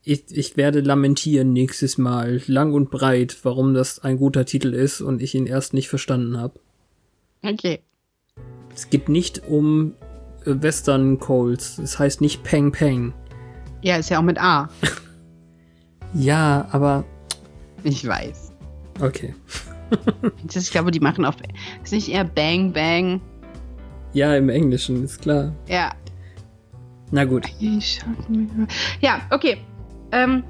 ich, 0.02 0.24
ich 0.30 0.56
werde 0.56 0.80
lamentieren 0.80 1.52
nächstes 1.52 1.98
Mal 1.98 2.40
lang 2.46 2.72
und 2.72 2.90
breit, 2.90 3.36
warum 3.42 3.74
das 3.74 3.98
ein 3.98 4.18
guter 4.18 4.44
Titel 4.44 4.72
ist 4.72 5.00
und 5.00 5.20
ich 5.20 5.34
ihn 5.34 5.46
erst 5.46 5.74
nicht 5.74 5.88
verstanden 5.88 6.38
habe. 6.38 6.60
Okay. 7.42 7.80
Es 8.74 8.88
geht 8.90 9.08
nicht 9.08 9.42
um 9.48 9.94
äh, 10.44 10.54
Western 10.62 11.18
Coles. 11.18 11.78
Es 11.78 11.98
heißt 11.98 12.20
nicht 12.20 12.42
Peng 12.44 12.70
Peng. 12.72 13.12
Ja, 13.82 13.96
ist 13.96 14.10
ja 14.10 14.18
auch 14.18 14.22
mit 14.22 14.38
A. 14.40 14.68
Ja, 16.14 16.66
aber 16.70 17.04
Ich 17.82 18.06
weiß. 18.06 18.52
okay. 19.00 19.34
Ich 20.54 20.70
glaube, 20.70 20.90
die 20.90 21.00
machen 21.00 21.24
auf. 21.24 21.36
Ist 21.84 21.92
nicht 21.92 22.08
eher 22.08 22.24
Bang 22.24 22.72
Bang? 22.72 23.20
Ja, 24.16 24.34
im 24.34 24.48
Englischen, 24.48 25.04
ist 25.04 25.20
klar. 25.20 25.52
Ja. 25.68 25.92
Na 27.10 27.26
gut. 27.26 27.44
Ja, 29.02 29.20
okay. 29.30 29.58
Ähm, 30.10 30.42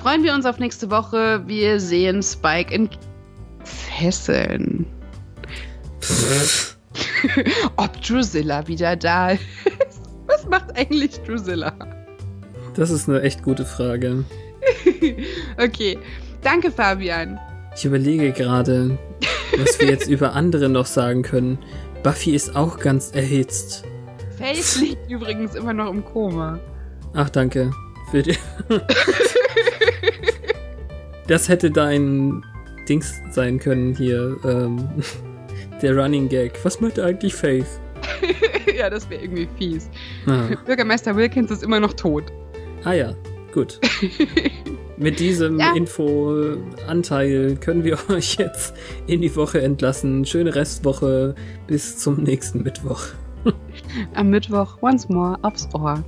freuen 0.00 0.22
wir 0.22 0.32
uns 0.32 0.46
auf 0.46 0.58
nächste 0.58 0.90
Woche. 0.90 1.42
Wir 1.46 1.78
sehen 1.80 2.22
Spike 2.22 2.74
in 2.74 2.88
Fesseln. 3.62 4.86
Ob 7.76 8.00
Drusilla 8.00 8.66
wieder 8.66 8.96
da 8.96 9.32
ist. 9.32 9.42
Was 10.24 10.48
macht 10.48 10.74
eigentlich 10.74 11.20
Drusilla? 11.26 11.74
Das 12.72 12.90
ist 12.90 13.06
eine 13.06 13.20
echt 13.20 13.42
gute 13.42 13.66
Frage. 13.66 14.24
Okay. 15.58 15.98
Danke, 16.40 16.70
Fabian. 16.70 17.38
Ich 17.76 17.84
überlege 17.84 18.32
gerade, 18.32 18.96
was 19.58 19.78
wir 19.78 19.88
jetzt 19.88 20.08
über 20.08 20.32
andere 20.32 20.70
noch 20.70 20.86
sagen 20.86 21.20
können. 21.20 21.58
Buffy 22.04 22.34
ist 22.34 22.54
auch 22.54 22.78
ganz 22.78 23.12
erhitzt. 23.12 23.82
Faith 24.38 24.76
liegt 24.80 25.10
übrigens 25.10 25.54
immer 25.54 25.72
noch 25.72 25.90
im 25.90 26.04
Koma. 26.04 26.60
Ach, 27.14 27.30
danke. 27.30 27.72
Für 28.10 28.22
die 28.22 28.36
das 31.26 31.48
hätte 31.48 31.70
dein 31.70 32.44
Dings 32.88 33.14
sein 33.30 33.58
können 33.58 33.96
hier. 33.96 34.36
Ähm, 34.44 34.86
der 35.82 35.96
Running 35.96 36.28
Gag. 36.28 36.62
Was 36.62 36.80
macht 36.80 37.00
eigentlich 37.00 37.34
Faith? 37.34 37.80
ja, 38.76 38.90
das 38.90 39.08
wäre 39.08 39.22
irgendwie 39.22 39.48
fies. 39.58 39.88
Ah, 40.26 40.48
Bürgermeister 40.66 41.16
Wilkins 41.16 41.50
ist 41.50 41.62
immer 41.62 41.80
noch 41.80 41.94
tot. 41.94 42.24
ah 42.84 42.92
ja, 42.92 43.14
gut. 43.52 43.80
Mit 44.96 45.18
diesem 45.18 45.58
Ja. 45.58 45.74
Info-Anteil 45.74 47.56
können 47.56 47.84
wir 47.84 47.98
euch 48.10 48.36
jetzt 48.36 48.74
in 49.06 49.20
die 49.22 49.34
Woche 49.34 49.60
entlassen. 49.60 50.24
Schöne 50.24 50.54
Restwoche. 50.54 51.34
Bis 51.66 51.98
zum 51.98 52.22
nächsten 52.22 52.62
Mittwoch. 52.62 53.02
Am 54.14 54.30
Mittwoch 54.30 54.78
once 54.82 55.08
more 55.08 55.38
aufs 55.42 55.68
Ohr. 55.74 56.02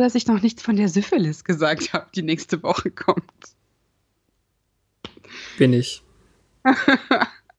Dass 0.00 0.14
ich 0.14 0.26
noch 0.26 0.42
nichts 0.42 0.62
von 0.62 0.76
der 0.76 0.88
Syphilis 0.88 1.44
gesagt 1.44 1.92
habe, 1.92 2.06
die 2.14 2.22
nächste 2.22 2.62
Woche 2.62 2.90
kommt. 2.90 3.56
Bin 5.58 5.72
ich. 5.72 6.02